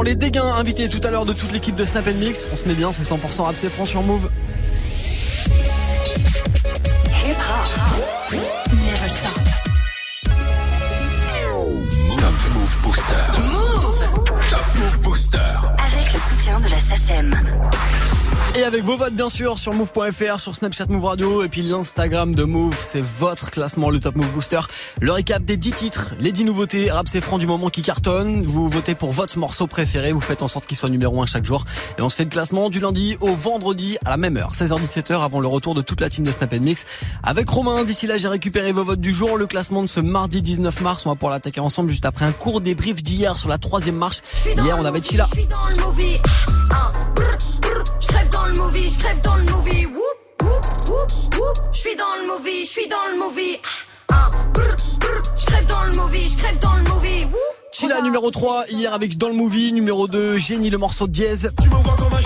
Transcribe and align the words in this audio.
Oh 0.00 0.04
les 0.04 0.14
dégâts 0.14 0.38
invités 0.38 0.88
tout 0.88 1.00
à 1.02 1.10
l'heure 1.10 1.24
de 1.24 1.32
toute 1.32 1.50
l'équipe 1.50 1.74
de 1.74 1.84
Snap 1.84 2.06
Mix. 2.14 2.46
On 2.52 2.56
se 2.56 2.68
met 2.68 2.74
bien, 2.74 2.92
c'est 2.92 3.02
100% 3.02 3.42
rap, 3.42 3.56
sur 3.56 4.02
Move. 4.04 4.30
Avec 18.68 18.84
vos 18.84 18.98
votes 18.98 19.14
bien 19.14 19.30
sûr 19.30 19.58
sur 19.58 19.72
move.fr, 19.72 20.38
sur 20.38 20.54
Snapchat 20.54 20.84
Move 20.90 21.06
Radio 21.06 21.42
et 21.42 21.48
puis 21.48 21.62
l'Instagram 21.62 22.34
de 22.34 22.44
Move, 22.44 22.76
c'est 22.78 23.00
votre 23.02 23.50
classement, 23.50 23.88
le 23.88 23.98
Top 23.98 24.14
Move 24.14 24.30
Booster. 24.32 24.60
Le 25.00 25.10
récap 25.10 25.42
des 25.42 25.56
10 25.56 25.72
titres, 25.72 26.14
les 26.20 26.32
10 26.32 26.44
nouveautés, 26.44 26.90
rap 26.90 27.08
c'est 27.08 27.22
franc 27.22 27.38
du 27.38 27.46
moment 27.46 27.70
qui 27.70 27.80
cartonne. 27.80 28.42
Vous 28.44 28.68
votez 28.68 28.94
pour 28.94 29.10
votre 29.12 29.38
morceau 29.38 29.66
préféré, 29.66 30.12
vous 30.12 30.20
faites 30.20 30.42
en 30.42 30.48
sorte 30.48 30.66
qu'il 30.66 30.76
soit 30.76 30.90
numéro 30.90 31.22
1 31.22 31.24
chaque 31.24 31.46
jour. 31.46 31.64
Et 31.98 32.02
on 32.02 32.10
se 32.10 32.16
fait 32.16 32.24
le 32.24 32.30
classement 32.30 32.68
du 32.68 32.78
lundi 32.78 33.16
au 33.22 33.34
vendredi 33.34 33.96
à 34.04 34.10
la 34.10 34.18
même 34.18 34.36
heure, 34.36 34.52
16h-17h 34.52 35.24
avant 35.24 35.40
le 35.40 35.48
retour 35.48 35.74
de 35.74 35.80
toute 35.80 36.02
la 36.02 36.10
team 36.10 36.24
de 36.24 36.30
Snap 36.30 36.52
Mix. 36.52 36.84
Avec 37.22 37.48
Romain, 37.48 37.84
d'ici 37.84 38.06
là 38.06 38.18
j'ai 38.18 38.28
récupéré 38.28 38.72
vos 38.72 38.84
votes 38.84 39.00
du 39.00 39.14
jour, 39.14 39.38
le 39.38 39.46
classement 39.46 39.82
de 39.82 39.88
ce 39.88 40.00
mardi 40.00 40.42
19 40.42 40.82
mars, 40.82 41.06
on 41.06 41.08
va 41.08 41.14
pouvoir 41.14 41.32
l'attaquer 41.32 41.60
ensemble 41.60 41.88
juste 41.88 42.04
après 42.04 42.26
un 42.26 42.32
court 42.32 42.60
débrief 42.60 43.02
d'hier 43.02 43.38
sur 43.38 43.48
la 43.48 43.56
troisième 43.56 43.96
marche. 43.96 44.18
Hier 44.44 44.76
on 44.78 44.84
avait 44.84 45.00
Chila. 45.00 45.26
Je 48.48 48.54
suis 48.54 48.58
dans 48.62 48.64
le 48.64 48.64
movie. 48.64 48.88
Ah. 48.88 48.90
Je 48.90 48.90
crève 48.90 48.90
dans 48.90 48.90
le 48.90 48.90
movie, 48.90 48.90
je 48.90 48.98
crève 48.98 49.20
dans 49.20 49.36
le 49.36 49.42
movie. 49.44 49.86
Whoop, 49.86 50.42
whoop, 50.42 50.64
whoop, 50.88 51.34
whoop. 51.38 51.56
Je 51.72 51.78
suis 51.78 51.96
dans 51.96 52.14
le 52.20 52.26
movie, 52.26 52.64
je 52.64 52.70
suis 52.70 52.88
dans 52.88 52.96
le 53.12 53.18
movie. 53.18 53.58
Ah, 54.10 54.30
brr. 54.54 54.76
Je 55.36 55.46
crève 55.46 55.66
dans 55.66 55.84
le 55.84 55.92
movie, 55.92 56.28
je 56.28 56.38
crève 56.38 56.58
dans 56.58 56.74
le 56.74 56.82
movie. 56.82 57.26
Chila 57.72 58.00
numéro 58.02 58.30
3, 58.30 58.64
hier 58.70 58.92
avec 58.92 59.18
Dans 59.18 59.28
le 59.28 59.34
Movie, 59.34 59.72
numéro 59.72 60.08
2, 60.08 60.38
Génie 60.38 60.70
le 60.70 60.78
morceau 60.78 61.06
de 61.06 61.12
dièse. 61.12 61.52
Tu 61.62 61.68
me 61.68 61.76
vois 61.76 61.96
comme 61.96 62.17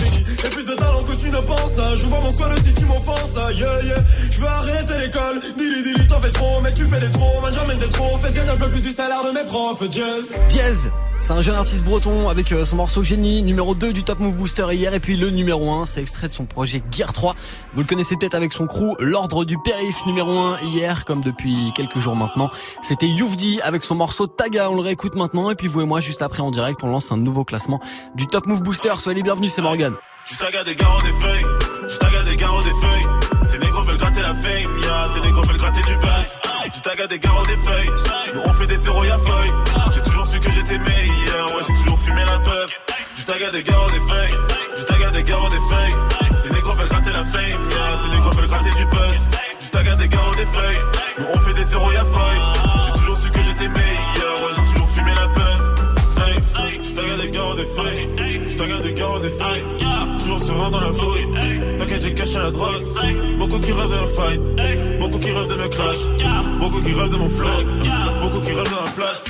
que 1.13 1.21
tu 1.21 1.31
ne 1.31 1.41
penses. 1.41 1.97
Je 1.97 2.07
vois 2.07 2.21
mon 2.21 2.33
squad 2.33 2.59
si 2.65 2.73
tu 2.73 2.85
m'offenses. 2.85 3.35
Yeah, 3.55 3.83
yeah. 3.83 3.97
Je 4.31 4.41
veux 4.41 4.47
arrêter 4.47 4.99
l'école. 4.99 5.41
Dili, 5.57 5.83
dili, 5.83 6.07
t'en 6.07 6.21
fais 6.21 6.31
trop, 6.31 6.61
mais 6.63 6.73
tu 6.73 6.87
fais 6.87 7.01
des 7.01 7.11
trop. 7.11 7.41
Man, 7.41 7.53
j'emmène 7.55 7.79
des 7.79 7.89
trop. 7.89 8.19
Fais 8.19 8.39
un 8.41 8.57
peu 8.57 8.71
plus 8.71 8.81
du 8.81 8.91
salaire 8.91 9.25
de 9.25 9.31
mes 9.31 9.45
profs. 9.45 9.83
Jazz. 9.91 10.35
Diez, 10.49 10.91
c'est 11.19 11.33
un 11.33 11.43
jeune 11.43 11.55
artiste 11.55 11.85
breton 11.85 12.29
avec 12.29 12.51
euh, 12.51 12.65
son 12.65 12.77
morceau 12.77 13.05
Génie, 13.05 13.43
numéro 13.43 13.75
2 13.75 13.93
du 13.93 14.03
Top 14.03 14.19
Move 14.19 14.35
Booster 14.35 14.67
hier, 14.73 14.93
et 14.93 14.99
puis 14.99 15.17
le 15.17 15.31
numéro 15.31 15.71
1, 15.71 15.87
c'est 15.87 16.01
extrait 16.01 16.27
de 16.27 16.33
son 16.33 16.47
projet 16.47 16.83
Gear 16.91 17.13
3. 17.13 17.37
Vous 17.75 17.81
le 17.81 17.87
connaissez 17.87 18.17
peut-être 18.17 18.35
avec 18.35 18.53
son 18.53 18.67
crew, 18.67 18.97
l'ordre 18.99 19.45
du 19.45 19.57
périph 19.59 20.05
numéro 20.07 20.31
1 20.31 20.59
hier, 20.63 21.05
comme 21.05 21.23
depuis 21.23 21.73
quelques 21.77 22.01
jours 22.01 22.17
maintenant. 22.17 22.51
C'était 22.81 23.07
Youvdi 23.07 23.61
avec 23.63 23.85
son 23.85 23.95
morceau 23.95 24.27
Taga, 24.27 24.69
on 24.69 24.75
le 24.75 24.81
réécoute 24.81 25.15
maintenant, 25.15 25.51
et 25.51 25.55
puis 25.55 25.69
vous 25.69 25.81
et 25.81 25.87
moi, 25.87 26.01
juste 26.01 26.23
après 26.23 26.43
en 26.43 26.51
direct, 26.51 26.81
on 26.83 26.89
lance 26.89 27.13
un 27.13 27.19
nouveau 27.19 27.45
classement 27.45 27.81
du 28.17 28.27
Top 28.27 28.47
Move 28.47 28.63
Booster. 28.63 28.93
Soyez 28.99 29.17
les 29.17 29.23
bienvenus, 29.23 29.53
c'est 29.53 29.63
Morgan. 29.63 29.95
Je 30.25 30.65
des 30.65 30.77
garros 30.77 31.01
des 31.03 31.13
feuilles. 31.13 31.47
Je 31.83 32.25
des 32.25 32.37
garros 32.37 32.63
des 32.63 32.71
feuilles. 32.71 33.47
Ces 33.47 33.59
négros 33.59 33.83
veulent 33.83 33.97
gratter 33.97 34.21
la 34.21 34.35
fame, 34.35 34.79
yeah. 34.83 35.09
Ces 35.13 35.21
négros 35.21 35.43
veulent 35.43 35.57
gratter 35.57 35.83
du 35.83 35.97
buzz. 35.97 36.41
Je 36.75 37.07
des 37.07 37.19
garros 37.19 37.45
des 37.45 37.57
feuilles. 37.57 37.91
On 38.45 38.53
fait 38.53 38.67
des 38.67 38.77
zéros 38.77 39.05
y'a 39.05 39.19
feuille. 39.19 39.53
J'ai 39.95 40.03
toujours 40.03 40.27
su 40.27 40.39
que 40.39 40.51
j'étais 40.51 40.79
meilleur. 40.79 41.55
Ouais, 41.55 41.63
j'ai 41.67 41.75
toujours 41.83 41.99
fumé 41.99 42.23
la 42.25 42.39
puff. 42.39 42.81
Je 43.17 43.51
des 43.51 43.63
garros 43.63 43.91
des 43.91 44.01
feuilles. 44.09 44.35
Je 44.77 45.13
des 45.13 45.23
garros 45.25 45.49
des 45.49 45.61
feuilles. 45.61 46.39
Ces 46.39 46.51
négros 46.51 46.77
veulent 46.77 46.89
gratter 46.89 47.13
la 47.13 47.25
fame, 47.25 47.43
yeah. 47.43 47.97
Ces 48.03 48.09
négros 48.09 48.31
veulent 48.31 48.49
gratter 48.49 48.71
du 48.71 48.87
buzz. 48.87 49.15
Je 49.61 49.97
des 49.97 50.09
garros 50.09 50.35
des 50.35 50.47
feuilles. 50.47 50.81
On 51.35 51.39
fait 51.39 51.53
des 51.53 51.65
zéros 51.65 51.93
y'a 51.93 52.05
feuille. 52.05 52.41
J'ai 52.87 52.93
toujours 52.93 53.17
su 53.17 53.29
que 53.29 53.43
j'étais 53.43 53.69
meilleur. 53.69 54.43
Ouais, 54.43 54.53
j'ai 54.57 54.73
toujours 54.73 54.89
fumé 54.91 55.11
la 55.17 55.29
puff. 55.29 55.53
Je 56.83 57.23
des 57.23 57.31
garros 57.31 57.55
des 57.55 57.65
feuilles. 57.65 58.09
Je 58.49 58.83
des 58.83 58.93
garros 58.93 59.19
des 59.19 59.31
feuilles. 59.31 59.82
Dans 60.59 60.81
la 60.81 60.93
fouille. 60.93 61.27
T'inquiète, 61.77 62.03
j'ai 62.03 62.15
caché 62.15 62.39
la 62.39 62.51
drogue. 62.51 62.83
Beaucoup 63.39 63.59
qui 63.59 63.73
rêvent 63.73 63.91
de 63.91 64.03
me 64.03 64.07
fight. 64.07 65.01
Beaucoup 65.01 65.19
qui 65.19 65.31
rêvent 65.31 65.49
de 65.49 65.55
me 65.55 65.69
clash. 65.69 65.99
Beaucoup 66.61 66.81
qui 66.81 66.93
rêvent 66.93 67.11
de 67.11 67.17
mon 67.17 67.29
flow. 67.29 67.49
Beaucoup 68.23 68.41
qui 68.41 68.53
rêvent 68.53 68.65
de 68.65 68.75
ma 68.75 68.91
place. 68.95 69.25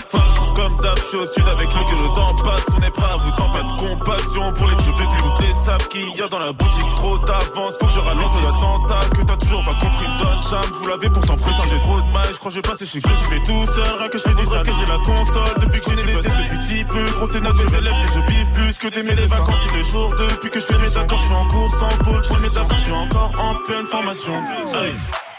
Je 0.82 1.04
suis 1.06 1.16
au 1.16 1.26
sud 1.26 1.46
avec 1.46 1.68
lui 1.72 1.84
que 1.84 2.02
le 2.02 2.14
temps 2.14 2.34
passe. 2.42 2.64
On 2.76 2.82
est 2.82 2.90
prêt 2.90 3.12
à 3.12 3.16
vous 3.16 3.30
pas 3.30 3.62
de 3.62 3.72
compassion 3.78 4.52
pour 4.54 4.66
les 4.66 4.74
je 4.84 4.90
te 4.90 4.98
dégoûte 4.98 5.40
les 5.40 5.52
sables 5.52 5.84
qu'il 5.88 6.08
y 6.16 6.22
a 6.22 6.28
dans 6.28 6.38
la 6.38 6.52
boutique. 6.52 6.86
Trop 6.96 7.18
d'avance, 7.18 7.74
faut 7.78 7.86
que 7.86 7.92
je 7.92 8.00
ralente 8.00 8.32
l'attentat. 8.42 9.08
Que 9.14 9.22
t'as 9.22 9.36
toujours 9.36 9.64
pas 9.64 9.74
compris, 9.74 10.06
donne 10.18 10.42
charme. 10.42 10.72
Vous 10.80 10.88
l'avez 10.88 11.10
pourtant 11.10 11.34
putain, 11.34 11.62
j'ai 11.70 11.80
trop 11.80 12.00
de 12.00 12.12
mal. 12.12 12.26
Je 12.32 12.38
crois 12.38 12.50
que 12.50 12.56
je 12.56 12.60
vais 12.60 12.68
passer 12.68 12.86
chez 12.86 12.98
vous, 12.98 13.08
je 13.08 13.34
fais 13.34 13.42
tout 13.42 13.66
seul. 13.72 13.98
Rien 13.98 14.08
que 14.08 14.18
je 14.18 14.22
fais 14.22 14.34
du 14.34 14.46
sale, 14.46 14.62
que 14.66 14.72
j'ai 14.72 14.86
la 14.86 14.98
console. 14.98 15.54
Depuis 15.60 15.80
que 15.80 15.90
j'ai 15.90 16.12
tests 16.14 16.36
depuis 16.36 16.58
petit 16.58 16.84
peu. 16.84 17.04
Gros, 17.12 17.26
c'est 17.26 17.40
notre 17.40 17.74
élèves, 17.74 17.94
mais 18.02 18.12
je 18.14 18.20
biffe 18.26 18.52
plus 18.52 18.78
que 18.78 18.88
des 18.88 19.02
mes 19.02 19.26
vacances 19.26 19.60
tous 19.68 19.74
les 19.74 19.82
jours. 19.84 20.14
Depuis 20.16 20.50
que 20.50 20.60
je 20.60 20.66
fais 20.66 20.78
mes 20.78 20.96
accords, 20.96 21.20
je 21.20 21.26
suis 21.26 21.34
en 21.34 21.46
cours 21.46 21.70
sans 21.70 21.96
pôle. 22.02 22.24
Je 22.24 22.28
fais 22.28 22.40
mes 22.40 22.58
accords, 22.58 22.76
je 22.78 22.82
suis 22.82 22.92
encore 22.92 23.30
en 23.38 23.54
pleine 23.66 23.86
formation. 23.86 24.34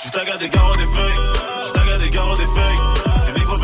Je 0.05 0.37
des 0.37 0.49
garros 0.49 0.75
des 0.75 0.85
feuilles. 0.85 1.19
Je 1.65 1.71
taga 1.71 1.97
des 1.97 2.09
garros 2.09 2.35
des 2.35 2.47
feuilles. 2.47 3.12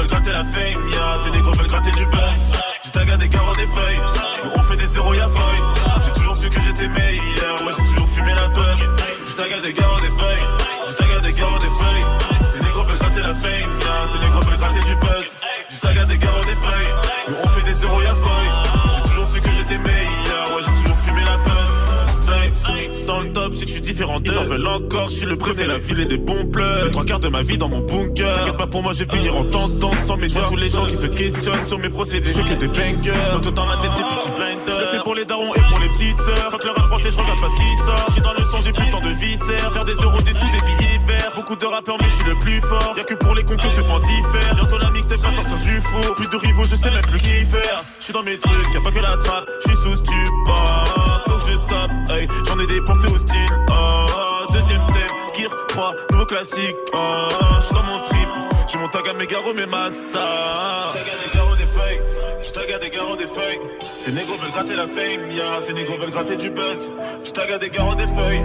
Gratter 0.09 0.31
la 0.31 0.43
fame, 0.43 0.89
yeah. 0.91 1.17
Ces 1.23 1.29
négros 1.29 1.51
veulent 1.53 1.67
gratter 1.67 1.91
du 1.91 2.05
buzz. 2.05 2.51
Je 2.83 2.89
taga 2.89 3.17
des 3.17 3.29
garros 3.29 3.55
des 3.55 3.67
feuilles. 3.67 3.99
Nous 4.43 4.51
on 4.55 4.63
fait 4.63 4.77
des 4.77 4.87
zéros 4.87 5.13
y'a 5.13 5.27
feuille. 5.27 5.61
J'ai 6.05 6.11
toujours 6.13 6.35
su 6.35 6.49
que 6.49 6.61
j'étais 6.61 6.87
meilleur. 6.87 7.61
Ouais, 7.63 7.73
j'ai 7.77 7.83
toujours 7.93 8.09
fumé 8.09 8.33
la 8.33 8.49
puff. 8.49 8.83
Je 9.27 9.33
taga 9.35 9.59
des 9.59 9.73
garros 9.73 9.99
des 9.99 10.09
feuilles. 10.09 10.45
Je 10.87 10.93
taga 10.95 11.19
des 11.21 11.33
garros 11.33 11.59
des 11.59 11.69
feuilles. 11.69 12.05
Ces 12.51 12.59
négros 12.63 12.83
veulent 12.85 12.97
gratter 12.97 13.21
la 13.21 13.35
fame, 13.35 13.51
yeah. 13.51 14.07
Ces 14.11 14.19
négros 14.19 14.41
veulent 14.41 14.57
gratter 14.57 14.79
du 14.79 14.95
buzz. 14.95 15.41
Je 15.69 15.79
taga 15.79 16.05
des 16.05 16.17
garros 16.17 16.43
des 16.43 16.55
feuilles. 16.55 16.93
Nous 17.29 17.35
on 17.43 17.49
fait 17.49 17.61
des 17.61 17.73
zéros 17.73 18.01
y'a 18.01 18.15
feuille. 18.15 18.48
Dans 23.09 23.21
le 23.21 23.33
top, 23.33 23.53
c'est 23.55 23.65
que 23.65 23.69
je 23.69 23.73
suis 23.73 23.81
différent 23.81 24.19
d'eux. 24.19 24.31
Ils 24.31 24.37
en 24.37 24.43
veulent 24.43 24.67
encore, 24.67 25.09
je 25.09 25.15
suis 25.15 25.25
le 25.25 25.35
préfet, 25.35 25.65
la 25.65 25.79
ville 25.79 25.99
et 25.99 26.05
des 26.05 26.19
bons 26.19 26.45
pleurs. 26.45 26.85
Les 26.85 26.91
trois 26.91 27.03
quarts 27.03 27.19
de 27.19 27.27
ma 27.27 27.41
vie 27.41 27.57
dans 27.57 27.67
mon 27.67 27.79
bunker. 27.79 28.35
T'inquiète 28.35 28.57
pas 28.57 28.67
pour 28.67 28.83
moi, 28.83 28.93
je 28.93 29.03
vais 29.03 29.17
finir 29.17 29.35
en 29.35 29.45
tendance 29.45 29.97
sans 30.05 30.15
médias. 30.15 30.43
Tous 30.43 30.55
les 30.55 30.69
gens 30.69 30.85
qui 30.85 30.95
se 30.95 31.07
questionnent 31.07 31.65
sur 31.65 31.79
mes 31.79 31.89
procédés, 31.89 32.29
je 32.29 32.43
que 32.43 32.53
des 32.53 32.67
bangers. 32.67 33.11
Dans, 33.31 33.49
dans 33.49 33.65
ma 33.65 33.77
tête, 33.77 33.93
c'est 33.97 34.03
petit 34.03 34.29
blinder. 34.37 34.71
Je 34.71 34.79
le 34.79 34.85
fais 34.91 35.03
pour 35.03 35.15
les 35.15 35.25
darons 35.25 35.51
et 35.55 35.59
pour 35.59 35.79
les 35.79 35.89
petites 35.89 36.21
sœurs. 36.21 36.51
Fuck 36.51 36.63
le 36.63 36.69
rap 36.69 36.85
français, 36.85 37.09
je 37.09 37.17
regarde 37.17 37.41
pas 37.41 37.49
ce 37.49 37.55
qui 37.55 37.75
sort. 37.83 38.05
Je 38.09 38.11
suis 38.13 38.21
dans 38.21 38.33
le 38.33 38.43
son, 38.43 38.59
j'ai 38.59 38.71
plus 38.71 38.89
temps 38.91 39.01
de 39.01 39.09
viscères. 39.09 39.73
Faire 39.73 39.85
des 39.85 39.93
euros, 39.93 40.21
des 40.21 40.33
sous, 40.33 40.51
des 40.51 40.61
billets 40.61 40.99
verts. 41.07 41.31
Beaucoup 41.35 41.55
de 41.55 41.65
rappeurs, 41.65 41.97
mais 41.99 42.09
je 42.09 42.13
suis 42.13 42.25
le 42.25 42.37
plus 42.37 42.61
fort. 42.61 42.93
Y'a 42.95 43.03
que 43.05 43.15
pour 43.15 43.33
les 43.33 43.43
cons 43.43 43.57
que 43.57 43.69
ce 43.69 43.81
temps 43.81 43.97
diffère. 43.97 44.53
Bientôt 44.53 44.77
la 44.77 44.91
mixtape 44.91 45.17
va 45.17 45.31
sortir 45.31 45.57
du 45.57 45.81
four. 45.81 46.13
Plus 46.13 46.29
de 46.29 46.37
rivaux, 46.37 46.63
je 46.63 46.75
sais 46.75 46.91
même 46.91 47.01
plus 47.01 47.19
qui 47.19 47.43
faire. 47.49 47.81
Je 47.97 48.03
suis 48.03 48.13
dans 48.13 48.21
mes 48.21 48.37
trucs, 48.37 48.71
y'a 48.71 48.81
pas 48.81 48.91
que 48.91 48.99
la 48.99 49.17
trappe. 49.17 49.49
Je 49.65 49.73
suis 49.73 49.77
sous 49.77 49.95
stupor. 49.95 51.18
Hey. 52.09 52.27
J'en 52.47 52.57
ai 52.57 52.65
dépensé 52.65 53.07
au 53.13 53.17
style. 53.17 53.39
Oh, 53.69 54.51
deuxième 54.51 54.81
thème, 54.87 55.15
Gear 55.37 55.51
3, 55.67 55.93
nouveau 56.11 56.25
classique. 56.25 56.75
Oh, 56.93 56.97
je 57.59 57.65
suis 57.65 57.75
dans 57.75 57.83
mon 57.83 57.97
trip. 57.99 58.29
J'ai 58.67 58.77
mon 58.79 58.87
tag 58.87 59.07
à 59.07 59.13
mes 59.13 59.27
garros, 59.27 59.53
mes 59.53 59.67
massas. 59.67 60.19
Je 60.93 61.27
des 61.29 61.37
garros 61.37 61.55
des 61.55 61.65
feuilles. 61.65 62.01
Je 62.41 62.49
tag 62.51 62.81
des 62.81 62.89
garros 62.89 63.15
des 63.15 63.27
feuilles. 63.27 63.59
Ces 63.97 64.11
négros 64.11 64.37
veulent 64.37 64.49
gratter 64.49 64.75
la 64.75 64.87
fame, 64.87 65.31
yeah. 65.31 65.59
Ces 65.59 65.73
négros 65.73 65.97
veulent 65.97 66.09
gratter 66.09 66.35
du 66.35 66.49
buzz. 66.49 66.89
Je 67.23 67.29
tag 67.31 67.59
des 67.59 67.69
garros 67.69 67.95
des 67.95 68.07
feuilles. 68.07 68.41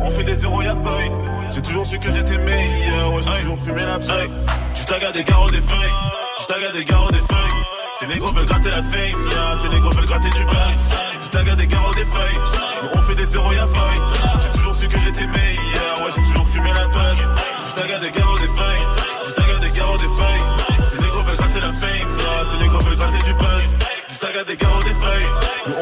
On 0.00 0.10
fait 0.10 0.24
des 0.24 0.34
zéros, 0.34 0.60
y'a 0.60 0.74
feuille. 0.74 1.10
J'ai 1.50 1.62
toujours 1.62 1.86
su 1.86 1.98
que 1.98 2.12
j'étais 2.12 2.38
meilleur. 2.38 3.14
Ouais, 3.14 3.22
j'ai 3.22 3.40
toujours 3.40 3.58
fumé 3.58 3.84
la 3.86 3.98
psaille. 3.98 4.30
Je 4.74 4.84
tag 4.84 5.12
des 5.14 5.24
garros 5.24 5.50
des 5.50 5.60
feuilles. 5.60 5.94
Je 6.40 6.46
tag 6.46 6.72
des 6.74 6.84
garros 6.84 7.10
des 7.10 7.16
feuilles. 7.16 7.62
Ces 7.98 8.06
négros 8.06 8.32
veulent 8.32 8.44
gratter 8.44 8.70
la 8.70 8.82
fame, 8.82 9.30
yeah. 9.30 9.56
Ces 9.62 9.68
négros 9.70 9.90
veulent 9.90 10.06
gratter 10.06 10.28
du 10.28 10.44
buzz. 10.44 11.05
Tag 11.36 11.54
des 11.54 11.66
garros 11.66 11.92
des 11.92 12.04
feuilles. 12.06 12.38
On 12.94 13.02
fait 13.02 13.14
des 13.14 13.26
zéros, 13.26 13.52
y'a 13.52 13.66
feuille. 13.66 14.00
J'ai 14.42 14.50
toujours 14.56 14.74
su 14.74 14.88
que 14.88 14.98
j'étais 14.98 15.26
meilleur. 15.26 16.00
Ouais, 16.00 16.10
j'ai 16.16 16.22
toujours 16.22 16.48
fumé 16.48 16.70
la. 16.72 16.84
Je 16.86 17.74
tag 17.74 18.00
des 18.00 18.10
garros 18.10 18.38
des 18.38 18.48
feuilles. 18.56 19.34
Tag 19.36 19.60
des 19.60 19.76
garros 19.76 19.98
des 19.98 20.08
feuilles. 20.08 20.88
Ces 20.88 21.02
négros 21.02 21.20
veulent 21.24 21.36
gratter 21.36 21.60
la 21.60 21.72
fame. 21.74 22.08
Ces 22.50 22.56
négros 22.56 22.78
veulent 22.78 22.96
gratter 22.96 23.18
du 23.18 23.34
buzz. 23.34 24.18
Tag 24.18 24.46
des 24.46 24.56
garros 24.56 24.82
des 24.82 24.94
feuilles. 24.94 25.28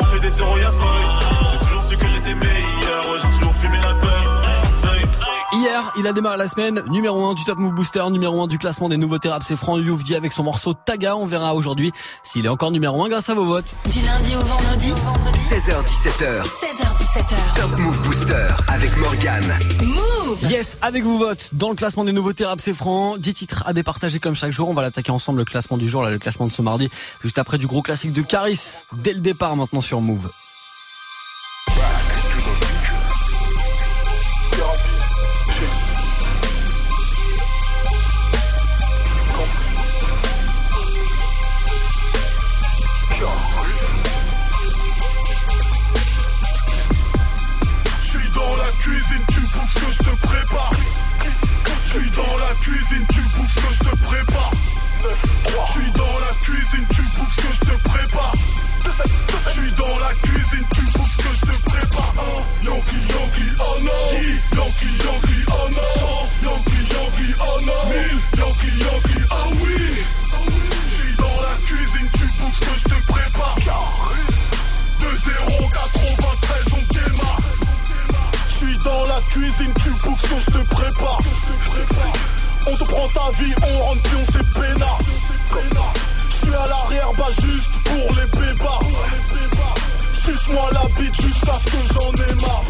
On 0.00 0.04
fait 0.06 0.18
des 0.18 0.30
zéros, 0.30 0.58
y'a 0.58 0.72
feuille. 0.72 1.52
J'ai 1.52 1.58
toujours 1.58 1.82
su 1.84 1.96
que 1.98 2.08
j'étais 2.08 2.34
meilleur. 2.34 3.10
Ouais, 3.12 3.18
j'ai 3.22 3.38
toujours 3.38 3.54
fumé 3.54 3.78
la 3.80 3.94
pug. 3.94 4.03
Hier, 5.56 5.92
il 5.96 6.06
a 6.08 6.12
démarré 6.12 6.36
la 6.36 6.48
semaine 6.48 6.82
numéro 6.88 7.26
1 7.26 7.34
du 7.34 7.44
Top 7.44 7.58
Move 7.58 7.74
Booster, 7.74 8.02
numéro 8.10 8.42
1 8.42 8.48
du 8.48 8.58
classement 8.58 8.88
des 8.88 8.96
nouveautés 8.96 9.28
rap, 9.28 9.42
c'est 9.44 9.54
Franck 9.54 9.84
Youvdi 9.84 10.16
avec 10.16 10.32
son 10.32 10.42
morceau 10.42 10.74
Taga. 10.74 11.16
On 11.16 11.26
verra 11.26 11.54
aujourd'hui 11.54 11.92
s'il 12.24 12.46
est 12.46 12.48
encore 12.48 12.72
numéro 12.72 13.04
1 13.04 13.08
grâce 13.08 13.28
à 13.30 13.34
vos 13.34 13.44
votes. 13.44 13.76
Du 13.92 14.00
lundi 14.00 14.34
au 14.34 14.40
vendredi. 14.40 14.90
16h17h. 14.90 16.42
16h17h. 16.42 17.60
Top 17.60 17.78
Move 17.78 17.98
Booster 18.02 18.48
avec 18.66 18.96
Morgan. 18.96 19.44
Move. 19.82 20.50
Yes, 20.50 20.76
avec 20.82 21.04
vos 21.04 21.18
votes 21.18 21.50
dans 21.52 21.68
le 21.68 21.76
classement 21.76 22.04
des 22.04 22.12
nouveautés 22.12 22.44
rap, 22.44 22.60
c'est 22.60 22.74
franc. 22.74 23.16
10 23.16 23.34
titres 23.34 23.62
à 23.66 23.72
départager 23.72 24.18
comme 24.18 24.34
chaque 24.34 24.50
jour. 24.50 24.68
On 24.68 24.74
va 24.74 24.82
l'attaquer 24.82 25.12
ensemble 25.12 25.38
le 25.38 25.44
classement 25.44 25.76
du 25.76 25.88
jour, 25.88 26.02
là, 26.02 26.10
le 26.10 26.18
classement 26.18 26.46
de 26.46 26.52
ce 26.52 26.62
mardi, 26.62 26.90
juste 27.22 27.38
après 27.38 27.58
du 27.58 27.68
gros 27.68 27.82
classique 27.82 28.12
de 28.12 28.22
Caris. 28.22 28.86
Dès 28.92 29.12
le 29.12 29.20
départ 29.20 29.54
maintenant 29.54 29.80
sur 29.80 30.00
Move. 30.00 30.30
je 53.84 53.90
te 53.90 53.96
prépare. 53.96 54.50
Je 55.66 55.72
suis 55.72 55.92
dans 55.92 56.18
la 56.18 56.34
cuisine, 56.40 56.86
tu 56.94 57.02
bouffes 57.02 57.36
ce 57.36 57.42
que 57.42 57.54
je 57.54 57.60
te 57.60 57.88
prépare. 57.88 58.32
Je 59.46 59.50
suis 59.50 59.72
dans 59.72 59.98
la 59.98 60.14
cuisine, 60.14 60.66
tu 60.74 60.80
bouffes 60.92 61.12
ce 61.12 61.16
que 61.16 61.34
je 61.34 61.40
te 61.40 61.62
prépare. 61.62 62.12
Yankee, 62.62 63.04
Yankee, 63.10 63.52
oh 63.60 63.78
non. 63.82 64.04
Yankee, 64.56 64.94
Yankee, 65.04 65.44
oh 65.48 65.68
non. 65.70 65.92
100, 65.98 66.48
Yankee, 66.48 66.84
Yankee, 66.94 67.34
oh 67.40 67.60
non. 67.66 67.90
1000, 67.90 67.98
Yankee, 68.38 68.74
Yankee, 68.80 69.24
ah 69.30 69.48
oui. 69.62 69.76
Je 70.88 70.94
suis 70.94 71.14
dans 71.16 71.40
la 71.40 71.54
cuisine, 71.64 72.08
tu 72.12 72.24
bouffes 72.40 72.54
ce 72.54 72.66
que 72.66 72.78
je 72.78 72.84
te 72.84 72.98
prépare. 73.12 73.56
De 75.00 75.08
0 75.16 75.68
93, 75.68 76.64
on 76.72 76.94
démarre. 76.94 77.40
Je 78.48 78.54
suis 78.54 78.78
dans 78.78 79.04
la 79.06 79.20
cuisine, 79.30 79.74
tu 79.82 79.90
bouffes 79.90 80.22
ce 80.22 80.28
que 80.28 80.40
je 80.40 80.46
te 80.58 80.74
prépare 80.74 81.18
prend 82.72 83.08
ta 83.08 83.38
vie, 83.38 83.54
on 83.62 83.84
rentre 83.84 84.02
puis 84.02 84.16
on 84.16 84.32
s'est 84.32 84.44
peinard. 84.54 84.98
Je 86.30 86.34
suis 86.34 86.54
à 86.54 86.66
l'arrière, 86.66 87.10
bah 87.18 87.28
juste 87.30 87.70
pour 87.84 88.16
les 88.16 88.26
bébas. 88.26 88.78
Suce-moi 90.12 90.70
la 90.72 90.84
bite 90.98 91.14
jusqu'à 91.20 91.56
ce 91.58 91.64
que 91.64 91.92
j'en 91.92 92.10
ai 92.12 92.34
marre. 92.34 92.60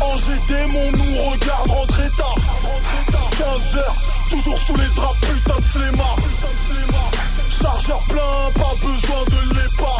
Angers 0.00 0.38
démon 0.48 0.92
nous 0.92 1.30
regarde 1.30 1.70
rentrer 1.70 2.10
tard. 2.10 2.34
15h, 3.32 4.30
toujours 4.30 4.58
sous 4.58 4.76
les 4.76 4.88
draps, 4.96 5.20
putain 5.20 5.60
de 5.60 5.64
flemmard. 5.64 6.16
Chargeur 7.48 8.00
plein, 8.08 8.50
pas 8.54 8.74
besoin 8.74 9.24
de 9.24 9.54
l'épa. 9.54 9.96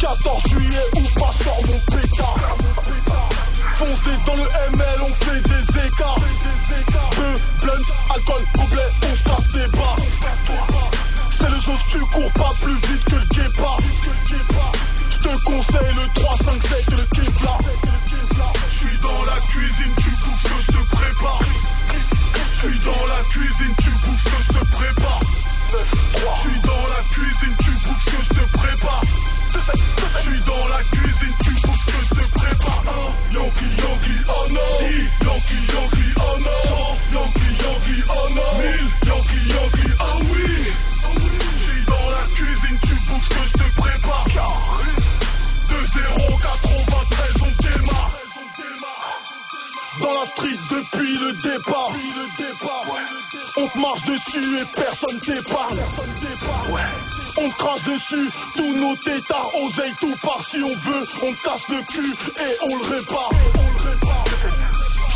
14 0.00 0.42
juillet 0.48 0.86
ou 0.96 1.20
pas, 1.20 1.32
sors 1.32 1.60
mon 1.66 1.78
pétard. 1.96 3.33
Foncé 3.76 4.10
dans 4.24 4.36
le 4.36 4.42
ML, 4.42 5.02
on 5.02 5.14
fait 5.24 5.40
des 5.40 5.86
écarts. 5.86 6.20
Peu, 7.10 7.34
blunt, 7.60 7.82
alcool, 8.14 8.44
complet, 8.54 8.90
on 9.02 9.16
se 9.16 9.22
casse 9.24 9.48
des 9.48 9.68
bas. 9.76 9.96
C'est 11.30 11.50
le 11.50 11.56
dos, 11.66 11.78
tu 11.90 11.98
cours 11.98 12.32
pas 12.32 12.52
plus 12.62 12.74
vite 12.74 13.04
que 13.04 13.16
le 13.16 13.24
guépard. 13.24 13.78
Je 15.10 15.18
te 15.18 15.42
conseille 15.44 15.94
le 15.96 16.22
3, 16.22 16.36
5, 16.44 16.62
7 16.62 16.90
le 16.90 17.04
Kevlar. 17.04 17.58
Je 18.70 18.76
suis 18.76 18.98
dans 18.98 19.24
la 19.24 19.40
cuisine, 19.48 19.94
tu 19.96 20.10
bouffes 20.10 20.42
que 20.44 20.62
je 20.62 20.66
te 20.66 20.96
prépare. 20.96 21.40
Je 22.52 22.58
suis 22.58 22.78
dans 22.78 23.06
la 23.06 23.22
cuisine, 23.28 23.74
tu 23.82 23.90
bouffes 23.90 24.24
que 24.24 24.42
je 24.42 24.48
te 24.58 24.64
prépare. 24.66 25.20
Je 26.34 26.40
suis 26.40 26.60
dans 26.60 26.86
la 26.86 27.02
cuisine, 27.10 27.56
tu 27.58 27.70
bouffes 27.70 28.04
que 28.04 28.22
je 28.22 28.28
te 28.28 28.56
prépare. 28.56 29.00
Je 29.54 30.20
suis 30.20 30.40
dans 30.42 30.66
la 30.68 30.82
cuisine, 30.82 31.34
tu 31.44 31.50
ce 31.54 31.86
que 31.86 32.04
je 32.04 32.10
te 32.10 32.24
prépare. 32.32 32.82
Yankee, 33.32 33.70
Yankee, 33.78 34.20
oh 34.28 34.46
non. 34.50 34.74
Yankee, 35.22 35.62
Yankee, 35.72 36.10
oh 36.16 36.36
non. 36.40 36.96
Yankee, 37.12 37.52
Yankee, 37.62 38.02
oh 38.08 38.28
non. 38.34 38.52
Yankee, 39.06 39.44
Yankee, 39.54 39.92
oh 40.00 40.18
oui. 40.32 40.48
Je 41.56 41.62
suis 41.62 41.82
dans 41.86 42.10
la 42.10 42.22
cuisine, 42.34 42.78
tu 42.82 42.94
bouffes 43.06 43.24
ce 43.24 43.34
que 43.34 43.46
je 43.46 43.52
te 43.52 43.66
prépare. 43.80 44.26
2-0, 45.68 46.38
93, 46.40 47.34
on 47.42 47.52
démarre. 47.62 48.10
Dans 50.00 50.14
la 50.14 50.26
street 50.26 50.58
depuis 50.70 51.16
le 51.16 51.32
départ. 51.34 51.92
On 53.56 53.68
te 53.68 53.78
marche 53.78 54.04
dessus 54.04 54.58
et 54.60 54.64
personne 54.74 55.18
t'épargne. 55.20 55.78
On 57.36 57.50
crache 57.50 57.82
dessus, 57.82 58.30
tous 58.54 58.76
nos 58.76 58.94
tétards, 58.96 59.48
oseille 59.62 59.92
tout 59.98 60.14
part 60.22 60.40
si 60.46 60.62
on 60.62 60.68
veut. 60.68 61.06
On 61.22 61.32
casse 61.32 61.68
le 61.68 61.82
cul 61.92 62.14
et 62.40 62.56
on 62.68 62.76
le 62.76 62.96
répare. 62.96 63.30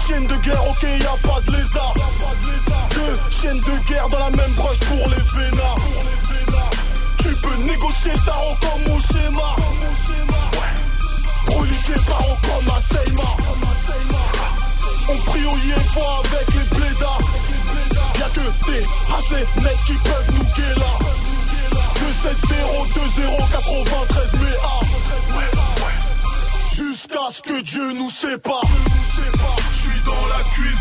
Chienne 0.05 0.27
de 0.27 0.35
guerre, 0.37 0.69
ok, 0.69 0.83
y 0.83 1.07
a 1.07 1.29
pas 1.29 1.41
de 1.41 1.53
lézard. 1.53 1.95
Deux 2.91 3.21
chiennes 3.31 3.61
de 3.61 3.89
guerre 3.89 4.09
dans 4.09 4.19
la 4.19 4.31
même 4.31 4.53
broche 4.57 4.81
pour 4.81 4.97
les 4.97 5.17
vénards. 5.17 5.79
Tu 7.19 7.29
peux 7.37 7.57
négocier 7.65 8.13
tarot 8.25 8.57
comme 8.61 8.95
au 8.95 9.01
schéma. 9.01 9.57
Reliqué 11.57 11.95
par 12.07 12.19
comme 12.19 12.69
à. 12.69 12.79
On 15.11 15.17
prie 15.31 15.45
au 15.47 15.57
IFO 15.57 16.01
avec 16.25 16.55
les 16.55 16.77
blédards. 16.77 17.21
Y'a 18.19 18.29
que 18.29 18.41
des 18.71 18.85
assez 19.17 19.47
nets 19.63 19.85
qui 19.87 19.95
peuvent 19.95 20.31
nous 20.37 20.45
guérir. 20.57 20.99
2-7-0, 21.69 22.89
2-0, 22.95 23.37
93 23.53 24.31
mais 24.41 24.57
Jusqu'à 26.75 27.29
ce 27.33 27.43
que 27.43 27.61
Dieu 27.63 27.93
nous 27.95 28.11
sépare. 28.11 28.63
Je 29.73 29.79
suis 29.79 30.01
dans 30.05 30.27
la 30.29 30.43
cuisine, 30.53 30.78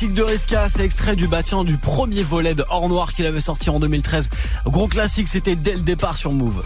classique 0.00 0.16
de 0.16 0.22
Riska, 0.22 0.68
c'est 0.70 0.82
extrait 0.82 1.14
du 1.14 1.28
bâtiment 1.28 1.62
du 1.62 1.76
premier 1.76 2.22
volet 2.22 2.54
de 2.54 2.64
Hors 2.70 2.88
Noir 2.88 3.12
qu'il 3.12 3.26
avait 3.26 3.42
sorti 3.42 3.68
en 3.68 3.78
2013. 3.78 4.30
Gros 4.64 4.88
classique, 4.88 5.28
c'était 5.28 5.56
dès 5.56 5.74
le 5.74 5.80
départ 5.80 6.16
sur 6.16 6.32
Move. 6.32 6.62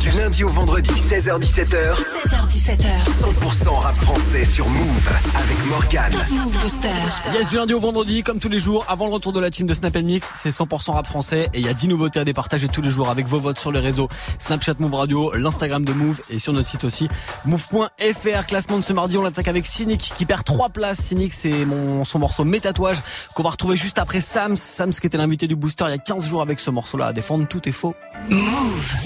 Du 0.00 0.12
lundi 0.12 0.44
au 0.44 0.48
vendredi, 0.50 0.92
16h17h, 0.92 1.96
16h17h. 1.96 2.49
100% 2.76 3.80
rap 3.80 3.96
français 3.96 4.44
sur 4.44 4.68
Move 4.68 5.08
avec 5.34 5.66
Morgane. 5.66 6.12
Move 6.30 6.56
Booster. 6.62 6.88
Yes, 7.34 7.48
du 7.48 7.56
lundi 7.56 7.74
au 7.74 7.80
vendredi, 7.80 8.22
comme 8.22 8.38
tous 8.38 8.48
les 8.48 8.60
jours, 8.60 8.84
avant 8.88 9.08
le 9.08 9.12
retour 9.12 9.32
de 9.32 9.40
la 9.40 9.50
team 9.50 9.66
de 9.66 9.74
Snap 9.74 9.96
Mix, 9.96 10.32
c'est 10.36 10.50
100% 10.50 10.92
rap 10.92 11.04
français 11.04 11.48
et 11.52 11.58
il 11.58 11.66
y 11.66 11.68
a 11.68 11.74
10 11.74 11.88
nouveautés 11.88 12.20
à 12.20 12.24
départager 12.24 12.68
tous 12.68 12.80
les 12.80 12.90
jours 12.90 13.08
avec 13.08 13.26
vos 13.26 13.40
votes 13.40 13.58
sur 13.58 13.72
les 13.72 13.80
réseaux 13.80 14.08
Snapchat 14.38 14.74
Move 14.78 14.94
Radio, 14.94 15.32
l'Instagram 15.34 15.84
de 15.84 15.92
Move 15.92 16.20
et 16.30 16.38
sur 16.38 16.52
notre 16.52 16.68
site 16.68 16.84
aussi 16.84 17.08
move.fr. 17.44 18.46
Classement 18.46 18.78
de 18.78 18.84
ce 18.84 18.92
mardi, 18.92 19.16
on 19.16 19.22
l'attaque 19.22 19.48
avec 19.48 19.66
Cynic 19.66 20.12
qui 20.16 20.24
perd 20.24 20.44
3 20.44 20.68
places. 20.68 21.00
Cynic, 21.00 21.32
c'est 21.32 21.64
mon, 21.64 22.04
son 22.04 22.20
morceau 22.20 22.44
Mes 22.44 22.60
tatouages 22.60 22.98
qu'on 23.34 23.42
va 23.42 23.50
retrouver 23.50 23.76
juste 23.76 23.98
après 23.98 24.20
Sams. 24.20 24.56
Sams 24.56 24.92
qui 24.92 25.08
était 25.08 25.18
l'invité 25.18 25.48
du 25.48 25.56
booster 25.56 25.86
il 25.88 25.90
y 25.90 25.94
a 25.94 25.98
15 25.98 26.28
jours 26.28 26.40
avec 26.40 26.60
ce 26.60 26.70
morceau-là 26.70 27.06
à 27.06 27.12
défendre. 27.12 27.48
Tout 27.48 27.68
est 27.68 27.72
faux. 27.72 27.96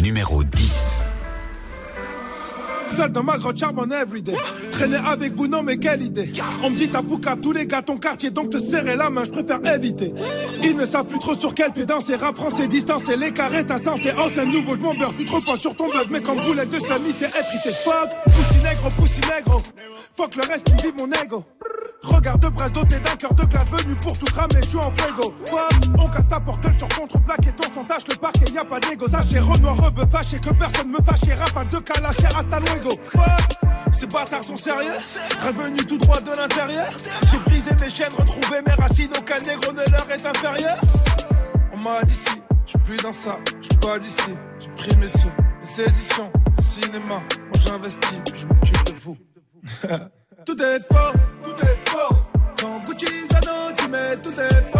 Numéro 0.03 0.45
10. 0.45 1.05
Seul 2.89 3.11
dans 3.11 3.23
ma 3.23 3.39
grotte 3.39 3.59
charbonne 3.59 3.93
everyday. 3.93 4.37
Traîner 4.71 4.97
avec 4.97 5.35
vous, 5.35 5.49
non 5.49 5.63
mais 5.63 5.77
quelle 5.77 6.03
idée. 6.03 6.33
On 6.63 6.71
me 6.71 6.77
dit 6.77 6.89
t'as 6.89 7.03
poucave 7.03 7.41
tous 7.41 7.53
les 7.53 7.67
gars 7.67 7.83
ton 7.83 7.97
quartier, 7.97 8.31
donc 8.31 8.51
te 8.51 8.59
serrer 8.59 8.97
la 8.97 9.11
main, 9.11 9.25
je 9.25 9.31
préfère 9.31 9.61
éviter. 9.75 10.13
Ils 10.63 10.77
ne 10.77 10.87
savent 10.87 11.07
plus 11.07 11.19
trop 11.19 11.35
sur 11.35 11.55
quel 11.55 11.73
pied 11.73 11.87
danser, 11.87 12.17
rap 12.17 12.37
français, 12.37 12.69
distance 12.69 13.09
et 13.09 13.17
les 13.17 13.33
carrés, 13.33 13.65
t'as 13.65 13.79
sens, 13.79 14.01
c'est 14.01 14.47
nouveau, 14.47 14.75
je 14.75 14.81
m'en 14.81 14.95
beurre, 14.95 15.15
tu 15.15 15.25
trop 15.25 15.41
pas 15.41 15.57
sur 15.57 15.75
ton 15.77 15.87
buzz, 15.89 16.07
mais 16.11 16.21
comme 16.21 16.41
boulette 16.43 16.71
de 16.71 16.79
Samy, 16.79 17.13
c'est 17.13 17.27
effrité. 17.27 17.71
Fuck, 17.85 18.11
poussi 18.27 18.57
négro, 18.63 18.89
poussi 18.97 19.21
négro. 19.21 19.61
Fuck 20.17 20.37
le 20.37 20.43
reste, 20.43 20.75
qui 20.77 20.87
me 20.87 20.99
mon 20.99 21.11
ego. 21.23 21.45
Regarde 22.03 22.43
de 22.43 22.49
brasse 22.49 22.73
doté 22.73 22.97
d'un 23.01 23.17
cœur 23.17 23.35
de 23.35 23.45
glace 23.45 23.71
venu 23.71 23.95
pour 23.97 24.19
tout 24.19 24.27
cramer, 24.27 24.61
je 24.63 24.69
suis 24.69 24.79
en 24.79 24.93
fuego. 24.97 25.33
On 25.99 26.09
casse 26.09 26.29
ta 26.29 26.39
porte 26.39 26.67
sur 26.77 26.89
contre-plaque 26.89 27.47
et 27.47 27.53
ton 27.53 27.73
sans 27.73 27.85
tâche, 27.85 28.03
le 28.09 28.17
parquet, 28.17 28.45
y 28.53 28.59
a 28.59 28.65
pas 28.65 28.79
d'égo. 28.81 29.09
Sachez, 29.09 29.39
Renoir, 29.39 29.77
rebeu, 29.77 30.05
fâché, 30.11 30.39
que 30.39 30.51
personne 30.51 30.91
me 30.91 30.99
fâche, 30.99 31.39
rafale 31.39 31.69
de 31.69 31.79
luego. 31.79 32.74
Ces 33.93 34.07
bâtards 34.07 34.43
sont 34.43 34.57
sérieux, 34.57 34.97
revenu 35.41 35.79
tout 35.87 35.99
droit 35.99 36.21
de 36.21 36.31
l'intérieur. 36.31 36.89
J'ai 37.31 37.39
brisé 37.39 37.71
mes 37.81 37.89
chaînes, 37.91 38.13
retrouvé 38.13 38.61
mes 38.67 38.73
racines, 38.73 39.11
aucun 39.17 39.41
négro 39.41 39.73
de 39.73 39.83
leur 39.91 40.11
est 40.11 40.27
inférieur. 40.27 40.81
On 41.73 41.77
m'a 41.77 42.03
dit 42.03 42.15
si, 42.15 42.43
je 42.67 42.71
suis 42.71 42.79
plus 42.79 42.97
dans 42.97 43.13
ça, 43.13 43.39
je 43.63 43.67
suis 43.69 43.79
pas 43.79 43.99
d'ici. 43.99 44.35
J'ai 44.59 44.71
pris 44.71 44.97
mes 44.99 45.09
sous, 45.09 45.31
les 45.63 45.85
éditions, 45.85 46.31
le 46.57 46.63
cinéma. 46.63 47.23
Moi 47.39 47.59
j'investis, 47.67 48.21
puis 48.31 48.41
je 48.41 48.47
m'occupe 48.47 48.85
de 48.85 48.93
vous. 49.01 49.17
tout 50.47 50.63
est 50.63 50.81
faux, 50.81 51.19
tout 51.45 51.67
est 51.67 51.89
faux. 51.89 52.17
Quand 52.61 52.85
Gucci 52.85 53.07
Zano, 53.31 53.73
tu 53.77 53.89
mets 53.89 54.17
tout 54.17 54.31
est 54.31 54.73
faux, 54.73 54.74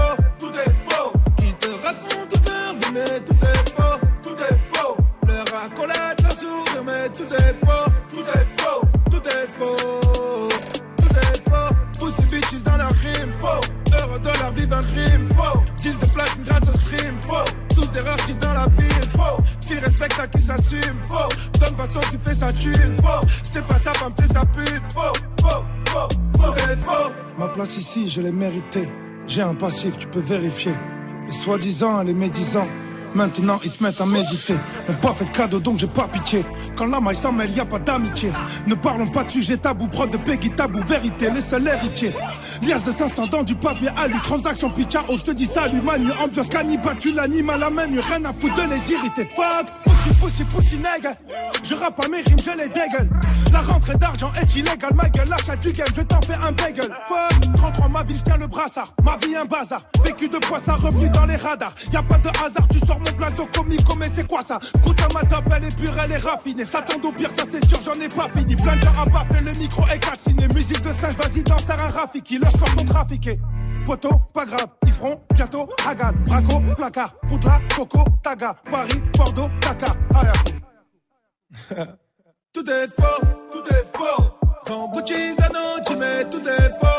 faux. 20.57 21.29
Donne 21.61 21.75
façon 21.77 22.01
qui 22.11 22.19
fait 22.19 22.35
sa 22.35 22.53
thune, 22.53 22.97
faux. 23.03 23.27
C'est 23.43 23.67
pas 23.67 23.77
sa 23.77 23.93
femme, 23.95 24.13
c'est 24.17 24.33
sa 24.33 24.45
pute, 24.45 24.83
faux, 24.93 25.13
faux, 25.41 26.09
faux, 26.39 26.55
est 26.55 26.77
faux. 26.85 27.13
Ma 27.39 27.49
place 27.49 27.77
ici, 27.77 28.09
je 28.09 28.21
l'ai 28.21 28.33
méritée. 28.33 28.89
J'ai 29.27 29.43
un 29.43 29.55
passif, 29.55 29.97
tu 29.97 30.07
peux 30.07 30.21
vérifier. 30.21 30.73
Les 31.27 31.33
soi-disant, 31.33 32.03
les 32.03 32.15
médisants. 32.15 32.69
Maintenant 33.15 33.61
ils 33.63 33.71
se 33.71 33.83
mettent 33.83 34.01
à 34.01 34.07
méditer. 34.07 34.55
M'ont 34.89 34.95
pas 34.95 35.13
fait 35.13 35.25
de 35.25 35.31
cadeau 35.31 35.61
donc 35.61 35.79
j'ai 35.79 35.87
pas 35.87 36.09
pitié. 36.09 36.45
Quand 36.77 36.87
la 36.87 37.01
maille 37.01 37.17
s'en 37.17 37.33
mêle, 37.33 37.51
y 37.53 37.61
a 37.61 37.65
pas 37.65 37.79
d'amitié. 37.79 38.33
Ne 38.67 38.75
parlons 38.75 39.07
pas 39.07 39.25
de 39.25 39.31
sujet 39.31 39.57
tabou, 39.57 39.89
prod 39.89 40.11
de 40.11 40.17
Peggy 40.17 40.51
tabou, 40.51 40.83
vérité, 40.83 41.31
les 41.31 41.41
seuls 41.41 41.67
héritiers. 41.67 42.15
Lias 42.63 42.83
de 42.85 42.91
500 42.91 43.29
dans 43.29 43.43
du 43.43 43.55
papier 43.55 43.91
Ali, 43.97 44.19
transaction 44.21 44.71
pitcha, 44.71 45.05
oh 45.09 45.17
je 45.17 45.23
te 45.23 45.31
dis 45.31 45.47
salut 45.47 45.81
manu, 45.81 46.11
ambiance 46.13 46.49
cannibale, 46.49 46.97
tu 46.99 47.13
l'animes 47.13 47.51
à 47.51 47.59
la 47.59 47.71
main, 47.71 47.87
rien 47.87 48.25
à 48.25 48.33
foutre 48.33 48.55
de 48.57 48.71
les 48.71 48.93
irriter. 48.93 49.29
Fuck, 49.35 49.67
pussy, 49.85 50.15
pussy, 50.21 50.45
pussy, 50.45 50.77
nègre. 50.77 51.15
Je 51.63 51.75
rappe 51.75 52.05
à 52.05 52.09
mes 52.09 52.21
rimes, 52.21 52.37
je 52.39 52.51
les 52.51 52.69
dégueule. 52.69 53.09
La 53.53 53.61
rentrée 53.61 53.97
d'argent 53.97 54.33
est 54.41 54.55
illégale, 54.57 54.95
ma 54.95 55.09
gueule, 55.09 55.29
l'achat 55.29 55.57
du 55.57 55.73
game, 55.73 55.87
je 55.95 56.03
t'en 56.03 56.21
fais 56.23 56.35
un 56.35 56.53
bagel. 56.53 56.91
Fuck, 57.09 57.57
33 57.57 57.89
ma 57.89 58.03
ville, 58.03 58.17
je 58.19 58.23
tiens 58.23 58.39
le 58.39 58.47
brassard. 58.49 58.93
Ma 59.05 59.17
vie 59.19 59.37
un 59.37 59.45
bazar, 59.45 59.83
vécu 60.05 60.29
de 60.29 60.39
quoi 60.47 60.59
ça, 60.59 60.75
revenu 60.75 61.09
dans 61.11 61.27
les 61.27 61.37
radars. 61.37 61.75
Y 61.93 61.97
a 61.97 62.03
pas 62.03 62.19
de 62.19 62.29
hasard, 62.45 62.67
tu 62.69 62.79
sors 62.81 62.99
mon 63.05 63.17
blason 63.17 63.47
comico, 63.55 63.95
mais 63.97 64.09
c'est 64.09 64.27
quoi 64.27 64.43
ça? 64.43 64.59
Coute 64.83 65.01
à 65.01 65.09
ma 65.15 65.29
top, 65.29 65.45
elle 65.57 65.65
est 65.65 65.77
pure, 65.77 65.95
elle 66.03 66.13
est 66.13 66.17
raffinée. 66.17 66.65
Ça 66.65 66.83
tombe 66.83 67.05
au 67.05 67.13
pire, 67.13 67.31
ça 67.31 67.45
c'est 67.45 67.65
sûr, 67.67 67.79
j'en 67.85 68.01
ai 68.01 68.09
pas 68.09 68.29
fini. 68.37 68.57
Plein 68.57 68.77
de 68.77 68.83
gens 68.83 69.03
à 69.03 69.05
baffer, 69.07 69.45
le 69.45 69.53
micro 69.59 69.85
est 69.93 69.99
calciné. 69.99 70.49
Musique 70.55 70.81
de 70.83 70.93
singe, 70.93 71.15
vas-y, 71.15 71.43
danse 71.43 71.69
un 71.69 71.89
Rafiki. 71.89 72.39
Leurs 72.39 72.53
corps 72.53 72.69
sont 72.69 72.85
trafiqués. 72.85 73.39
Poto, 73.87 74.09
pas 74.33 74.47
grave, 74.47 74.69
ils 74.83 74.91
se 74.91 74.95
feront 74.97 75.21
bientôt 75.35 75.69
Hagan, 75.87 76.13
Braco, 76.27 76.63
placard, 76.75 77.15
Poutla, 77.29 77.61
Coco, 77.77 78.05
Taga, 78.23 78.55
Paris, 78.71 79.03
Bordeaux, 79.17 79.51
Dakar, 79.61 79.95
Aya. 80.15 80.33
tout 82.55 82.71
est 82.71 82.89
faux, 82.89 83.27
tout 83.53 83.75
est 83.75 83.87
faux. 83.95 84.25
Quand 84.67 84.91
Gucci 84.91 85.35
Zano, 85.35 85.99
mais 85.99 86.25
tout 86.31 86.41
est 86.49 86.71
faux, 86.81 86.94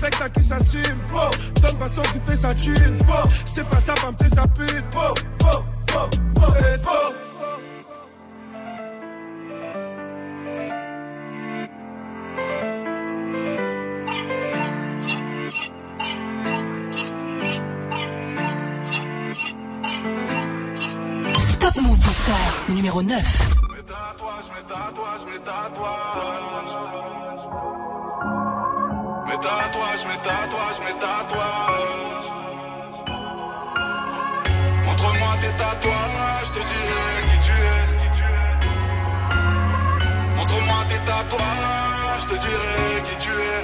À 0.00 0.28
qui 0.30 0.42
s'assume, 0.42 0.82
faux. 1.08 1.30
Donne 1.60 1.76
façon 1.76 2.02
qui 2.02 2.20
fait 2.30 2.36
sa 2.36 2.54
thune, 2.54 2.98
faux. 3.06 3.28
C'est 3.44 3.68
pas 3.68 3.78
sa 3.78 3.94
femme, 3.96 4.14
c'est 4.18 4.34
sa 4.34 4.46
pute, 4.48 4.84
faux, 4.90 5.14
faux, 5.40 5.62
faux, 5.90 6.08
faux, 6.40 6.52
c'est 6.60 6.82
faux. 6.82 7.14
Top 21.60 21.76
Move 21.82 21.98
Booster 21.98 22.74
numéro 22.74 23.02
9. 23.02 23.18
Mes 23.18 23.82
tatouages, 23.82 24.50
mes 24.56 24.64
tatouages, 24.68 25.24
mes 25.26 25.38
tatouages. 25.44 26.57
Mes 29.38 29.44
tatouages, 29.44 30.04
mes 30.04 30.18
tatouages, 30.24 30.80
mes 30.80 30.98
tatouages. 30.98 32.28
Montre-moi 34.84 35.32
tes 35.40 35.54
tatouages, 35.56 36.46
je 36.46 36.50
te 36.50 36.62
dirai 36.66 37.20
qui 37.22 37.38
tu 37.46 37.54
es. 37.76 37.88
Montre-moi 40.34 40.80
tes 40.88 41.02
tatouages, 41.06 42.22
je 42.22 42.26
te 42.26 42.36
dirai 42.36 43.02
qui 43.04 43.16
tu 43.18 43.30
es. 43.30 43.62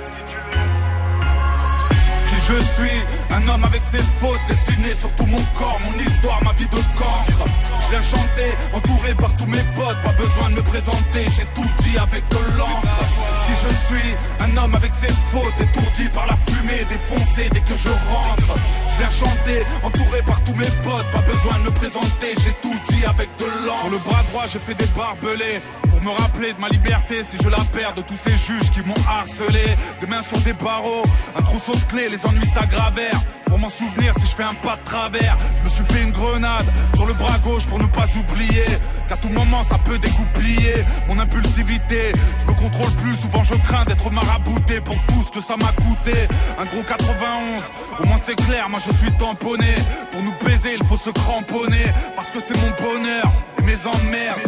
Je 2.46 2.62
suis, 2.62 3.00
un 3.30 3.48
homme 3.48 3.64
avec 3.64 3.82
ses 3.82 4.02
fautes 4.20 4.40
dessinées 4.46 4.94
sur 4.94 5.10
tout 5.12 5.24
mon 5.24 5.42
corps, 5.58 5.80
mon 5.80 5.98
histoire, 6.04 6.42
ma 6.44 6.52
vie 6.52 6.66
de 6.66 6.76
cancre. 6.98 7.44
Je 7.80 7.90
viens 7.90 8.02
chanter, 8.02 8.50
entouré 8.74 9.14
par 9.14 9.32
tous 9.34 9.46
mes 9.46 9.62
potes, 9.74 10.00
pas 10.02 10.12
besoin 10.12 10.50
de 10.50 10.56
me 10.56 10.62
présenter, 10.62 11.24
j'ai 11.34 11.46
tout 11.54 11.68
dit 11.78 11.96
avec 11.96 12.28
de 12.28 12.58
l'encre. 12.58 12.98
Qui 13.46 13.52
je 13.62 13.74
suis, 13.86 14.14
un 14.40 14.56
homme 14.58 14.74
avec 14.74 14.92
ses 14.92 15.12
fautes, 15.32 15.58
étourdi 15.58 16.08
par 16.10 16.26
la 16.26 16.36
fumée, 16.36 16.84
défoncé 16.86 17.48
dès 17.50 17.60
que 17.60 17.76
je 17.76 17.88
rentre. 17.88 18.60
Je 18.90 18.96
viens 18.98 19.10
chanter, 19.10 19.64
entouré 19.82 20.22
par 20.22 20.44
tous 20.44 20.54
mes 20.54 20.70
potes, 20.84 21.10
pas 21.12 21.22
besoin 21.22 21.58
de 21.60 21.64
me 21.64 21.70
présenter, 21.70 22.34
j'ai 22.44 22.52
tout 22.60 22.78
dit 22.90 23.04
avec 23.06 23.30
de 23.38 23.46
l'encre. 23.66 23.80
Sur 23.80 23.90
le 23.90 23.98
bras 23.98 24.22
droit, 24.30 24.44
j'ai 24.52 24.58
fait 24.58 24.74
des 24.74 24.90
barbelés 24.96 25.62
me 26.04 26.11
rappeler 26.11 26.52
de 26.52 26.58
ma 26.58 26.68
liberté 26.68 27.25
si 27.25 27.38
je 27.42 27.49
la 27.49 27.58
perds 27.73 27.94
de 27.94 28.02
tous 28.02 28.16
ces 28.16 28.37
juges 28.37 28.70
qui 28.70 28.80
m'ont 28.82 28.94
harcelé. 29.08 29.76
Des 30.00 30.06
mains 30.06 30.23
sur 30.23 30.38
des 30.38 30.52
barreaux, 30.52 31.04
un 31.34 31.42
trousseau 31.42 31.73
de 31.73 31.84
clés, 31.84 32.08
les 32.11 32.26
ennuis 32.26 32.46
s'aggravèrent. 32.46 33.20
Pour 33.46 33.58
m'en 33.58 33.68
souvenir 33.68 34.12
si 34.18 34.26
je 34.26 34.34
fais 34.34 34.42
un 34.42 34.54
pas 34.54 34.76
de 34.76 34.84
travers, 34.84 35.37
je 35.58 35.64
me 35.64 35.68
suis 35.68 35.84
fait 35.84 36.02
une 36.02 36.11
grenade 36.11 36.66
sur 36.94 37.06
le 37.06 37.14
bras 37.14 37.38
gauche 37.38 37.66
pour 37.66 37.78
ne 37.78 37.87
pas 37.87 38.04
oublier 38.16 38.64
qu'à 39.08 39.16
tout 39.16 39.28
moment 39.28 39.62
ça 39.62 39.78
peut 39.78 39.99
dégoupiller 39.99 40.84
mon 41.08 41.18
impulsivité. 41.18 42.12
Je 42.40 42.46
me 42.46 42.56
contrôle 42.56 42.92
plus, 42.96 43.16
souvent 43.16 43.42
je 43.42 43.54
crains 43.54 43.84
d'être 43.84 44.11
marabouté 44.11 44.80
pour 44.80 44.96
tout 45.06 45.23
ce 45.23 45.30
que 45.30 45.40
ça 45.40 45.56
m'a 45.56 45.73
coûté. 45.73 46.14
Un 46.58 46.66
gros 46.66 46.82
91, 46.82 47.62
au 48.00 48.06
moins 48.06 48.16
c'est 48.16 48.34
clair, 48.34 48.68
moi 48.68 48.80
je 48.84 48.92
suis 48.92 49.12
tamponné. 49.12 49.75
Pour 50.11 50.23
nous 50.23 50.34
baiser, 50.44 50.75
il 50.75 50.84
faut 50.84 50.99
se 50.99 51.11
cramponner 51.11 51.92
parce 52.16 52.30
que 52.30 52.40
c'est 52.40 52.56
mon 52.56 52.70
bonheur 52.73 53.32
et 53.58 53.62
mes 53.62 53.87
emmerdes. 53.87 54.40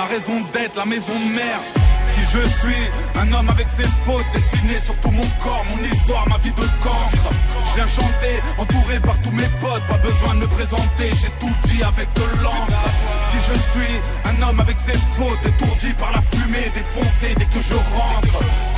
Ma 0.00 0.06
raison 0.06 0.40
d'être, 0.54 0.76
la 0.76 0.86
maison 0.86 1.12
de 1.12 1.34
merde. 1.34 1.62
Qui 2.14 2.22
je 2.32 2.48
suis, 2.58 2.84
un 3.20 3.30
homme 3.34 3.50
avec 3.50 3.68
ses 3.68 3.84
fautes 4.06 4.24
dessinées 4.32 4.80
sur 4.80 4.96
tout 4.96 5.10
mon 5.10 5.28
corps, 5.44 5.62
mon 5.68 5.84
histoire, 5.92 6.26
ma 6.26 6.38
vie 6.38 6.52
de 6.52 6.62
cancre. 6.82 7.28
Je 7.68 7.74
viens 7.74 7.86
chanter, 7.86 8.40
entouré 8.56 8.98
par 8.98 9.18
tous 9.18 9.30
mes 9.32 9.50
potes, 9.60 9.84
pas 9.86 9.98
besoin 9.98 10.36
de 10.36 10.40
me 10.40 10.46
présenter, 10.46 11.10
j'ai 11.20 11.28
tout 11.38 11.54
dit 11.64 11.82
avec 11.82 12.10
de 12.14 12.42
l'encre. 12.42 12.82
Qui 13.30 13.36
je 13.52 13.58
suis, 13.72 14.00
un 14.24 14.48
homme 14.48 14.60
avec 14.60 14.78
ses 14.78 14.96
fautes, 15.18 15.44
étourdi 15.44 15.92
par 15.92 16.12
la 16.12 16.22
fumée, 16.22 16.72
défoncé 16.72 17.34
dès 17.36 17.44
que 17.44 17.60
je 17.60 17.74
rentre. 17.74 18.29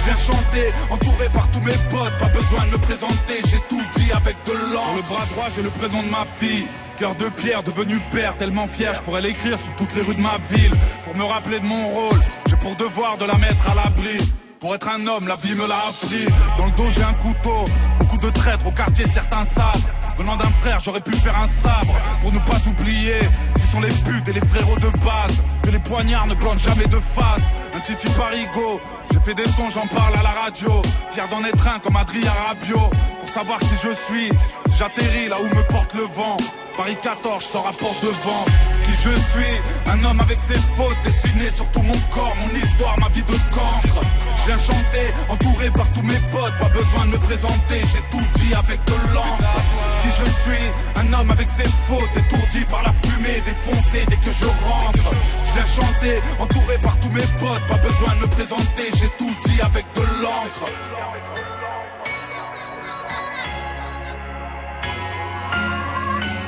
Viens 0.04 0.16
chanter, 0.16 0.72
entouré 0.90 1.28
par 1.32 1.48
tous 1.50 1.60
mes 1.60 1.76
potes, 1.90 2.16
pas 2.18 2.28
besoin 2.28 2.66
de 2.66 2.72
me 2.72 2.78
présenter, 2.78 3.40
j'ai 3.44 3.60
tout 3.68 3.82
dit 3.96 4.10
avec 4.12 4.36
de 4.44 4.52
l'encre. 4.52 4.88
Sur 4.88 4.96
le 4.96 5.02
bras 5.02 5.26
droit, 5.26 5.46
j'ai 5.54 5.62
le 5.62 5.70
prénom 5.70 6.02
de 6.02 6.08
ma 6.08 6.24
fille. 6.24 6.66
Cœur 6.96 7.14
de 7.14 7.28
pierre, 7.28 7.62
devenu 7.62 8.00
père, 8.10 8.36
tellement 8.36 8.66
fier, 8.66 8.94
je 8.94 9.00
pourrais 9.02 9.20
l'écrire 9.20 9.58
sur 9.60 9.74
toutes 9.76 9.94
les 9.94 10.02
rues 10.02 10.16
de 10.16 10.20
ma 10.20 10.38
ville. 10.50 10.74
Pour 11.04 11.16
me 11.16 11.24
rappeler 11.24 11.60
de 11.60 11.66
mon 11.66 11.88
rôle, 11.88 12.20
j'ai 12.48 12.56
pour 12.56 12.74
devoir 12.74 13.16
de 13.16 13.26
la 13.26 13.38
mettre 13.38 13.70
à 13.70 13.74
l'abri. 13.74 14.18
Pour 14.58 14.74
être 14.74 14.88
un 14.88 15.06
homme, 15.06 15.26
la 15.26 15.36
vie 15.36 15.54
me 15.54 15.66
l'a 15.66 15.78
appris. 15.88 16.26
Dans 16.56 16.66
le 16.66 16.72
dos, 16.72 16.88
j'ai 16.90 17.02
un 17.02 17.14
couteau. 17.14 17.64
Beaucoup 17.98 18.18
de 18.18 18.30
traîtres 18.30 18.66
au 18.66 18.70
quartier, 18.70 19.06
certains 19.06 19.44
savent. 19.44 19.86
Venant 20.16 20.36
d'un 20.36 20.50
frère, 20.50 20.78
j'aurais 20.80 21.00
pu 21.00 21.12
faire 21.12 21.38
un 21.38 21.46
sabre. 21.46 21.96
Pour 22.20 22.32
ne 22.32 22.38
pas 22.38 22.58
oublier 22.68 23.28
qui 23.60 23.66
sont 23.66 23.80
les 23.80 23.88
putes 23.88 24.28
et 24.28 24.32
les 24.32 24.40
frérots 24.40 24.78
de 24.78 24.90
base. 25.04 25.42
Que 25.62 25.70
les 25.70 25.78
poignards 25.78 26.26
ne 26.26 26.34
plantent 26.34 26.60
jamais 26.60 26.86
de 26.86 26.98
face. 26.98 27.52
Un 27.74 27.80
titi 27.80 28.08
parigo. 28.10 28.80
J'ai 29.12 29.20
fait 29.20 29.34
des 29.34 29.48
sons, 29.48 29.70
j'en 29.70 29.86
parle 29.86 30.14
à 30.16 30.22
la 30.22 30.30
radio. 30.30 30.82
Fier 31.10 31.28
d'en 31.28 31.44
être 31.44 31.66
un 31.66 31.78
comme 31.78 31.96
Adrien 31.96 32.32
Rabiot. 32.46 32.90
Pour 33.20 33.28
savoir 33.28 33.58
qui 33.60 33.74
je 33.82 33.92
suis, 33.92 34.30
si 34.66 34.76
j'atterris 34.76 35.28
là 35.28 35.36
où 35.40 35.54
me 35.54 35.62
porte 35.68 35.94
le 35.94 36.02
vent. 36.02 36.36
Paris 36.76 36.96
14, 37.02 37.42
je 37.42 37.48
sors 37.48 37.66
à 37.66 37.72
porte 37.72 38.02
devant. 38.02 38.44
Qui 38.84 38.92
je 39.02 39.14
suis, 39.30 39.56
un 39.86 40.04
homme 40.04 40.20
avec 40.20 40.40
ses 40.40 40.58
fautes 40.76 40.96
dessinées 41.04 41.50
sur 41.50 41.68
tout 41.70 41.82
mon 41.82 41.98
corps, 42.10 42.34
mon 42.36 42.58
histoire, 42.58 42.98
ma 42.98 43.08
vie 43.08 43.22
de 43.22 43.32
cancre. 43.54 44.00
Je 44.36 44.46
viens 44.46 44.58
chanter, 44.58 45.12
entouré 45.28 45.70
par 45.70 45.88
tous 45.90 46.02
mes 46.02 46.18
potes, 46.30 46.56
pas 46.58 46.68
besoin 46.68 47.06
de 47.06 47.10
me 47.12 47.18
présenter, 47.18 47.80
j'ai 47.92 48.02
tout 48.10 48.26
dit 48.34 48.54
avec 48.54 48.82
de 48.84 49.14
l'encre. 49.14 49.54
Qui 50.02 50.08
je 50.08 50.30
suis, 50.42 50.64
un 50.96 51.12
homme 51.12 51.30
avec 51.30 51.48
ses 51.48 51.68
fautes, 51.86 52.16
étourdi 52.16 52.64
par 52.64 52.82
la 52.82 52.92
fumée, 52.92 53.40
défoncé 53.44 54.04
dès 54.08 54.16
que 54.16 54.32
je 54.32 54.46
rentre. 54.46 55.14
Je 55.44 55.52
viens 55.52 55.66
chanter, 55.66 56.20
entouré 56.38 56.78
par 56.78 56.98
tous 56.98 57.10
mes 57.10 57.26
potes, 57.38 57.66
pas 57.68 57.78
besoin 57.78 58.14
de 58.16 58.20
me 58.20 58.26
présenter, 58.28 58.90
j'ai 58.94 59.08
tout 59.18 59.34
dit 59.46 59.60
avec 59.60 59.84
de 59.94 60.00
l'encre. 60.22 60.70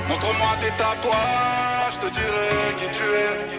Montre-moi 0.08 0.48
tes 0.60 0.70
tatouages, 0.76 1.94
je 1.94 1.98
te 1.98 2.12
dirai 2.12 2.74
qui 2.78 2.90
tu 2.96 3.02
es. 3.02 3.54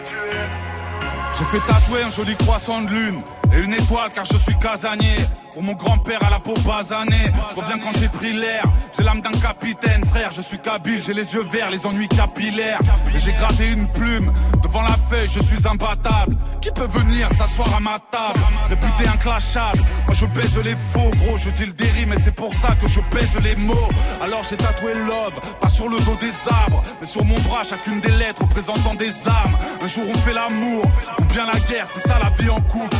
J'ai 1.38 1.44
fait 1.44 1.66
tatouer 1.66 2.02
un 2.02 2.10
joli 2.10 2.36
croissant 2.36 2.82
de 2.82 2.90
lune 2.90 3.22
et 3.52 3.64
une 3.64 3.74
étoile 3.74 4.10
car 4.14 4.24
je 4.24 4.36
suis 4.36 4.56
casanier. 4.58 5.16
Pour 5.52 5.62
mon 5.62 5.72
grand-père 5.72 6.22
à 6.22 6.28
la 6.28 6.38
peau 6.38 6.52
basanée, 6.66 7.32
je 7.50 7.60
reviens 7.60 7.78
quand 7.78 7.98
j'ai 7.98 8.08
pris 8.08 8.34
l'air. 8.34 8.62
J'ai 8.94 9.02
l'âme 9.02 9.22
d'un 9.22 9.30
capitaine, 9.30 10.04
frère, 10.04 10.30
je 10.30 10.42
suis 10.42 10.58
kabyle, 10.58 11.02
j'ai 11.02 11.14
les 11.14 11.34
yeux 11.34 11.44
verts, 11.44 11.70
les 11.70 11.86
ennuis 11.86 12.08
capillaires. 12.08 12.78
Et 13.14 13.18
j'ai 13.18 13.32
gravé 13.32 13.72
une 13.72 13.88
plume 13.88 14.30
devant 14.62 14.82
la 14.82 14.96
feuille, 15.08 15.30
je 15.32 15.40
suis 15.40 15.66
imbattable. 15.66 16.36
Qui 16.60 16.70
peut 16.72 16.86
venir 16.86 17.32
s'asseoir 17.32 17.74
à 17.74 17.80
ma 17.80 17.98
table? 18.10 18.40
Réputé 18.68 19.08
inclashable, 19.08 19.82
moi 20.06 20.14
je 20.14 20.26
baise 20.26 20.58
les 20.62 20.76
faux, 20.76 21.10
gros, 21.16 21.38
je 21.38 21.48
dis 21.48 21.64
le 21.64 21.72
déri, 21.72 22.04
mais 22.06 22.18
c'est 22.18 22.34
pour 22.34 22.52
ça 22.52 22.74
que 22.74 22.86
je 22.86 23.00
pèse 23.00 23.40
les 23.42 23.56
mots. 23.56 23.88
Alors 24.20 24.42
j'ai 24.42 24.58
tatoué 24.58 24.92
love, 24.92 25.40
pas 25.58 25.70
sur 25.70 25.88
le 25.88 25.98
dos 26.00 26.16
des 26.20 26.34
arbres, 26.50 26.82
mais 27.00 27.06
sur 27.06 27.24
mon 27.24 27.38
bras, 27.48 27.62
chacune 27.62 28.00
des 28.00 28.12
lettres 28.12 28.42
représentant 28.42 28.94
des 28.94 29.26
âmes. 29.26 29.56
Un 29.82 29.88
jour 29.88 30.04
on 30.06 30.18
fait 30.18 30.34
l'amour, 30.34 30.84
ou 31.18 31.24
bien 31.32 31.46
la 31.46 31.58
guerre, 31.60 31.86
c'est 31.86 32.06
ça 32.06 32.18
la 32.22 32.28
vie 32.28 32.50
en 32.50 32.60
couple 32.60 32.96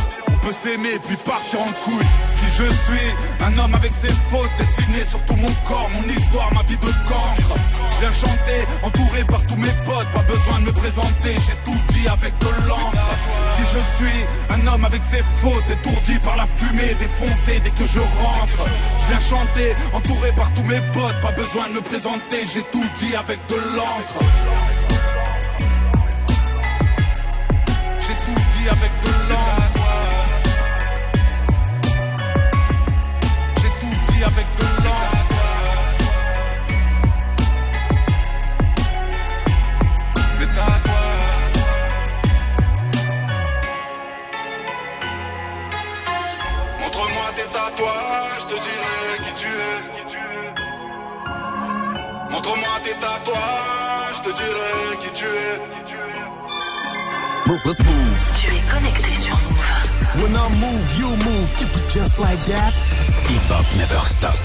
peut 0.47 0.99
puis 1.07 1.17
partir 1.17 1.59
en 1.59 1.71
couille. 1.83 2.05
Qui 2.39 2.45
je 2.57 2.63
suis, 2.63 3.11
un 3.41 3.57
homme 3.57 3.75
avec 3.75 3.93
ses 3.93 4.11
fautes 4.29 4.49
dessinées 4.57 5.03
sur 5.03 5.21
tout 5.25 5.35
mon 5.35 5.51
corps, 5.67 5.89
mon 5.89 6.03
histoire, 6.13 6.53
ma 6.53 6.61
vie 6.63 6.77
de 6.77 6.85
cancre. 6.85 7.55
Je 7.95 7.99
viens 7.99 8.13
chanter, 8.13 8.65
entouré 8.83 9.23
par 9.25 9.43
tous 9.43 9.57
mes 9.57 9.73
potes, 9.85 10.09
pas 10.11 10.23
besoin 10.23 10.59
de 10.59 10.65
me 10.65 10.71
présenter, 10.71 11.35
j'ai 11.35 11.55
tout 11.65 11.79
dit 11.87 12.07
avec 12.07 12.37
de 12.39 12.67
l'encre. 12.67 13.09
Qui 13.55 13.63
je 13.73 13.79
suis, 13.97 14.25
un 14.49 14.67
homme 14.67 14.85
avec 14.85 15.03
ses 15.03 15.23
fautes, 15.41 15.69
étourdi 15.69 16.17
par 16.19 16.37
la 16.37 16.45
fumée, 16.45 16.95
défoncé 16.95 17.59
dès 17.59 17.71
que 17.71 17.85
je 17.85 17.99
rentre. 17.99 18.69
Je 18.99 19.07
viens 19.07 19.19
chanter, 19.19 19.75
entouré 19.93 20.31
par 20.33 20.53
tous 20.53 20.63
mes 20.63 20.81
potes, 20.93 21.19
pas 21.21 21.31
besoin 21.31 21.67
de 21.69 21.73
me 21.73 21.81
présenter, 21.81 22.45
j'ai 22.53 22.63
tout 22.71 22.87
dit 22.95 23.15
avec 23.15 23.39
de 23.47 23.55
l'encre. 23.75 24.19
J'ai 27.99 28.13
tout 28.13 28.41
dit 28.47 28.69
avec 28.69 28.96
Tatouages, 53.17 54.17
je 54.17 54.29
te 54.29 54.35
dirai 54.35 54.97
qui 55.01 55.11
tu 55.13 55.25
es. 55.25 55.59
Move. 57.47 58.35
Tu 58.39 58.47
es 58.47 58.61
connecté 58.71 59.15
sur 59.21 59.37
Move. 59.37 60.21
When 60.21 60.35
I 60.35 60.49
move, 60.59 60.97
you 60.99 61.09
move. 61.25 61.49
Just 61.89 62.19
like 62.19 62.43
that. 62.45 62.73
Hip 63.29 63.41
hop 63.49 63.65
never 63.77 63.99
stop. 64.05 64.35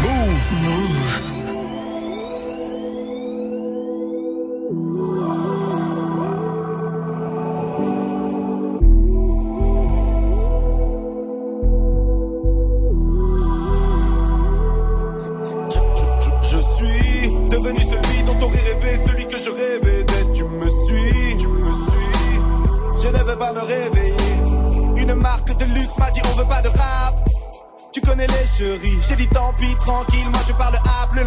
Move. 0.00 0.52
Move. 0.62 1.33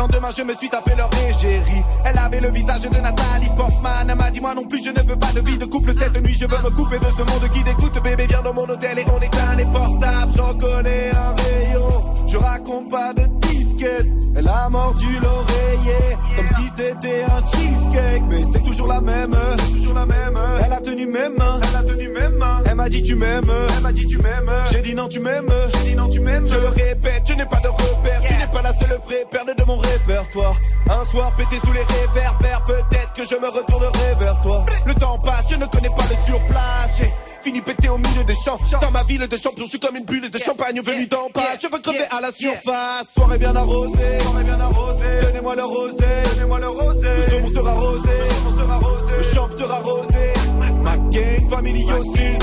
Lendemain 0.08 0.30
je 0.36 0.44
me 0.44 0.54
suis 0.54 0.70
tapé 0.70 0.92
leur 0.96 1.10
égérie. 1.30 1.84
Elle 2.06 2.18
avait 2.18 2.40
le 2.40 2.52
visage 2.52 2.82
de 2.82 2.90
Nathalie 2.90 3.50
Portman. 3.56 4.08
Elle 4.10 4.16
m'a 4.16 4.30
dit 4.32 4.40
moi 4.40 4.54
non 4.56 4.66
plus 4.66 4.84
je 4.84 4.92
ne 4.92 5.02
veux 5.08 5.18
pas 5.18 5.32
de 5.34 5.42
vie 5.42 5.58
de 5.58 5.66
couple 5.66 5.94
cette 5.94 6.22
nuit. 6.22 6.36
Je 6.36 6.46
veux 6.46 6.64
me 6.64 6.70
couper 6.70 7.00
de 7.00 7.06
ce 7.06 7.20
monde 7.20 7.50
qui 7.52 7.64
dégoûte. 7.64 8.02
Bébé 8.04 8.26
viens 8.28 8.42
dans 8.42 8.54
mon 8.54 8.70
hôtel 8.70 9.00
et 9.00 9.06
on 9.12 9.22
éteint 9.22 9.56
les 9.58 9.66
portables. 9.66 10.32
J'en 10.36 10.54
connais 10.54 11.12
un 11.12 11.34
rayon. 11.34 12.06
Je 12.28 12.38
raconte 12.38 12.90
pas 12.90 13.14
de 13.14 13.24
disquette. 13.48 14.08
Elle 14.36 14.48
a 14.48 14.70
mordu 14.70 15.08
l'oreiller 15.20 16.18
comme 16.36 16.48
si 16.48 16.70
c'était 16.76 17.24
un 17.24 17.46
cheesecake. 17.46 18.24
Mais 18.30 18.44
c'est 18.52 18.64
toujours 18.64 18.88
la 18.88 19.02
même, 19.02 19.36
c'est 19.58 19.72
toujours 19.78 19.96
la 19.96 20.06
même. 20.06 20.40
Elle 20.66 20.74
a 20.74 20.82
tenu 20.82 21.06
mes 21.08 21.30
mains, 21.38 21.60
elle 21.70 21.76
a 21.76 21.84
tenu 21.84 22.10
mes 22.10 22.30
mains. 22.38 22.62
Elle 22.66 22.76
m'a 22.76 22.90
dit 22.90 23.02
tu 23.02 23.16
m'aimes, 23.16 23.52
elle 23.76 23.84
m'a 23.84 23.92
dit 23.92 24.06
tu 24.06 24.18
m'aimes. 24.18 24.52
J'ai 24.72 24.82
dit 24.82 24.96
non 24.96 25.08
tu 25.08 25.20
m'aimes, 25.20 25.52
j'ai 25.74 25.90
dit 25.90 25.96
non 25.96 26.10
tu 26.10 26.20
m'aimes. 26.20 26.48
Je 26.48 26.56
le 26.56 26.68
répète, 26.68 27.24
je 27.28 27.34
n'ai 27.34 27.46
pas 27.46 27.60
de 27.60 27.68
repère. 27.68 28.22
La 28.82 28.88
seule 28.88 29.00
vraie 29.00 29.26
perle 29.30 29.56
de 29.56 29.64
mon 29.64 29.78
répertoire. 29.78 30.56
Un 30.90 31.04
soir 31.06 31.36
pété 31.36 31.58
sous 31.60 31.74
les 31.74 31.84
réverbères, 31.84 32.64
peut-être 32.64 33.14
que 33.14 33.26
je 33.26 33.36
me 33.36 33.48
retournerai 33.48 34.16
vers 34.20 34.40
toi. 34.42 34.66
Le 34.86 34.94
temps 34.94 35.18
passe, 35.20 35.50
je 35.50 35.56
ne 35.56 35.66
connais 35.66 35.90
pas 35.90 36.04
le 36.10 36.16
surplace. 36.26 37.02
Fini 37.48 37.62
pété 37.62 37.88
au 37.88 37.98
milieu 37.98 38.26
des 38.26 38.36
champs. 38.36 38.60
Dans 38.82 38.92
ma 38.92 39.04
ville 39.04 39.26
de 39.26 39.38
champion, 39.38 39.64
je 39.64 39.70
suis 39.70 39.80
comme 39.80 39.96
une 39.96 40.04
bulle 40.04 40.30
de 40.30 40.38
champagne 40.38 40.82
venue 40.82 41.06
d'en 41.06 41.30
bas. 41.34 41.56
Je 41.62 41.68
veux 41.72 41.80
crever 41.80 42.04
à 42.12 42.20
la 42.20 42.30
surface. 42.34 43.08
Soirée 43.14 43.38
bien 43.38 43.56
arrosée, 43.56 44.20
soirée 44.20 44.44
bien 44.44 44.60
arrosée. 44.60 45.22
Donnez-moi 45.22 45.56
le 45.56 45.64
rosé, 45.64 46.06
donnez-moi 46.34 46.60
le 46.60 46.68
rosé. 46.68 47.08
Le 47.16 47.22
saumon 47.22 47.48
sera 47.48 47.72
rosé, 47.72 48.10
le 48.20 48.34
saumon 48.34 48.52
sera 48.52 48.78
rosé. 48.80 49.14
Le 49.18 49.24
champ 49.24 49.50
sera 49.58 49.80
rosé. 49.80 50.34
Ma 50.84 50.98
gang, 50.98 51.50
family 51.50 51.90
hostile. 51.90 52.38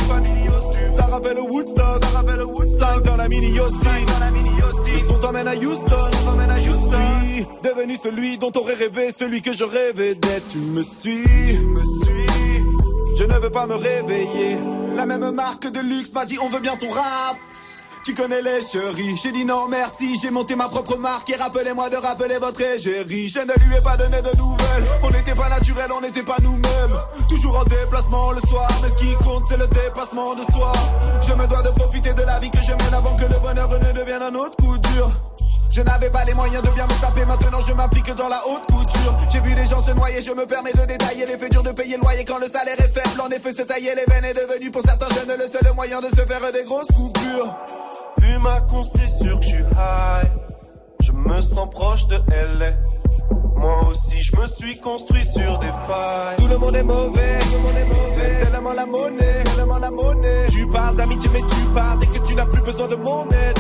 Ça 0.96 1.02
rappelle 1.02 1.38
au 1.38 1.48
Woodstock, 1.48 2.02
ça 2.02 2.10
rappelle 2.18 2.40
au 2.40 2.48
Woodstock. 2.48 3.02
dans 3.02 3.16
la 3.16 3.28
mini 3.28 3.60
hostile, 3.60 4.06
dans 4.06 4.18
la 4.20 4.30
mini. 4.30 4.50
Le 4.90 4.98
son 5.06 5.18
t'emmène 5.18 5.48
à 5.48 5.54
Houston, 5.54 5.84
t'emmène 6.24 6.50
à 6.50 6.56
Houston. 6.56 6.98
Je 6.98 7.34
suis 7.34 7.46
devenu 7.62 7.98
celui 8.02 8.38
dont 8.38 8.50
t'aurais 8.50 8.72
rêvé, 8.72 9.12
celui 9.12 9.42
que 9.42 9.52
je 9.52 9.64
rêvais 9.64 10.14
d'être. 10.14 10.48
Tu 10.48 10.56
me 10.56 10.82
suis, 10.82 11.24
tu 11.50 11.58
me 11.60 11.80
suis. 11.80 12.93
Je 13.16 13.24
ne 13.24 13.38
veux 13.38 13.50
pas 13.50 13.66
me 13.66 13.74
réveiller. 13.74 14.58
La 14.96 15.06
même 15.06 15.30
marque 15.30 15.70
de 15.70 15.80
luxe 15.80 16.12
m'a 16.12 16.24
dit 16.24 16.38
on 16.40 16.48
veut 16.48 16.60
bien 16.60 16.76
ton 16.76 16.90
rap. 16.90 17.36
Tu 18.04 18.12
connais 18.12 18.42
les 18.42 18.60
chéris, 18.60 19.16
j'ai 19.22 19.32
dit 19.32 19.46
non 19.46 19.66
merci, 19.66 20.14
j'ai 20.20 20.30
monté 20.30 20.54
ma 20.56 20.68
propre 20.68 20.98
marque 20.98 21.30
et 21.30 21.36
rappelez-moi 21.36 21.88
de 21.88 21.96
rappeler 21.96 22.36
votre 22.38 22.60
égérie. 22.60 23.28
Je 23.28 23.38
ne 23.38 23.54
lui 23.66 23.76
ai 23.76 23.80
pas 23.80 23.96
donné 23.96 24.20
de 24.20 24.36
nouvelles, 24.36 24.84
on 25.02 25.10
n'était 25.10 25.34
pas 25.34 25.48
naturel, 25.48 25.90
on 25.90 26.02
n'était 26.02 26.22
pas 26.22 26.36
nous-mêmes. 26.42 26.98
Toujours 27.30 27.58
en 27.58 27.64
déplacement 27.64 28.32
le 28.32 28.42
soir, 28.42 28.68
mais 28.82 28.90
ce 28.90 28.94
qui 28.96 29.14
compte 29.24 29.44
c'est 29.48 29.56
le 29.56 29.66
dépassement 29.68 30.34
de 30.34 30.42
soi. 30.52 30.72
Je 31.26 31.32
me 31.32 31.46
dois 31.46 31.62
de 31.62 31.70
profiter 31.70 32.12
de 32.12 32.22
la 32.22 32.38
vie 32.40 32.50
que 32.50 32.60
je 32.60 32.72
mène 32.72 32.94
avant 32.94 33.16
que 33.16 33.24
le 33.24 33.38
bonheur 33.40 33.70
ne 33.70 33.98
devienne 33.98 34.22
un 34.22 34.34
autre 34.34 34.56
coup 34.56 34.76
dur. 34.76 35.10
Je 35.74 35.82
n'avais 35.82 36.08
pas 36.08 36.24
les 36.24 36.34
moyens 36.34 36.62
de 36.62 36.70
bien 36.70 36.86
me 36.86 36.92
saper, 36.92 37.24
maintenant 37.24 37.58
je 37.58 37.72
m'applique 37.72 38.14
dans 38.14 38.28
la 38.28 38.46
haute 38.46 38.64
couture. 38.66 39.16
J'ai 39.28 39.40
vu 39.40 39.56
des 39.56 39.64
gens 39.64 39.80
se 39.80 39.90
noyer, 39.90 40.22
je 40.22 40.30
me 40.30 40.46
permets 40.46 40.72
de 40.72 40.86
détailler 40.86 41.26
les 41.26 41.36
faits 41.36 41.50
durs 41.50 41.64
de 41.64 41.72
payer 41.72 41.96
le 41.96 42.02
loyer 42.02 42.24
quand 42.24 42.38
le 42.38 42.46
salaire 42.46 42.76
est 42.78 42.94
faible. 42.94 43.20
En 43.20 43.28
effet, 43.30 43.52
se 43.52 43.62
tailler 43.62 43.92
les 43.96 44.04
veines 44.06 44.24
est 44.24 44.34
devenu 44.34 44.70
pour 44.70 44.82
certains 44.82 45.08
jeunes 45.08 45.36
le 45.36 45.48
seul 45.48 45.74
moyen 45.74 46.00
de 46.00 46.08
se 46.10 46.22
faire 46.22 46.52
des 46.52 46.62
grosses 46.62 46.92
coupures. 46.94 47.56
Vu 48.18 48.38
ma 48.38 48.60
con, 48.60 48.84
c'est 48.84 49.08
sûr 49.08 49.36
que 49.40 49.44
je 49.44 49.48
suis 49.48 49.62
high. 49.62 50.30
Je 51.00 51.10
me 51.10 51.40
sens 51.40 51.68
proche 51.68 52.06
de 52.06 52.20
LA. 52.28 52.70
Moi 53.56 53.88
aussi, 53.88 54.22
je 54.22 54.36
me 54.36 54.46
suis 54.46 54.78
construit 54.78 55.24
sur 55.24 55.58
des 55.58 55.72
failles. 55.88 56.36
Tout 56.36 56.46
le 56.46 56.58
monde 56.58 56.76
est 56.76 56.84
mauvais, 56.84 57.38
tout 57.40 57.52
le 57.52 57.58
monde 57.58 57.76
est 57.76 57.84
mauvais. 57.84 58.12
C'est 58.14 58.44
tellement 58.44 58.72
la 58.74 58.86
monnaie, 58.86 59.44
tellement 59.56 59.78
la 59.78 59.90
monnaie. 59.90 60.46
Tu 60.52 60.68
parles 60.68 60.94
d'amitié, 60.94 61.30
mais 61.32 61.40
tu 61.40 61.66
pars 61.74 61.96
dès 61.96 62.06
que 62.06 62.18
tu 62.24 62.36
n'as 62.36 62.46
plus 62.46 62.62
besoin 62.62 62.86
de 62.86 62.94
mon 62.94 63.28
aide. 63.30 63.58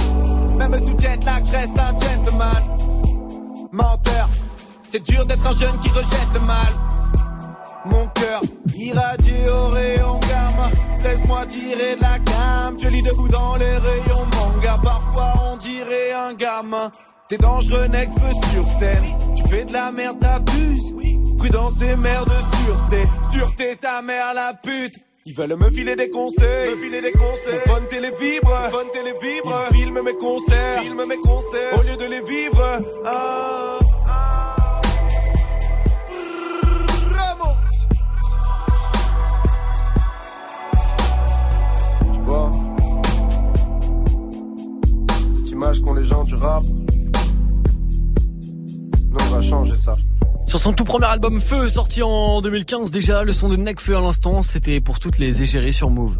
Même 0.56 0.78
sous 0.78 0.98
jet 0.98 1.24
lag, 1.24 1.44
je 1.44 1.52
reste 1.52 1.78
un 1.78 1.98
gentleman. 1.98 2.76
Menteur, 3.72 4.28
c'est 4.88 5.02
dur 5.02 5.26
d'être 5.26 5.46
un 5.46 5.52
jeune 5.52 5.80
qui 5.80 5.88
rejette 5.88 6.32
le 6.32 6.40
mal. 6.40 6.72
Mon 7.86 8.06
cœur 8.08 8.40
irradié 8.74 9.48
au 9.48 9.68
rayon. 9.68 10.20
Laisse-moi 11.04 11.44
tirer 11.46 11.96
de 11.96 12.02
la 12.02 12.18
gamme. 12.18 12.78
Je 12.78 12.88
lis 12.88 13.02
debout 13.02 13.28
dans 13.28 13.56
les 13.56 13.76
rayons 13.76 14.26
manga. 14.32 14.78
Parfois 14.82 15.34
on 15.44 15.56
dirait 15.58 16.12
un 16.12 16.34
gamin. 16.34 16.90
T'es 17.28 17.36
dangereux, 17.36 17.86
nec, 17.88 18.10
feu 18.18 18.32
sur 18.52 18.66
scène. 18.78 19.04
Tu 19.36 19.46
fais 19.48 19.64
de 19.64 19.72
la 19.72 19.92
merde, 19.92 20.18
t'abuses. 20.18 20.94
Prudence 21.38 21.82
et 21.82 21.96
merde 21.96 22.28
de 22.28 22.56
sûreté. 22.56 23.04
Sûreté, 23.30 23.76
ta 23.76 24.00
mère 24.02 24.32
la 24.34 24.54
pute. 24.54 24.98
Ils 25.26 25.34
veulent 25.34 25.56
me 25.56 25.70
filer 25.70 25.96
des 25.96 26.10
conseils, 26.10 26.70
me 26.70 26.76
filer 26.76 27.00
des 27.00 27.12
conseils. 27.12 27.54
Mon 27.54 27.72
phone 27.72 27.88
télé 27.88 28.10
vibre, 28.20 28.50
phone 28.70 28.90
télé 28.92 29.14
vibre. 29.22 29.58
Ils 29.70 29.76
filment 29.76 30.02
mes 30.02 30.12
concerts, 30.16 30.82
filment 30.82 31.06
mes 31.06 31.16
concerts. 31.16 31.78
Au 31.78 31.82
lieu 31.82 31.96
de 31.96 32.04
les 32.04 32.20
vivre, 32.20 32.82
ah. 33.06 33.78
Tu 42.12 42.20
vois, 42.20 42.50
cette 45.36 45.50
image 45.52 45.80
qu'ont 45.80 45.94
les 45.94 46.04
gens 46.04 46.24
du 46.24 46.34
rap. 46.34 46.62
Nous 49.08 49.18
on 49.18 49.34
va 49.34 49.40
changer 49.40 49.74
ça. 49.74 49.94
Sur 50.54 50.60
son 50.60 50.72
tout 50.72 50.84
premier 50.84 51.06
album 51.06 51.40
Feu, 51.40 51.68
sorti 51.68 52.00
en 52.00 52.40
2015 52.40 52.92
déjà, 52.92 53.24
le 53.24 53.32
son 53.32 53.48
de 53.48 53.56
Necfeu 53.56 53.96
à 53.96 54.00
l'instant, 54.00 54.40
c'était 54.42 54.80
pour 54.80 55.00
toutes 55.00 55.18
les 55.18 55.42
égéries 55.42 55.72
sur 55.72 55.90
Move. 55.90 56.16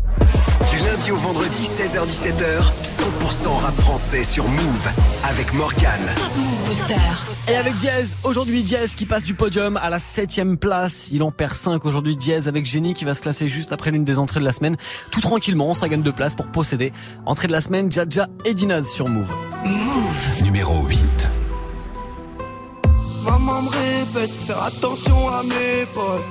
Du 0.72 0.78
lundi 0.84 1.12
au 1.12 1.16
vendredi, 1.16 1.62
16h17h, 1.62 2.58
100% 2.82 3.56
rap 3.58 3.74
français 3.76 4.24
sur 4.24 4.48
Move 4.48 4.88
avec 5.22 5.54
Morgan. 5.54 6.00
Et 7.46 7.54
avec 7.54 7.76
Diaz, 7.76 8.16
aujourd'hui 8.24 8.64
Diaz 8.64 8.96
qui 8.96 9.06
passe 9.06 9.22
du 9.22 9.34
podium 9.34 9.76
à 9.76 9.88
la 9.88 10.00
septième 10.00 10.56
place. 10.56 11.10
Il 11.12 11.22
en 11.22 11.30
perd 11.30 11.54
5 11.54 11.84
aujourd'hui 11.84 12.16
Diaz 12.16 12.48
avec 12.48 12.66
Génie 12.66 12.94
qui 12.94 13.04
va 13.04 13.14
se 13.14 13.22
classer 13.22 13.48
juste 13.48 13.72
après 13.72 13.92
l'une 13.92 14.02
des 14.02 14.18
entrées 14.18 14.40
de 14.40 14.44
la 14.44 14.52
semaine. 14.52 14.74
Tout 15.12 15.20
tranquillement, 15.20 15.74
ça 15.74 15.88
gagne 15.88 16.02
de 16.02 16.10
place 16.10 16.34
pour 16.34 16.46
posséder. 16.46 16.92
Entrée 17.24 17.46
de 17.46 17.52
la 17.52 17.60
semaine, 17.60 17.92
Jaja 17.92 18.26
et 18.44 18.54
Dinaz 18.54 18.88
sur 18.88 19.06
Move. 19.06 19.32
Move. 19.64 20.42
Numéro 20.42 20.84
8. 20.86 21.28
Maman 23.24 23.62
répète, 24.14 24.34
faire 24.42 24.62
attention 24.62 25.28
à 25.28 25.42
mes 25.42 25.86
potes. 25.94 26.24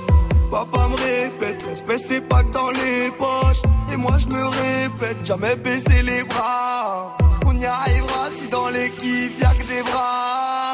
Papa 0.50 0.88
me 0.88 0.96
répète, 0.96 1.64
respect 1.68 1.98
c'est 1.98 2.22
pas 2.22 2.44
que 2.44 2.52
dans 2.52 2.70
les 2.72 3.12
poches. 3.18 3.62
Et 3.92 3.98
moi 3.98 4.18
je 4.18 4.28
me 4.28 4.46
répète, 4.46 5.26
jamais 5.26 5.56
baisser 5.56 6.02
les 6.02 6.24
bras. 6.24 7.18
On 7.46 7.60
y 7.60 7.66
arrivera 7.66 8.30
si 8.36 8.48
dans 8.48 8.70
l'équipe 8.70 9.40
y'a 9.42 9.54
que 9.56 9.68
des 9.68 9.82
bras. 9.84 10.74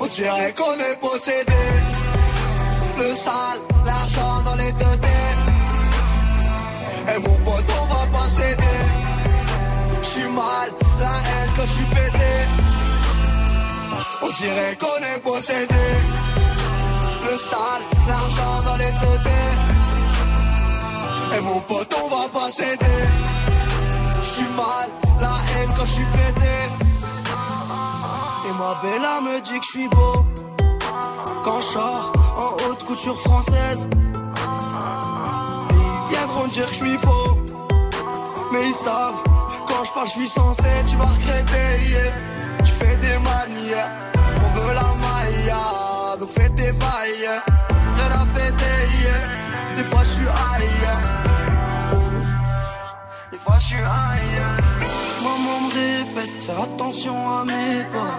On 0.00 0.06
dirait 0.06 0.54
qu'on 0.56 0.74
est 0.74 0.98
possédé. 1.00 1.62
Le 2.98 3.14
sale, 3.14 3.60
l'argent 3.84 4.42
dans 4.44 4.56
les 4.56 4.72
deux 4.72 4.96
têtes. 5.00 5.46
Et 7.14 7.18
mon 7.18 7.36
pote, 7.44 7.64
on 7.80 7.94
va 7.94 8.06
pas 8.18 8.28
céder. 8.28 8.78
J'suis 10.02 10.24
mal, 10.24 10.68
la 10.98 11.06
haine 11.06 11.50
quand 11.56 11.66
j'suis 11.66 11.84
pété. 11.84 12.59
On 14.30 14.32
dirait 14.32 14.78
qu'on 14.78 15.02
est 15.12 15.18
possédé. 15.24 15.74
Le 17.24 17.36
sale, 17.36 17.82
l'argent 18.06 18.62
dans 18.64 18.76
les 18.76 18.84
têtes. 18.84 19.32
Et 21.36 21.40
mon 21.40 21.58
pote, 21.60 21.96
on 22.00 22.08
va 22.08 22.28
pas 22.28 22.48
céder. 22.48 23.00
J'suis 24.22 24.46
mal, 24.56 24.88
la 25.20 25.26
haine 25.26 25.70
quand 25.76 25.84
j'suis 25.84 26.04
pété. 26.04 26.56
Et 28.46 28.52
ma 28.56 28.80
bella 28.80 29.20
me 29.20 29.40
dit 29.40 29.58
que 29.58 29.66
j'suis 29.66 29.88
beau. 29.88 30.24
Quand 31.42 31.60
j'sors 31.60 32.12
en 32.36 32.70
haute 32.70 32.84
couture 32.84 33.20
française. 33.20 33.88
Ils 35.70 36.14
viendront 36.14 36.46
dire 36.46 36.68
que 36.68 36.74
j'suis 36.74 36.98
faux. 36.98 37.36
Mais 38.52 38.64
ils 38.64 38.74
savent, 38.74 39.22
quand 39.66 40.04
je 40.04 40.10
j'suis 40.10 40.28
censé, 40.28 40.62
tu 40.86 40.94
vas 40.96 41.06
regretter. 41.06 41.90
yeah. 41.90 42.30
Tu 42.64 42.72
fais 42.72 42.96
des 42.96 43.18
manières, 43.18 44.09
donc 46.20 46.28
fais 46.28 46.50
tes 46.50 46.72
bails. 46.72 47.30
Rien 47.96 48.10
à 48.22 48.26
fêter, 48.34 48.80
des 49.76 49.84
fois 49.84 50.02
j'suis 50.04 50.28
ailleurs. 50.52 51.00
Des 53.32 53.38
fois 53.38 53.58
je 53.58 53.66
suis 53.66 53.76
ailleurs. 53.76 54.58
Maman 55.24 55.60
me 55.62 55.70
répète, 55.80 56.42
fais 56.42 56.62
attention 56.62 57.16
à 57.38 57.44
mes 57.44 57.84
pas. 57.94 58.14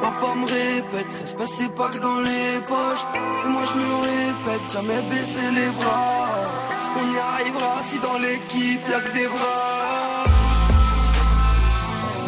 Papa 0.00 0.34
me 0.36 0.46
répète, 0.46 1.12
respect 1.20 1.68
pas 1.76 1.88
que 1.88 1.98
dans 1.98 2.20
les 2.20 2.60
poches. 2.68 3.06
Et 3.44 3.48
moi 3.48 3.62
je 3.70 3.78
me 3.78 3.94
répète, 4.10 4.72
jamais 4.72 5.02
baisser 5.10 5.50
les 5.50 5.70
bras. 5.72 6.22
On 7.00 7.12
y 7.12 7.18
arrivera 7.18 7.80
si 7.80 7.98
dans 7.98 8.18
l'équipe 8.18 8.86
y'a 8.88 9.00
que 9.00 9.12
des 9.12 9.26
bras. 9.26 10.24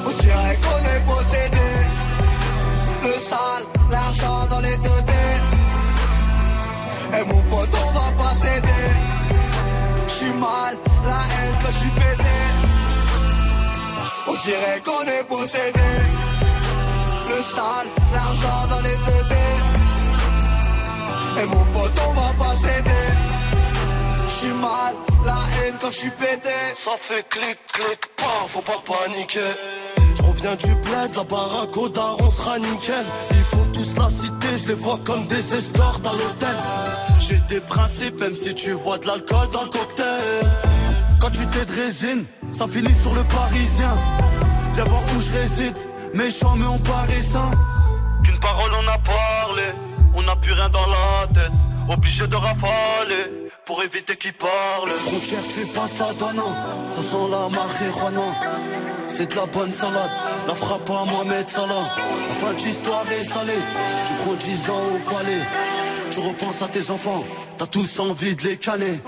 On 0.06 0.10
dirait 0.10 0.58
qu'on 0.62 0.82
est 0.94 1.04
possédé. 1.06 1.68
Le 3.04 3.20
sale, 3.20 3.64
l'argent 3.90 4.46
dans 4.48 4.60
Et 7.16 7.24
mon 7.24 7.42
pote, 7.42 7.68
on 7.86 7.92
va 7.92 8.10
pas 8.18 8.34
céder. 8.34 8.84
J'suis 10.08 10.32
mal, 10.32 10.76
la 11.04 11.20
haine 11.34 11.54
quand 11.62 11.72
j'suis 11.72 11.90
pété. 11.90 12.34
On 14.26 14.34
dirait 14.34 14.82
qu'on 14.84 15.02
est 15.02 15.24
possédé. 15.24 15.90
Le 17.28 17.42
sale, 17.42 17.88
l'argent 18.12 18.68
dans 18.68 18.80
les 18.80 18.96
deux 19.06 19.24
Et 21.40 21.46
mon 21.46 21.64
pote, 21.72 22.00
on 22.08 22.12
va 22.12 22.32
pas 22.38 22.56
céder. 22.56 23.06
J'suis 24.28 24.54
mal, 24.54 24.94
la 25.24 25.32
haine 25.32 25.74
quand 25.80 25.90
j'suis 25.90 26.10
pété. 26.10 26.50
Ça 26.74 26.92
fait 26.98 27.26
clic, 27.28 27.58
clic, 27.72 28.00
pas, 28.16 28.46
faut 28.48 28.62
pas 28.62 28.82
paniquer. 28.84 29.40
Je 30.14 30.22
reviens 30.22 30.54
du 30.56 30.74
bled, 30.74 31.16
la 31.16 31.24
baraque 31.24 31.76
au 31.76 31.88
daron 31.88 32.30
sera 32.30 32.58
nickel. 32.58 33.06
Ils 33.30 33.44
font 33.44 33.66
tous 33.72 33.94
la 33.96 34.08
cité, 34.08 34.48
je 34.56 34.68
les 34.68 34.74
vois 34.74 34.98
comme 35.04 35.26
des 35.26 35.54
escortes 35.54 36.06
à 36.06 36.12
l'hôtel. 36.12 36.56
J'ai 37.26 37.38
des 37.48 37.60
principes, 37.60 38.20
même 38.20 38.36
si 38.36 38.54
tu 38.54 38.72
vois 38.72 38.98
de 38.98 39.06
l'alcool 39.06 39.48
dans 39.50 39.62
le 39.62 39.70
cocktail. 39.70 40.50
Quand 41.18 41.30
tu 41.30 41.46
t'es 41.46 41.64
de 41.64 41.72
résine, 41.72 42.26
ça 42.50 42.66
finit 42.66 42.92
sur 42.92 43.14
le 43.14 43.22
parisien. 43.34 43.94
Viens 44.74 44.84
voir 44.84 45.00
où 45.16 45.20
je 45.22 45.30
réside, 45.30 45.78
méchant 46.12 46.54
mais 46.56 46.66
on 46.66 46.78
paraît 46.80 47.22
sain. 47.22 47.50
Qu'une 48.24 48.38
parole 48.40 48.70
on 48.78 48.88
a 48.88 48.98
parlé, 48.98 49.62
on 50.14 50.22
n'a 50.22 50.36
plus 50.36 50.52
rien 50.52 50.68
dans 50.68 50.86
la 50.86 51.26
tête. 51.32 51.52
Obligé 51.88 52.26
de 52.26 52.36
rafaler 52.36 53.48
pour 53.64 53.82
éviter 53.82 54.16
qu'ils 54.16 54.34
parlent. 54.34 54.90
Frontière, 55.00 55.46
tu 55.48 55.66
passes 55.68 55.98
la 55.98 56.12
douane, 56.12 56.42
ça 56.90 57.00
sent 57.00 57.26
la 57.30 57.48
marijuana. 57.48 58.34
C'est 59.06 59.30
de 59.30 59.36
la 59.36 59.46
bonne 59.46 59.72
salade, 59.72 60.10
la 60.46 60.54
frappe 60.54 60.90
à 60.90 61.04
Mohamed 61.10 61.48
Salah. 61.48 61.88
La 62.28 62.34
fin 62.34 62.52
de 62.52 62.58
l'histoire 62.58 63.04
est 63.10 63.24
salée, 63.24 63.62
tu 64.04 64.12
prends 64.14 64.34
10 64.34 64.70
ans 64.70 64.84
au 64.94 65.10
palais. 65.10 65.73
Tu 66.10 66.20
repenses 66.20 66.62
à 66.62 66.68
tes 66.68 66.90
enfants, 66.90 67.24
t'as 67.58 67.66
tous 67.66 67.98
envie 68.00 68.34
de 68.36 68.42
les 68.42 68.56
canner. 68.56 69.00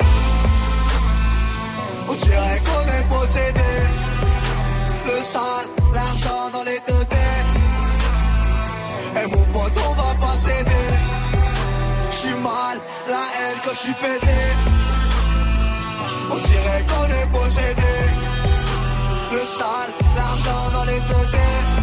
On 2.09 2.15
dirait 2.15 2.61
qu'on 2.67 2.87
est 2.97 3.09
possédé. 3.09 3.71
Le 5.07 5.23
sale, 5.23 5.67
l'argent 5.95 6.51
dans 6.53 6.65
les 6.65 6.81
deux 6.87 7.07
Et 9.21 9.27
mon 9.27 9.45
pote, 9.53 9.73
on 9.89 9.93
va 9.95 10.15
pas 10.21 10.37
céder. 10.37 10.87
J'suis 12.11 12.35
mal, 12.35 12.79
la 13.09 13.25
haine 13.37 13.59
quand 13.65 13.75
j'suis 13.75 13.93
pété. 13.93 14.39
On 16.31 16.37
dirait 16.37 16.85
qu'on 16.89 17.07
est 17.07 17.31
possédé. 17.31 17.95
Le 19.33 19.45
sale, 19.45 19.91
l'argent 20.17 20.71
dans 20.73 20.85
les 20.85 21.01
deux 21.01 21.76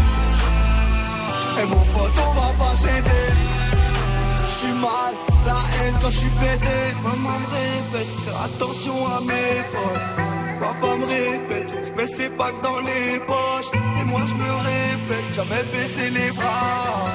me 7.44 8.22
faire 8.26 8.42
attention 8.44 8.96
à 9.08 9.22
mes 9.22 9.64
potes. 9.72 10.24
Papa 10.60 10.96
me 10.96 11.06
répète, 11.06 11.72
respect 11.72 12.08
c'est 12.08 12.38
pas 12.38 12.52
dans 12.62 12.80
les 12.80 13.20
poches. 13.20 13.72
Et 14.00 14.06
moi 14.06 14.22
je 14.26 14.36
me 14.36 14.52
répète, 14.72 15.34
jamais 15.34 15.64
baisser 15.72 16.10
les 16.10 16.32
bras. 16.32 17.06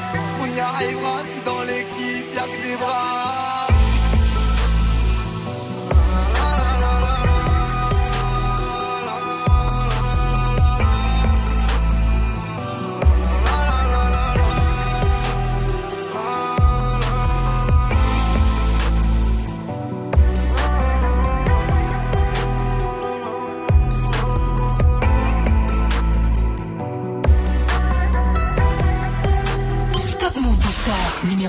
On 0.43 0.47
y 0.55 0.61
arrivera 0.61 1.25
si 1.25 1.41
dans 1.43 1.63
l'équipe 1.63 2.35
y'a 2.35 2.47
que 2.53 2.63
des 2.63 2.77
bras. 2.77 3.48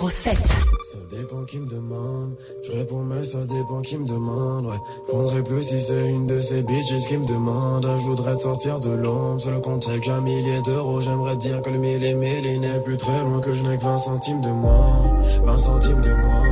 Ça 0.08 0.98
dépend 1.12 1.44
qui 1.44 1.60
me 1.60 1.66
demande, 1.66 2.34
je 2.64 2.72
réponds 2.72 3.04
mais 3.04 3.22
ça 3.22 3.40
dépend 3.40 3.82
qui 3.82 3.98
me 3.98 4.08
demande, 4.08 4.66
ouais. 4.68 4.78
Je 5.06 5.12
prendrai 5.12 5.44
plus 5.44 5.62
si 5.62 5.82
c'est 5.82 6.10
une 6.10 6.26
de 6.26 6.40
ces 6.40 6.62
bitches 6.62 7.06
qui 7.06 7.18
me 7.18 7.28
demande, 7.28 7.86
je 7.86 8.04
voudrais 8.04 8.38
te 8.38 8.44
sortir 8.44 8.80
de 8.80 8.92
l'ombre, 8.92 9.42
sur 9.42 9.52
le 9.52 9.60
compte 9.60 9.86
chèque 9.86 10.04
j'ai 10.06 10.12
un 10.12 10.22
millier 10.22 10.62
d'euros, 10.62 11.02
j'aimerais 11.02 11.36
dire 11.36 11.62
que 11.62 11.72
le 11.72 11.80
mille 11.80 12.02
et 12.02 12.14
mille 12.14 12.62
n'est 12.62 12.80
plus 12.80 12.96
très 12.96 13.24
loin, 13.26 13.42
que 13.42 13.52
je 13.52 13.62
n'ai 13.62 13.78
que 13.78 13.84
20 13.84 13.98
centimes 13.98 14.42
de 14.42 14.52
moi, 14.52 15.04
20 15.44 15.58
centimes 15.58 16.02
de 16.02 16.14
moi. 16.14 16.44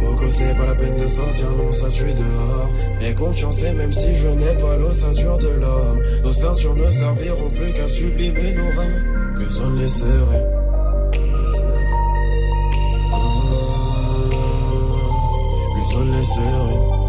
Coco, 0.00 0.30
ce 0.30 0.38
n'est 0.38 0.54
pas 0.54 0.66
la 0.66 0.74
peine 0.74 0.96
de 0.96 1.06
sortir, 1.06 1.50
non, 1.50 1.72
ça 1.72 1.90
tue 1.90 2.14
dehors. 2.14 2.70
Mais 2.98 3.14
confiance 3.14 3.62
et 3.62 3.72
même 3.74 3.92
si 3.92 4.16
je 4.16 4.28
n'ai 4.28 4.54
pas 4.56 4.78
l'ossature 4.78 5.36
de 5.36 5.48
l'homme, 5.48 6.02
nos 6.24 6.32
ceintures 6.32 6.74
ne 6.74 6.90
serviront 6.90 7.50
plus 7.50 7.72
qu'à 7.74 7.88
sublimer 7.88 8.54
nos 8.54 8.70
reins. 8.70 9.34
Plus 9.34 9.60
on 9.60 9.70
les 9.74 9.88
serait 9.88 10.55
serrer. 16.34 17.06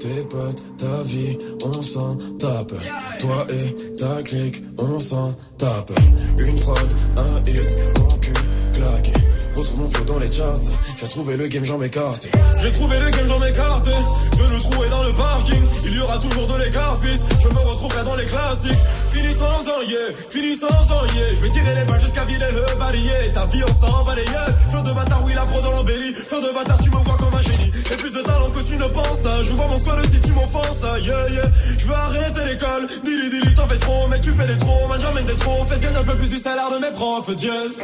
Tes 0.00 0.22
potes, 0.30 0.62
ta 0.78 1.02
vie, 1.04 1.36
on 1.62 1.82
s'en 1.82 2.16
tape. 2.38 2.72
Toi 3.18 3.46
et 3.50 3.96
ta 3.96 4.22
clique, 4.22 4.62
on 4.78 4.98
s'en 4.98 5.34
tape. 5.58 5.92
Une 6.38 6.58
prod, 6.58 6.88
un 7.18 7.36
hit, 7.46 7.76
mon 7.98 8.16
cul 8.16 8.32
claqué. 8.72 9.12
Retrouve 9.54 9.80
mon 9.80 9.88
flow 9.88 10.04
dans 10.04 10.18
les 10.18 10.32
charts. 10.32 10.56
J'ai 10.96 11.08
trouvé 11.08 11.36
le 11.36 11.48
game, 11.48 11.64
j'en 11.64 11.76
m'écarte. 11.76 12.28
J'ai 12.62 12.70
trouvé 12.70 12.98
le 12.98 13.10
game, 13.10 13.26
j'en 13.26 13.38
m'écarte. 13.40 13.90
Je 14.32 14.54
le 14.54 14.58
trouvais 14.60 14.88
dans 14.88 15.02
le 15.02 15.12
parking. 15.12 15.62
Il 15.84 15.94
y 15.94 16.00
aura 16.00 16.16
toujours 16.16 16.46
de 16.46 16.64
l'écart, 16.64 16.98
fils. 17.02 17.20
Je 17.38 17.48
me 17.48 17.60
retrouverai 17.60 18.04
dans 18.04 18.16
les 18.16 18.24
classiques. 18.24 18.78
Fini 19.12 19.32
sans 19.34 19.82
yeah, 19.82 19.98
fini 20.28 20.56
sans 20.56 20.68
yeah. 20.68 21.34
Je 21.34 21.40
vais 21.40 21.48
tirer 21.50 21.74
les 21.74 21.84
balles 21.84 22.00
jusqu'à 22.00 22.24
vider 22.24 22.44
le 22.52 22.78
balayé. 22.78 23.32
Ta 23.32 23.46
vie, 23.46 23.62
on 23.64 23.74
s'en 23.74 24.02
va 24.04 24.14
les 24.14 24.24
yeah. 24.24 24.46
Flot 24.68 24.82
de 24.82 24.92
bâtard, 24.92 25.24
oui, 25.24 25.34
la 25.34 25.42
pro 25.42 25.60
dans 25.60 25.72
l'embellie. 25.72 26.14
Flot 26.14 26.40
de 26.40 26.52
bâtard, 26.52 26.78
tu 26.78 26.90
me 26.90 26.96
vois 26.96 27.16
comme 27.16 27.34
un 27.34 27.42
génie. 27.42 27.70
J'ai 27.88 27.96
plus 27.96 28.12
de 28.12 28.20
talent 28.20 28.50
que 28.50 28.60
tu 28.60 28.76
ne 28.76 28.86
penses. 28.86 29.42
Je 29.42 29.52
vois 29.52 29.66
mon 29.66 29.78
squad 29.78 30.04
si 30.10 30.20
tu 30.20 30.32
m'offenses. 30.32 31.02
Yeah, 31.02 31.28
yeah. 31.30 31.50
Je 31.78 31.86
veux 31.86 31.94
arrêter 31.94 32.44
l'école. 32.44 32.86
Dili, 33.04 33.30
dili, 33.30 33.54
t'en 33.54 33.66
fais 33.66 33.78
trop. 33.78 34.06
Mais 34.08 34.20
tu 34.20 34.32
fais 34.32 34.46
des 34.46 34.58
trop. 34.58 34.86
Man, 34.88 35.00
j'emmène 35.00 35.26
des 35.26 35.36
trop. 35.36 35.64
Fais 35.66 35.80
gagner 35.80 35.96
un 35.96 36.04
peu 36.04 36.16
plus 36.16 36.28
du 36.28 36.38
salaire 36.38 36.70
de 36.70 36.78
mes 36.78 36.92
profs. 36.92 37.28
Yes. 37.42 37.80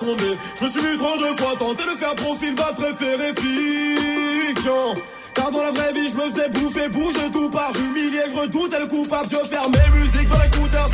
Je 0.00 0.64
me 0.64 0.70
suis 0.70 0.82
mis 0.82 0.96
trop 0.96 1.16
de 1.16 1.38
fois 1.38 1.54
tenter 1.56 1.84
de 1.84 1.96
faire 1.96 2.14
profil, 2.16 2.54
va 2.54 2.72
préférer 2.72 3.32
fiction. 3.34 4.94
Car 5.34 5.50
dans 5.50 5.62
la 5.62 5.70
vraie 5.70 5.92
vie, 5.92 6.08
je 6.08 6.14
me 6.14 6.30
faisais 6.30 6.48
bouffer, 6.48 6.88
bouge 6.88 7.14
de 7.14 7.32
tout 7.32 7.48
par 7.50 7.70
humilié, 7.76 8.20
je 8.28 8.40
redoutais 8.40 8.80
le 8.80 8.86
coupable, 8.86 9.28
je 9.30 9.48
ferme 9.48 9.72
mes 9.72 9.98
musiques 9.98 10.28
dans 10.28 10.38
l'écouteur, 10.38 10.88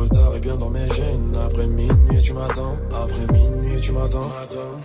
retard 0.00 0.34
et 0.36 0.40
bien 0.40 0.56
dans 0.56 0.70
mes 0.70 0.88
gènes. 0.88 1.36
Après 1.44 1.66
minuit, 1.66 2.22
tu 2.22 2.32
m'attends. 2.32 2.76
Après 2.90 3.26
minuit, 3.32 3.80
tu 3.80 3.92
m'attends. 3.92 4.30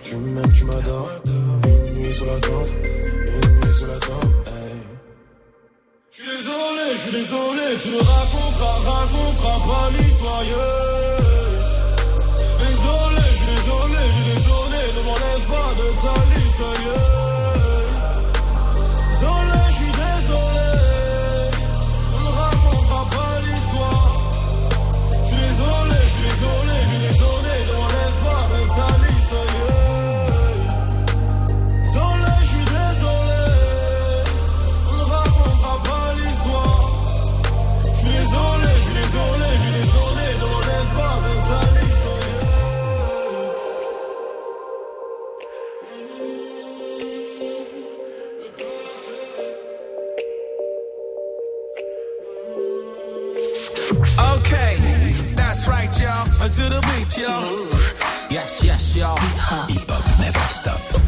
Tu 0.02 0.16
m'aimes, 0.16 0.52
tu 0.52 0.64
m'adores. 0.64 1.10
Une 1.26 1.94
nuit 1.94 2.12
sous 2.12 2.24
la 2.24 2.38
tente. 2.40 2.70
Une 2.84 3.50
nuit 3.54 3.72
sous 3.78 3.86
la 3.86 3.98
tente. 4.06 4.30
Je 6.10 6.22
suis 6.22 6.30
désolé, 6.30 6.84
je 6.92 6.98
suis 6.98 7.12
désolé. 7.12 7.66
Tu 7.82 7.88
ne 7.90 7.98
raconteras, 7.98 8.78
raconteras 8.90 9.58
pas 9.66 9.90
l'histoire. 9.90 11.25
to 56.48 56.62
the 56.68 56.80
beach, 56.82 57.18
y'all. 57.18 57.42
Yes, 58.30 58.62
yes, 58.62 58.96
y'all. 58.96 59.16
Hip 59.68 59.88
hop 59.88 60.20
never 60.20 60.38
stop. 60.38 61.05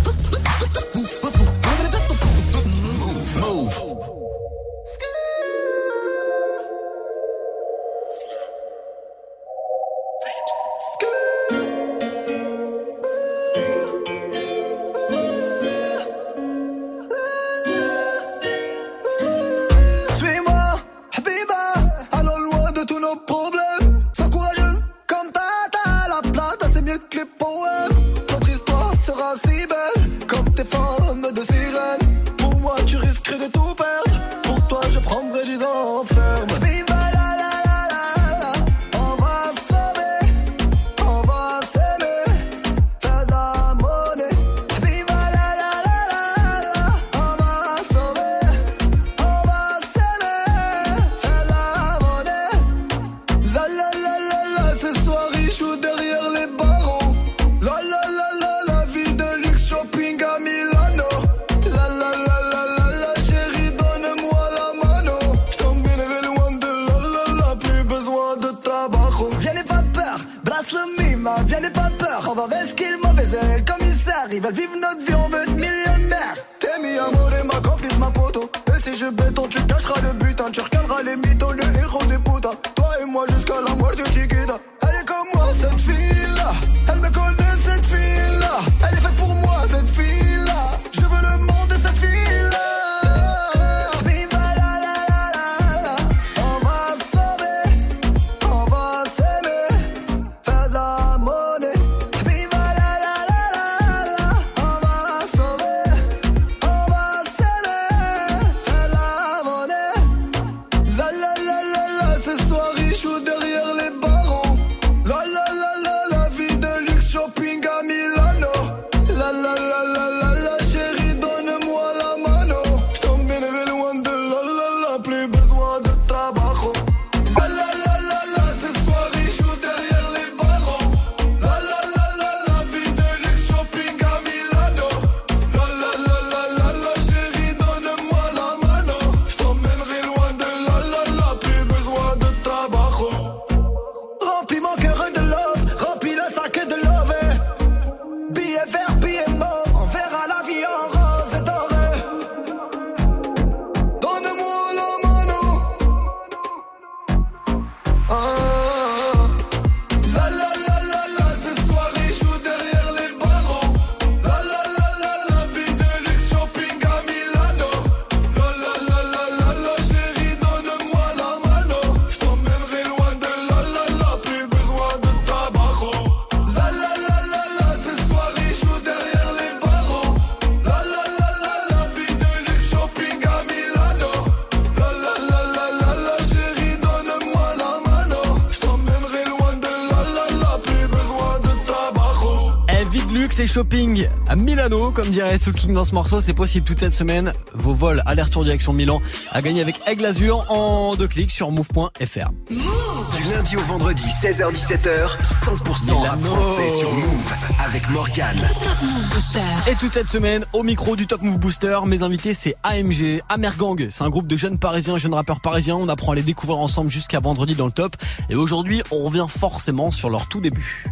Shopping 193.48 194.06
à 194.28 194.36
Milano, 194.36 194.90
comme 194.90 195.10
dirait 195.10 195.38
Soul 195.38 195.54
King 195.54 195.72
dans 195.72 195.84
ce 195.84 195.94
morceau, 195.94 196.20
c'est 196.20 196.34
possible 196.34 196.66
toute 196.66 196.80
cette 196.80 196.92
semaine. 196.92 197.32
Vos 197.54 197.72
vols 197.72 198.02
aller-retour 198.04 198.44
direction 198.44 198.72
Milan 198.72 199.00
à 199.32 199.40
gagner 199.40 199.62
avec 199.62 199.80
Aigle 199.86 200.04
Azur 200.04 200.44
en 200.50 200.94
deux 200.96 201.08
clics 201.08 201.30
sur 201.30 201.50
move.fr. 201.50 202.30
Du 202.48 203.32
lundi 203.32 203.56
au 203.56 203.60
vendredi, 203.62 204.04
16h17h, 204.04 205.16
100% 205.22 206.02
rap 206.02 206.16
Milano. 206.16 206.42
français 206.42 206.68
sur 206.68 206.92
Move 206.92 207.32
avec 207.64 207.88
Morgane. 207.90 208.40
Top 208.62 208.82
Move 208.82 209.08
Booster. 209.10 209.40
Et 209.70 209.74
toute 209.76 209.94
cette 209.94 210.08
semaine, 210.08 210.44
au 210.52 210.62
micro 210.62 210.94
du 210.94 211.06
Top 211.06 211.22
Move 211.22 211.38
Booster, 211.38 211.78
mes 211.86 212.02
invités 212.02 212.34
c'est 212.34 212.54
AMG, 212.64 213.22
Amergang. 213.30 213.88
C'est 213.90 214.04
un 214.04 214.10
groupe 214.10 214.26
de 214.26 214.36
jeunes 214.36 214.58
parisiens, 214.58 214.98
jeunes 214.98 215.14
rappeurs 215.14 215.40
parisiens. 215.40 215.76
On 215.76 215.88
apprend 215.88 216.12
à 216.12 216.14
les 216.14 216.22
découvrir 216.22 216.58
ensemble 216.58 216.90
jusqu'à 216.90 217.20
vendredi 217.20 217.54
dans 217.54 217.66
le 217.66 217.72
top. 217.72 217.96
Et 218.28 218.34
aujourd'hui, 218.34 218.82
on 218.90 219.04
revient 219.04 219.26
forcément 219.28 219.90
sur 219.90 220.10
leur 220.10 220.28
tout 220.28 220.40
début. 220.40 220.84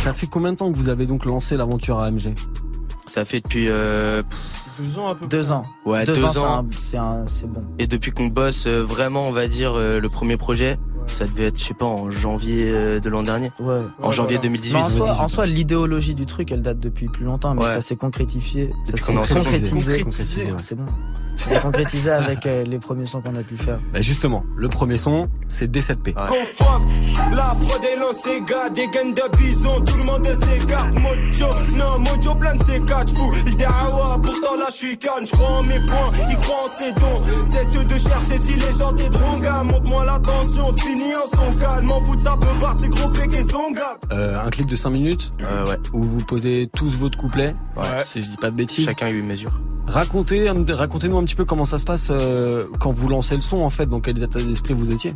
Ça 0.00 0.14
fait 0.14 0.26
combien 0.26 0.52
de 0.52 0.56
temps 0.56 0.72
que 0.72 0.76
vous 0.78 0.88
avez 0.88 1.04
donc 1.04 1.26
lancé 1.26 1.58
l'aventure 1.58 1.98
AMG 2.00 2.34
Ça 3.04 3.26
fait 3.26 3.40
depuis 3.42 3.66
euh, 3.68 4.22
Deux 4.78 4.98
ans 4.98 5.08
à 5.08 5.14
peu 5.14 5.26
Deux 5.26 5.52
ans. 5.52 5.66
ouais 5.84 6.06
Deux, 6.06 6.14
deux, 6.14 6.38
ans, 6.38 6.64
c'est 7.26 7.46
bon. 7.46 7.62
Et 7.78 7.86
depuis 7.86 8.10
qu'on 8.10 8.28
bosse 8.28 8.66
euh, 8.66 8.82
vraiment, 8.82 9.28
on 9.28 9.30
va 9.30 9.46
dire 9.46 9.74
euh, 9.74 10.00
le 10.00 10.08
premier 10.08 10.38
projet, 10.38 10.78
ça 11.06 11.24
devait 11.26 11.46
être, 11.46 11.58
je 11.58 11.64
sais 11.64 11.74
pas, 11.74 11.86
en 11.86 12.10
janvier 12.10 12.70
euh, 12.70 13.00
de 13.00 13.08
l'an 13.10 13.22
dernier. 13.22 13.50
Ouais. 13.60 13.80
En 14.02 14.12
janvier 14.12 14.38
2018. 14.38 14.74
Mais 14.74 14.82
en 14.82 14.88
soi, 14.88 15.10
en 15.20 15.28
soi, 15.28 15.46
l'idéologie 15.46 16.14
du 16.14 16.26
truc, 16.26 16.52
elle 16.52 16.62
date 16.62 16.78
depuis 16.80 17.06
plus 17.06 17.24
longtemps, 17.24 17.54
mais 17.54 17.62
Ouais. 17.62 17.72
ça 17.74 17.80
s'est 17.80 17.96
concrétifié. 17.96 18.70
Ça 18.84 18.96
s'est 18.96 19.12
concrétisé. 19.12 20.02
Concrétisé, 20.02 20.44
ouais. 20.46 20.52
C'est 20.58 20.74
bon. 20.74 20.84
Ça 21.36 21.48
s'est 21.48 21.60
concrétisé 21.60 22.10
avec 22.10 22.44
euh, 22.44 22.64
les 22.64 22.78
premiers 22.78 23.06
sons 23.06 23.22
qu'on 23.22 23.34
a 23.34 23.42
pu 23.42 23.56
faire. 23.56 23.78
Bah 23.94 24.02
justement, 24.02 24.44
le 24.56 24.68
premier 24.68 24.98
son, 24.98 25.26
c'est 25.48 25.70
D7P. 25.74 26.12
Conforme, 26.12 26.88
la 27.34 27.44
prod 27.48 27.82
est 27.82 27.96
lancée, 27.98 28.42
gars, 28.46 28.68
des 28.68 28.86
gaines 28.88 29.14
de 29.14 29.38
bison, 29.38 29.80
tout 29.80 29.94
le 29.96 30.04
monde 30.04 30.26
s'écarte, 30.26 30.92
mojo, 30.92 31.46
non, 31.78 31.98
mojo 31.98 32.34
plein 32.34 32.54
de 32.56 32.62
ces 32.64 32.80
quatre 32.80 33.14
fous, 33.16 33.30
le 33.46 33.52
dawa, 33.54 34.20
pourtant 34.22 34.56
là 34.58 34.66
je 34.68 34.74
suis 34.76 34.98
calme, 34.98 35.24
je 35.24 35.30
crois 35.30 35.48
en 35.60 35.62
mes 35.62 35.80
points, 35.86 36.12
ils 36.28 36.36
croient 36.36 36.56
en 36.62 36.78
ses 36.78 36.92
dons, 36.92 37.22
c'est 37.50 37.72
ceux 37.78 37.84
de 37.84 37.98
chercher 37.98 38.38
si 38.38 38.54
les 38.56 38.78
gens 38.78 38.92
t'aideront, 38.92 39.38
gars, 39.40 39.62
monte-moi 39.62 40.04
l'attention, 40.04 40.72
finis 41.00 41.14
en 41.16 41.50
son 41.50 41.58
calme, 41.58 41.86
m'en 41.86 42.00
fous 42.00 42.16
de 42.16 42.20
ça 42.20 42.36
peut 42.40 42.46
voir, 42.58 42.74
c'est 42.78 42.88
gros 42.88 43.08
péqué 43.12 43.42
son 43.42 43.70
gars. 43.72 43.98
Euh, 44.12 44.40
un 44.44 44.50
clip 44.50 44.66
de 44.66 44.76
5 44.76 44.90
minutes 44.90 45.32
Euh, 45.40 45.66
ouais. 45.66 45.76
où 45.92 46.02
vous 46.02 46.24
posez 46.24 46.68
tous 46.74 46.96
votre 46.98 47.16
couplet, 47.18 47.54
Ouais. 47.76 47.84
si 48.04 48.22
je 48.22 48.28
dis 48.28 48.36
pas 48.36 48.50
de 48.50 48.56
bêtises. 48.56 48.84
Chacun 48.86 49.06
a 49.06 49.10
eu 49.10 49.18
une 49.20 49.26
mesure. 49.26 49.52
Racontez, 49.86 50.48
racontez-nous 50.50 51.18
un 51.18 51.24
petit 51.24 51.34
peu 51.34 51.44
comment 51.44 51.64
ça 51.64 51.78
se 51.78 51.84
passe 51.84 52.08
euh, 52.10 52.66
quand 52.78 52.92
vous 52.92 53.08
lancez 53.08 53.34
le 53.34 53.40
son 53.40 53.58
en 53.58 53.70
fait, 53.70 53.86
dans 53.86 54.00
quel 54.00 54.22
état 54.22 54.40
d'esprit 54.40 54.74
vous 54.74 54.92
étiez. 54.92 55.14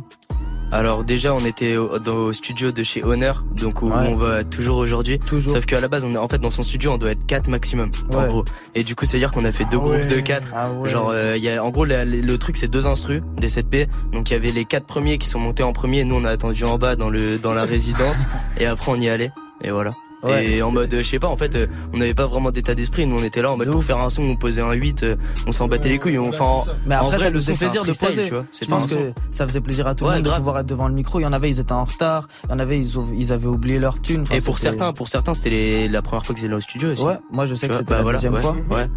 Alors 0.71 1.03
déjà, 1.03 1.33
on 1.33 1.45
était 1.45 1.77
au, 1.77 1.99
dans, 1.99 2.15
au 2.15 2.33
studio 2.33 2.71
de 2.71 2.83
chez 2.83 3.03
Honor, 3.03 3.43
donc 3.55 3.81
où 3.81 3.85
Ouais. 3.87 4.07
on 4.09 4.15
va 4.15 4.43
toujours 4.43 4.77
aujourd'hui. 4.77 5.19
Toujours. 5.19 5.51
Sauf 5.53 5.65
qu'à 5.65 5.79
la 5.79 5.87
base, 5.87 6.03
on 6.03 6.13
est 6.13 6.17
en 6.17 6.27
fait 6.27 6.39
dans 6.39 6.49
son 6.49 6.63
studio, 6.63 6.91
on 6.91 6.97
doit 6.97 7.11
être 7.11 7.25
4 7.25 7.47
maximum, 7.49 7.91
en 8.13 8.25
gros. 8.27 8.45
Et 8.73 8.83
du 8.83 8.95
coup, 8.95 9.05
c'est 9.05 9.17
à 9.17 9.19
dire 9.19 9.31
qu'on 9.31 9.45
a 9.45 9.51
fait 9.51 9.63
deux 9.65 9.77
Ah 9.77 9.77
groupes 9.77 9.91
ouais. 9.93 10.05
de 10.07 10.19
4 10.19 10.51
Ah 10.55 10.71
ouais. 10.71 10.89
Genre, 10.89 11.11
euh, 11.13 11.35
il 11.37 11.43
y 11.43 11.49
a, 11.49 11.63
en 11.63 11.69
gros, 11.69 11.85
la- 11.85 12.03
le 12.03 12.37
truc 12.37 12.57
c'est 12.57 12.67
deux 12.67 12.87
instrus, 12.87 13.21
des 13.37 13.47
7P. 13.47 13.87
Donc 14.11 14.29
il 14.31 14.33
y 14.33 14.35
avait 14.35 14.51
les 14.51 14.65
quatre 14.65 14.85
premiers 14.85 15.17
qui 15.17 15.27
sont 15.29 15.39
montés 15.39 15.63
en 15.63 15.71
premier. 15.71 16.03
Nous, 16.03 16.15
on 16.15 16.25
a 16.25 16.29
attendu 16.31 16.63
en 16.65 16.77
bas 16.77 16.95
dans 16.95 17.09
le 17.09 17.37
dans 17.37 17.53
la 17.53 17.63
résidence. 17.63 18.25
et 18.59 18.65
après, 18.65 18.91
on 18.91 18.99
y 18.99 19.07
allait. 19.07 19.31
Et 19.63 19.71
voilà. 19.71 19.93
Ouais. 20.25 20.49
Et 20.49 20.61
en 20.61 20.71
mode, 20.71 20.93
je 20.97 21.03
sais 21.03 21.19
pas, 21.19 21.27
en 21.27 21.37
fait, 21.37 21.55
euh, 21.55 21.67
on 21.93 21.97
n'avait 21.97 22.13
pas 22.13 22.25
vraiment 22.27 22.51
d'état 22.51 22.75
d'esprit. 22.75 23.05
Nous, 23.07 23.17
on 23.17 23.23
était 23.23 23.41
là 23.41 23.51
en 23.51 23.57
mode 23.57 23.67
De 23.67 23.71
pour 23.71 23.83
faire 23.83 23.97
un 23.99 24.09
son, 24.09 24.23
on 24.23 24.35
posait 24.35 24.61
un 24.61 24.73
8, 24.73 25.03
euh, 25.03 25.15
on 25.47 25.51
s'en 25.51 25.67
battait 25.67 25.89
les 25.89 25.99
couilles. 25.99 26.17
On, 26.17 26.29
Bah, 26.29 26.37
enfin, 26.39 26.45
en-. 26.45 26.63
Mais 26.85 26.95
en 26.95 26.99
après, 26.99 27.09
vrai, 27.17 27.17
ça 27.25 27.29
le 27.29 27.35
nous 27.35 27.41
son, 27.41 27.51
faisait 27.55 27.65
plaisir 27.65 27.83
de 27.85 27.91
poser. 27.97 28.23
tu 28.23 28.33
vois. 28.33 28.45
C'est 28.51 28.65
Je 28.65 28.69
pas 28.69 28.77
pense 28.77 28.93
que 28.93 29.11
ça 29.31 29.47
faisait 29.47 29.61
plaisir 29.61 29.87
à 29.87 29.95
tout 29.95 30.03
le 30.05 30.09
Ouais, 30.11 30.15
monde 30.17 30.25
de 30.25 30.29
pouvoir 30.31 30.59
être 30.59 30.65
devant 30.67 30.87
le 30.87 30.93
micro. 30.93 31.19
Il 31.19 31.23
y 31.23 31.25
en 31.25 31.33
avait, 31.33 31.49
ils 31.49 31.59
étaient 31.59 31.71
en 31.71 31.83
retard. 31.83 32.27
Il 32.45 32.51
y 32.51 32.53
en 32.53 32.59
avait, 32.59 32.79
ils, 32.79 33.33
avaient 33.33 33.47
oublié 33.47 33.79
leur 33.79 34.01
thune. 34.01 34.21
Enfin, 34.21 34.35
Et 34.35 34.41
pour 34.41 34.59
certains, 34.59 34.93
pour 34.93 35.09
certains, 35.09 35.33
c'était 35.33 35.49
les- 35.49 35.87
la 35.89 36.01
première 36.01 36.25
fois 36.25 36.33
qu'ils 36.35 36.45
étaient 36.45 36.51
là 36.51 36.57
au 36.57 36.61
studio 36.61 36.91
aussi. 36.91 37.03
Ouais, 37.03 37.17
moi 37.31 37.45
je 37.45 37.55
sais 37.55 37.67
Tu 37.67 37.71
que 37.71 37.75
c'était 37.77 37.89
bah 37.91 37.97
la 37.97 38.03
voilà, 38.03 38.17
deuxième 38.17 38.33
ouais, 38.33 38.41
fois. 38.41 38.55
Ouais. 38.71 38.87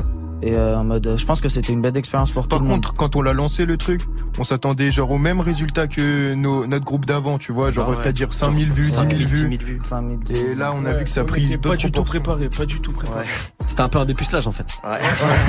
Et 0.41 0.53
euh, 0.55 0.79
en 0.79 0.85
mode, 0.85 1.15
je 1.19 1.27
pense 1.27 1.41
que 1.41 1.49
c'était 1.49 1.73
une 1.73 1.83
belle 1.83 1.97
expérience 1.97 2.31
pour 2.31 2.47
Par 2.47 2.59
tout 2.59 2.65
le 2.65 2.71
monde. 2.71 2.77
contre, 2.85 2.95
quand 2.95 3.17
on 3.17 3.23
l'a 3.23 3.33
lancé 3.33 3.67
le 3.67 3.77
truc, 3.77 4.03
on 4.39 4.45
s'attendait 4.45 4.93
genre 4.93 5.11
au 5.11 5.19
même 5.19 5.41
résultat 5.41 5.89
que 5.89 6.35
nos- 6.35 6.65
notre 6.65 6.85
groupe 6.85 7.07
d'avant, 7.07 7.39
tu 7.39 7.51
vois, 7.51 7.73
genre 7.73 7.87
Ah 7.89 7.91
ouais. 7.91 7.97
c'est-à-dire 7.97 8.33
5000 8.33 8.71
vues, 8.71 8.83
10 8.83 8.93
5 8.93 9.11
000 9.17 9.29
000 9.29 9.31
vues. 9.31 9.59
vues. 9.65 9.81
5000. 9.83 10.19
Et 10.37 10.55
là, 10.55 10.73
on 10.77 10.85
a 10.85 10.93
vu 10.93 11.03
que 11.03 11.11
ça 11.11 11.18
a 11.19 11.25
pris 11.25 11.59
pas 11.59 11.77
du 11.77 11.91
tout 11.91 12.05
préparé, 12.05 12.49
pas 12.49 12.65
du 12.67 12.81
tout 12.81 12.93
préparé. 12.93 13.27
C'était 13.67 13.83
un 13.83 13.89
peu 13.89 13.99
un 13.99 14.05
dépucelage 14.07 14.47
en 14.47 14.51
fait. 14.51 14.67
Ouais. 14.85 14.99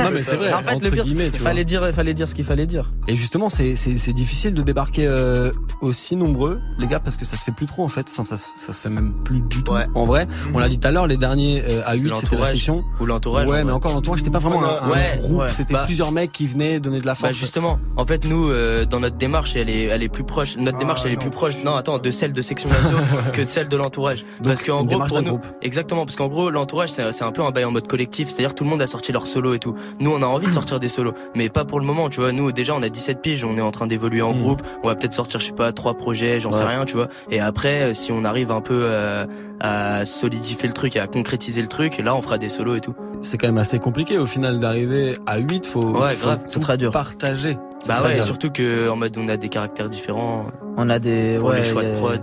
Non 0.04 0.10
mais 0.12 0.20
c'est 0.20 0.36
vrai. 0.36 0.52
En 0.54 0.62
fait, 0.62 0.76
entre 0.76 0.86
le 0.86 0.92
pire, 0.92 1.04
guillemets, 1.06 1.30
tu 1.32 1.40
fallait 1.40 1.62
vois. 1.62 1.64
dire, 1.64 1.94
fallait 1.94 2.14
dire 2.14 2.28
ce 2.28 2.36
qu'il 2.36 2.44
fallait 2.46 2.66
dire. 2.66 2.92
Et 3.08 3.16
justement, 3.16 3.50
c'est 3.50 3.76
c'est 3.76 3.98
c'est 3.98 4.12
difficile 4.14 4.54
de 4.54 4.62
débarquer 4.62 5.06
euh, 5.08 5.52
aussi 5.82 6.16
nombreux, 6.18 6.60
les 6.80 6.88
gars, 6.88 7.00
parce 7.00 7.16
que 7.18 7.24
ça 7.26 7.38
se 7.38 7.44
fait 7.46 7.52
plus 7.54 7.66
trop 7.66 7.84
en 7.84 7.88
fait. 7.88 8.08
Enfin, 8.12 8.24
ça 8.24 8.38
se- 8.38 8.58
ça 8.58 8.74
se 8.74 8.82
fait 8.82 8.90
même 8.90 9.14
plus 9.24 9.40
du 9.42 9.64
tout. 9.64 9.72
Ouais. 9.72 9.86
En 9.96 10.06
vrai, 10.06 10.28
on 10.54 10.60
l'a 10.60 10.68
dit 10.68 10.80
tout 10.80 10.88
à 10.88 10.92
l'heure, 10.92 11.08
les 11.08 11.18
derniers 11.18 11.64
euh, 11.68 11.82
à 11.86 11.94
C'est 11.96 12.00
8 12.02 12.16
c'était 12.18 12.36
la 12.36 12.46
section. 12.46 12.84
Ou 13.00 13.06
l'entourage. 13.06 13.48
Ouais, 13.48 13.62
en 13.62 13.66
mais 13.66 13.72
encore 13.72 13.94
l'entourage, 13.94 14.20
c'était 14.20 14.32
pas 14.32 14.40
vraiment 14.40 14.64
un, 14.64 14.82
un 14.84 14.90
Ouais, 14.92 15.14
groupe. 15.18 15.40
ouais. 15.42 15.48
C'était 15.48 15.74
Bah- 15.74 15.84
plusieurs 15.86 16.12
mecs 16.12 16.32
qui 16.34 16.46
venaient 16.48 16.80
donner 16.80 17.00
de 17.00 17.06
la 17.06 17.14
Bah 17.14 17.20
force. 17.20 17.38
justement, 17.38 17.80
en 17.96 18.06
fait 18.06 18.26
nous 18.26 18.50
euh, 18.50 18.86
dans 18.86 19.00
notre 19.00 19.16
démarche 19.18 19.56
elle 19.56 19.70
est 19.70 19.84
elle 19.86 20.04
est 20.04 20.10
plus 20.10 20.24
proche 20.24 20.58
notre 20.58 20.78
Ah, 20.78 20.80
démarche 20.80 21.02
elle 21.06 21.12
est 21.12 21.16
non. 21.16 21.22
plus 21.22 21.30
proche 21.30 21.64
non 21.64 21.76
attends 21.76 22.00
de 22.00 22.12
celle 22.12 22.34
de 22.34 22.42
section 22.42 22.70
Mazo 22.70 22.98
que 23.34 23.42
de 23.42 23.50
celle 23.50 23.68
de 23.68 23.78
l'entourage 23.78 24.26
parce 24.44 24.64
qu'en 24.64 24.84
gros 24.84 25.00
pour 25.06 25.22
nous 25.22 25.30
groupe. 25.30 25.46
Exactement 25.62 26.06
parce 26.06 26.16
qu'en 26.16 26.28
gros 26.28 26.50
l'entourage 26.50 26.90
c'est 26.90 27.24
un 27.24 27.32
peu 27.32 27.42
un 27.42 27.52
bail 27.52 27.66
en 27.66 27.72
mode 27.72 27.88
collectif 27.88 28.30
c'est-à-dire 28.30 28.56
tout 28.56 28.64
le 28.64 28.70
monde 28.70 28.82
a 28.82 28.88
sorti 28.88 29.12
leur 29.12 29.28
solo 29.28 29.54
et 29.54 29.60
tout 29.60 29.76
nous 30.00 30.12
on 30.12 30.22
a 30.22 30.26
envie 30.26 30.48
de 30.48 30.54
sortir 30.54 30.80
des 30.80 30.88
solos 30.90 31.14
mais 31.36 31.50
pas 31.50 31.66
pour 31.66 31.80
le 31.80 31.86
moment 31.86 32.10
tu 32.10 32.22
vois 32.22 32.32
nous 32.32 32.52
déjà 32.52 32.74
on 32.76 32.82
a 32.82 32.90
17 32.90 33.22
piges 33.22 33.44
on 33.44 33.58
est 33.58 33.62
en 33.62 33.72
train 33.72 33.88
d'évoluer 33.88 34.22
en 34.22 34.34
Mhm. 34.34 34.42
groupe 34.42 34.62
on 34.84 34.88
va 34.88 34.96
peut-être 34.96 35.14
sortir 35.14 35.40
je 35.40 35.48
sais 35.48 35.52
pas 35.54 35.72
trois 35.72 35.96
projets 35.96 36.40
j'en 36.40 36.52
sais 36.52 36.64
rien 36.64 36.86
tu 36.86 36.96
vois 36.96 37.08
et 37.32 37.40
après 37.40 37.82
euh, 37.82 37.94
si 37.94 38.12
on 38.12 38.24
arrive 38.26 38.52
un 38.52 38.62
peu 38.62 38.82
euh, 38.84 39.26
à 39.60 40.06
solidifier 40.06 40.68
le 40.68 40.74
truc 40.74 40.96
et 40.96 41.00
à 41.00 41.08
concrétiser 41.08 41.62
le 41.62 41.68
truc 41.68 41.98
là 41.98 42.16
on 42.16 42.22
fera 42.22 42.38
des 42.38 42.50
solos 42.50 42.76
et 42.76 42.82
tout 42.82 42.96
C'est 43.22 43.38
quand 43.38 43.48
même 43.48 43.58
assez 43.58 43.80
compliqué 43.80 44.18
au 44.18 44.26
final 44.26 44.60
d'arriver 44.60 45.18
à 45.26 45.38
8 45.40 45.66
faut, 45.68 45.82
Ouais, 45.82 46.16
faut 46.16 46.28
grave. 46.28 46.40
tout 46.52 46.60
partager. 46.92 47.58
C'est 47.82 47.88
bah 47.94 48.02
ouais 48.04 48.18
et 48.18 48.22
surtout 48.22 48.50
que 48.52 48.90
en 48.90 48.96
mode 48.98 49.18
on 49.18 49.28
a 49.30 49.38
des 49.38 49.48
caractères 49.50 49.88
différents 49.90 50.46
On 50.78 50.90
a 50.90 51.00
des, 51.00 51.38
pour 51.40 51.50
ouais, 51.50 51.58
les 51.60 51.64
choix 51.64 51.84
de 51.84 51.90
a- 51.92 51.94
prod 51.94 52.20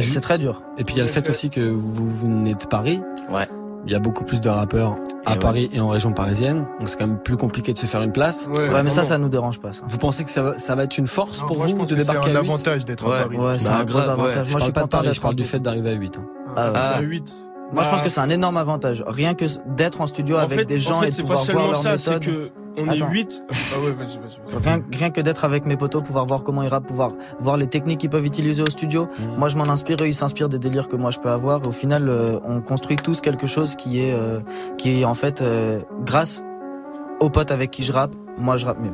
C'est 0.00 0.20
très 0.20 0.38
dur. 0.38 0.62
Et 0.78 0.84
puis 0.84 0.94
il 0.94 0.98
y 0.98 1.00
a 1.00 1.04
le 1.04 1.10
fait 1.10 1.28
aussi 1.28 1.50
que 1.50 1.60
vous 1.60 2.08
venez 2.08 2.54
de 2.54 2.64
Paris. 2.64 3.02
Ouais. 3.30 3.46
Il 3.86 3.92
y 3.92 3.94
a 3.94 3.98
beaucoup 4.00 4.24
plus 4.24 4.40
de 4.40 4.48
rappeurs 4.48 4.96
à 5.26 5.30
Et 5.30 5.32
ouais. 5.34 5.38
Paris 5.38 5.70
et 5.72 5.78
en 5.80 5.88
région 5.90 6.12
parisienne, 6.12 6.66
donc 6.80 6.88
c'est 6.88 6.98
quand 6.98 7.06
même 7.06 7.18
plus 7.22 7.36
compliqué 7.36 7.72
de 7.72 7.78
se 7.78 7.86
faire 7.86 8.02
une 8.02 8.10
place. 8.10 8.48
Ouais, 8.52 8.68
Ouais, 8.68 8.82
mais 8.82 8.90
ça, 8.90 9.04
ça 9.04 9.16
nous 9.16 9.28
dérange 9.28 9.60
pas. 9.60 9.72
Ça. 9.72 9.82
Vous 9.86 9.98
pensez 9.98 10.24
que 10.24 10.30
ça 10.30 10.42
va, 10.42 10.58
ça 10.58 10.74
va 10.74 10.82
être 10.84 10.98
une 10.98 11.06
force 11.06 11.40
Non, 11.42 11.46
pour 11.46 11.56
moi, 11.58 11.66
je 11.68 11.72
vous 11.72 11.78
pense 11.78 11.88
de 11.90 11.94
que 11.94 12.00
c'est 12.02 12.08
débarquer 12.08 12.30
un 12.32 12.36
à 12.36 12.40
8 12.42 12.48
avantage 12.48 12.84
d'être 12.84 13.06
Ouais. 13.08 13.16
à 13.16 13.22
Paris. 13.24 13.36
Ouais, 13.36 13.58
c'est 13.60 13.68
Bah, 13.68 13.76
un 13.80 13.84
gros 13.84 13.98
avantage. 14.00 14.32
Je 14.32 14.32
Moi, 14.32 14.44
je 14.46 14.52
parle 14.52 14.62
suis 14.64 14.72
pas 14.72 14.82
de 14.82 14.86
Paris, 14.88 15.06
d'être 15.06 15.14
je 15.14 15.20
parle 15.20 15.34
du 15.36 15.44
fait 15.44 15.60
d'arriver 15.60 15.90
à 15.90 15.94
8. 15.94 16.16
hein. 16.18 16.24
Ah, 16.56 16.66
ouais. 16.66 16.72
Ah. 16.74 16.94
À 16.96 17.00
8. 17.00 17.32
Moi, 17.72 17.82
je 17.84 17.88
pense 17.90 18.02
que 18.02 18.08
c'est 18.08 18.20
un 18.20 18.30
énorme 18.30 18.56
avantage. 18.56 19.04
Rien 19.06 19.34
que 19.34 19.44
d'aide 19.76 19.94
en 20.00 20.06
studio 20.08 20.36
en 20.36 20.40
avec 20.40 20.58
fait, 20.58 20.64
des 20.64 20.80
gens 20.80 20.96
en 20.96 21.00
fait, 21.00 21.06
et 21.06 21.08
de 21.10 21.14
c'est 21.14 21.22
pas 21.22 21.28
pouvoir 21.28 21.44
voir 21.44 21.46
seulement 21.46 21.66
leur 21.66 21.76
ça, 21.76 21.96
c'est 21.98 22.14
méthode. 22.14 22.24
que 22.34 22.50
on 22.76 22.88
Attends. 22.88 23.08
est 23.08 23.12
8. 23.12 23.42
Ah 23.50 23.80
ouais, 23.80 23.92
vas-y, 23.92 24.18
vas-y. 24.18 24.96
rien 24.96 25.10
que 25.10 25.20
d'être 25.20 25.44
avec 25.44 25.66
mes 25.66 25.76
potos, 25.76 26.02
pouvoir 26.02 26.26
voir 26.26 26.42
comment 26.42 26.62
ils 26.62 26.68
rappent, 26.68 26.86
pouvoir 26.86 27.12
voir 27.40 27.56
les 27.56 27.66
techniques 27.66 28.00
qu'ils 28.00 28.10
peuvent 28.10 28.26
utiliser 28.26 28.62
au 28.62 28.70
studio. 28.70 29.08
Mhm. 29.18 29.38
Moi, 29.38 29.48
je 29.48 29.56
m'en 29.56 29.64
inspire, 29.68 29.96
eux, 30.02 30.08
ils 30.08 30.14
s'inspirent 30.14 30.48
des 30.48 30.58
délires 30.58 30.88
que 30.88 30.96
moi 30.96 31.10
je 31.10 31.18
peux 31.18 31.30
avoir. 31.30 31.66
Au 31.66 31.72
final, 31.72 32.08
euh, 32.08 32.38
on 32.44 32.60
construit 32.60 32.96
tous 32.96 33.20
quelque 33.20 33.46
chose 33.46 33.74
qui 33.74 34.00
est, 34.00 34.12
euh, 34.12 34.40
qui 34.78 35.00
est 35.00 35.04
en 35.04 35.14
fait, 35.14 35.40
euh, 35.42 35.80
grâce 36.04 36.42
aux 37.20 37.30
potes 37.30 37.50
avec 37.50 37.70
qui 37.70 37.82
je 37.82 37.92
rappe, 37.92 38.14
moi 38.38 38.56
je 38.56 38.66
rappe 38.66 38.80
mieux. 38.80 38.92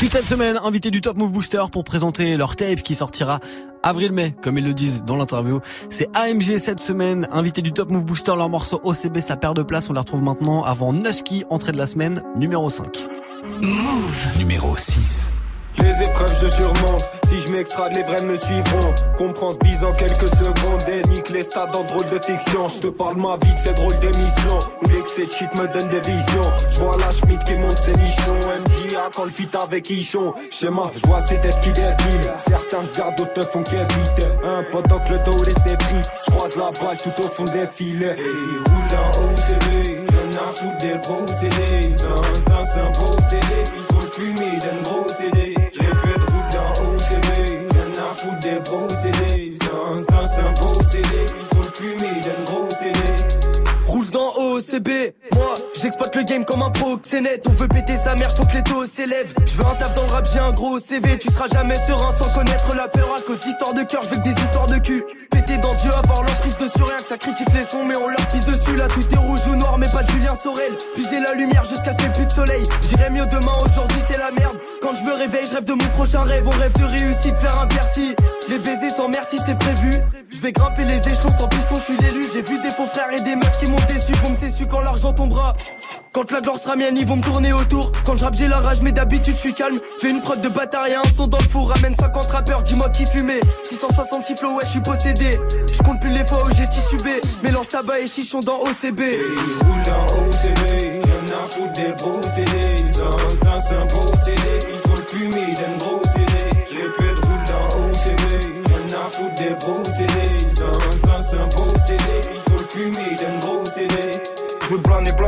Toute 0.00 0.12
cette 0.12 0.24
semaine, 0.24 0.58
invité 0.64 0.90
du 0.90 1.02
Top 1.02 1.18
Move 1.18 1.30
Booster 1.30 1.62
pour 1.70 1.84
présenter 1.84 2.38
leur 2.38 2.56
tape 2.56 2.80
qui 2.80 2.94
sortira 2.94 3.38
avril-mai, 3.82 4.34
comme 4.42 4.56
ils 4.56 4.64
le 4.64 4.72
disent 4.72 5.04
dans 5.04 5.14
l'interview. 5.14 5.60
C'est 5.90 6.08
AMG 6.16 6.56
cette 6.56 6.80
semaine, 6.80 7.28
invité 7.30 7.60
du 7.60 7.74
Top 7.74 7.90
Move 7.90 8.06
Booster, 8.06 8.32
leur 8.34 8.48
morceau 8.48 8.80
OCB, 8.82 9.18
sa 9.20 9.36
paire 9.36 9.52
de 9.52 9.60
place. 9.60 9.90
On 9.90 9.92
les 9.92 9.98
retrouve 9.98 10.22
maintenant 10.22 10.62
avant 10.62 10.94
Nusky, 10.94 11.44
entrée 11.50 11.72
de 11.72 11.76
la 11.76 11.86
semaine, 11.86 12.22
numéro 12.34 12.70
5. 12.70 13.06
Numéro 14.38 14.74
6. 14.74 15.28
Les 15.78 16.08
épreuves 16.08 16.34
je 16.40 16.48
surmonte, 16.48 17.04
si 17.28 17.38
je 17.38 17.52
m'extrade 17.52 17.94
les 17.94 18.02
vrais 18.02 18.22
me 18.22 18.36
suivront 18.36 18.94
Comprends 19.16 19.52
ce 19.52 19.58
bise 19.58 19.84
en 19.84 19.92
quelques 19.92 20.28
secondes 20.28 20.82
et 20.88 21.06
nique 21.08 21.30
les 21.30 21.44
stades 21.44 21.74
en 21.76 21.84
drôle 21.84 22.10
de 22.10 22.18
fiction 22.18 22.66
Je 22.68 22.80
te 22.80 22.86
parle 22.88 23.16
ma 23.16 23.36
vie 23.36 23.54
de 23.54 23.58
ces 23.58 23.72
drôles 23.72 23.98
d'émissions 24.00 24.58
Où 24.82 24.88
l'excès 24.88 25.26
de 25.26 25.32
shit 25.32 25.48
me 25.56 25.68
donne 25.68 25.88
des 25.88 26.00
visions 26.00 26.52
Je 26.68 26.80
vois 26.80 26.96
la 26.98 27.10
Schmidt 27.10 27.44
qui 27.44 27.54
monte 27.54 27.78
ses 27.78 27.92
nichons 27.92 28.40
Quand 29.14 29.24
le 29.24 29.30
fit 29.30 29.48
avec 29.54 29.88
Ichon. 29.88 30.34
Schéma, 30.50 30.90
je 30.92 31.06
vois 31.06 31.20
ces 31.20 31.38
têtes 31.38 31.58
qui 31.62 31.70
défilent. 31.70 32.32
Certains 32.36 32.80
regardent, 32.80 33.16
d'autres 33.16 33.32
te 33.34 33.40
font 33.42 33.62
qu'éviter 33.62 34.26
Un 34.42 34.64
pendant 34.72 34.98
que 34.98 35.12
le 35.12 35.18
dos 35.20 35.44
laissé 35.44 35.76
pris 35.76 36.02
Je 36.26 36.30
croise 36.32 36.56
la 36.56 36.70
balle 36.72 36.96
tout 36.96 37.12
au 37.24 37.28
fond 37.28 37.44
des 37.44 37.66
filets. 37.68 38.16
Et 38.18 38.70
roule 38.70 38.98
en 38.98 39.10
OCB 39.26 40.10
Y'en 40.12 40.42
a 40.42 40.52
foutre 40.52 40.78
des 40.78 40.98
gros 41.04 41.26
CD. 41.26 41.94
Un, 42.04 42.64
c'est 42.64 42.80
un 42.80 42.90
beau 42.90 43.16
CD. 43.28 43.64
Ils 43.90 43.94
le 43.94 44.10
fumer 44.10 44.58
d'un 44.58 44.82
gros 44.82 45.08
CD. 45.08 45.54
J'ai 45.72 45.90
peu 45.90 46.14
de 46.18 46.32
route 46.32 46.52
dans 46.52 46.72
OCB 46.90 47.74
Y'en 47.76 48.02
a 48.02 48.14
foutre 48.16 48.40
des 48.40 48.60
gros 48.68 48.88
CD. 48.88 49.54
Un, 49.72 50.02
c'est 50.26 50.40
un 50.40 50.52
beau 50.52 50.74
CD. 50.90 51.26
Ils 51.52 51.58
le 51.58 51.62
fumer 51.72 52.20
d'un 52.22 52.42
gros 52.44 52.68
CD. 52.70 53.00
Roule 53.86 54.10
dans 54.10 54.32
OCB, 54.36 54.88
J'exploite 55.80 56.14
le 56.14 56.22
game 56.22 56.44
comme 56.44 56.62
un 56.62 56.70
proxénète. 56.70 57.46
On 57.48 57.52
veut 57.52 57.68
péter 57.68 57.96
sa 57.96 58.14
mère, 58.14 58.30
faut 58.36 58.44
que 58.44 58.54
les 58.54 58.62
taux 58.62 58.84
s'élèvent. 58.84 59.32
Je 59.46 59.56
veux 59.56 59.66
un 59.66 59.74
taf 59.74 59.94
dans 59.94 60.04
le 60.04 60.12
rap, 60.12 60.28
j'ai 60.30 60.38
un 60.38 60.52
gros 60.52 60.78
CV. 60.78 61.18
Tu 61.18 61.30
seras 61.32 61.48
jamais 61.48 61.74
serein 61.74 62.12
sans 62.12 62.32
connaître 62.34 62.74
la 62.76 62.88
peur 62.88 63.08
à 63.16 63.22
cause 63.22 63.40
d'histoires 63.40 63.72
de 63.72 63.82
cœur. 63.82 64.02
Je 64.02 64.10
veux 64.10 64.16
que 64.16 64.22
des 64.22 64.42
histoires 64.42 64.66
de 64.66 64.78
cul. 64.78 65.02
Péter 65.30 65.58
dans 65.58 65.72
yeux, 65.72 65.92
avoir 66.04 66.22
l'emprise 66.22 66.56
dessus, 66.58 66.82
rien 66.82 66.98
que 66.98 67.08
ça 67.08 67.16
critique 67.16 67.48
les 67.54 67.64
sons, 67.64 67.84
mais 67.84 67.96
on 67.96 68.08
leur 68.08 68.26
pisse 68.28 68.46
dessus. 68.46 68.76
Là, 68.76 68.88
tout 68.88 69.02
est 69.10 69.18
rouge 69.18 69.40
ou 69.48 69.54
noir, 69.54 69.78
mais 69.78 69.88
pas 69.92 70.02
de 70.02 70.10
Julien 70.10 70.34
Sorel. 70.34 70.72
Puiser 70.94 71.20
la 71.20 71.34
lumière 71.34 71.64
jusqu'à 71.64 71.92
ce 71.92 71.96
qu'il 71.96 72.06
n'y 72.06 72.12
ait 72.12 72.16
plus 72.16 72.26
de 72.26 72.32
soleil. 72.32 72.62
J'irai 72.88 73.10
mieux 73.10 73.26
demain, 73.26 73.52
aujourd'hui 73.64 74.00
c'est 74.06 74.18
la 74.18 74.30
merde. 74.32 74.56
Quand 74.82 74.94
je 74.94 75.02
me 75.04 75.14
réveille, 75.14 75.46
je 75.48 75.54
rêve 75.54 75.64
de 75.64 75.72
mon 75.72 75.88
prochain 75.94 76.22
rêve. 76.22 76.46
On 76.46 76.58
rêve 76.58 76.72
de 76.74 76.84
réussite, 76.84 77.36
faire 77.36 77.58
un 77.62 77.66
Bercy. 77.66 78.14
Les 78.48 78.58
baisers 78.58 78.90
sans 78.90 79.08
merci, 79.08 79.38
c'est 79.44 79.58
prévu. 79.58 79.92
Je 80.30 80.40
vais 80.40 80.52
grimper 80.52 80.84
les 80.84 80.98
échelons 80.98 81.32
sans 81.36 81.48
piston, 81.48 81.76
je 81.76 81.80
suis 81.80 81.96
l'élu. 81.96 82.24
J'ai 82.32 82.42
vu 82.42 82.58
des 82.60 82.70
faux 82.70 82.86
frères 82.86 83.12
et 83.12 83.20
des 83.22 83.36
meufs 83.36 83.58
qui 83.58 83.70
m'ont 83.70 83.76
déçu. 83.88 84.12
Vont 84.24 84.30
me 84.30 84.50
su 84.50 84.66
quand 84.66 84.80
l'argent 84.80 85.12
Quand 86.12 86.32
la 86.32 86.40
gloire 86.40 86.58
sera 86.58 86.74
mienne, 86.74 86.96
ils 86.96 87.06
vont 87.06 87.16
me 87.16 87.22
tourner 87.22 87.52
autour. 87.52 87.92
Quand 88.04 88.16
je 88.16 88.24
rappe, 88.24 88.34
j'ai 88.36 88.48
la 88.48 88.58
rage, 88.58 88.80
mais 88.82 88.90
d'habitude, 88.90 89.34
je 89.36 89.40
suis 89.40 89.54
calme. 89.54 89.78
Fais 90.00 90.10
une 90.10 90.20
prod 90.20 90.40
de 90.40 90.48
bâtard 90.48 90.88
et 90.88 90.94
un 90.94 91.04
son 91.04 91.28
dans 91.28 91.38
le 91.38 91.44
four. 91.44 91.70
Ramène 91.70 91.94
50 91.94 92.26
rappeurs, 92.26 92.62
dis-moi 92.64 92.88
qui 92.88 93.06
fumait. 93.06 93.40
666 93.64 94.34
flow, 94.34 94.54
ouais, 94.54 94.64
je 94.64 94.70
suis 94.70 94.80
possédé. 94.80 95.38
Je 95.72 95.82
compte 95.82 96.00
plus 96.00 96.10
les 96.10 96.26
fois 96.26 96.38
où 96.44 96.52
j'ai 96.54 96.68
titubé. 96.68 97.20
Mélange 97.44 97.68
tabac 97.68 98.00
et 98.00 98.06
chichon 98.08 98.40
dans 98.40 98.58
OCB. 98.58 99.00
dans 99.84 100.06
OCB, 100.26 101.06
y'en 101.06 101.36
a 101.36 101.48
foutre 101.48 101.72
des 101.74 101.94
dans 101.94 103.72
un 103.72 103.86
le 105.70 105.78
gros 105.78 106.02
CD. 106.04 106.40
De 106.70 107.26
roule 107.26 107.44
dans 107.46 107.68
OCB, 107.86 108.22
y'en 108.68 108.98
a 108.98 109.10
foutre 109.10 109.34
des 109.36 109.56
procédés. 109.56 110.54
Sans 110.54 110.72
dans 111.06 111.42
un 111.42 111.48
procédé, 111.48 112.20
il 112.34 112.42
trop 112.42 112.56
le 112.58 112.64
fumer 112.64 113.19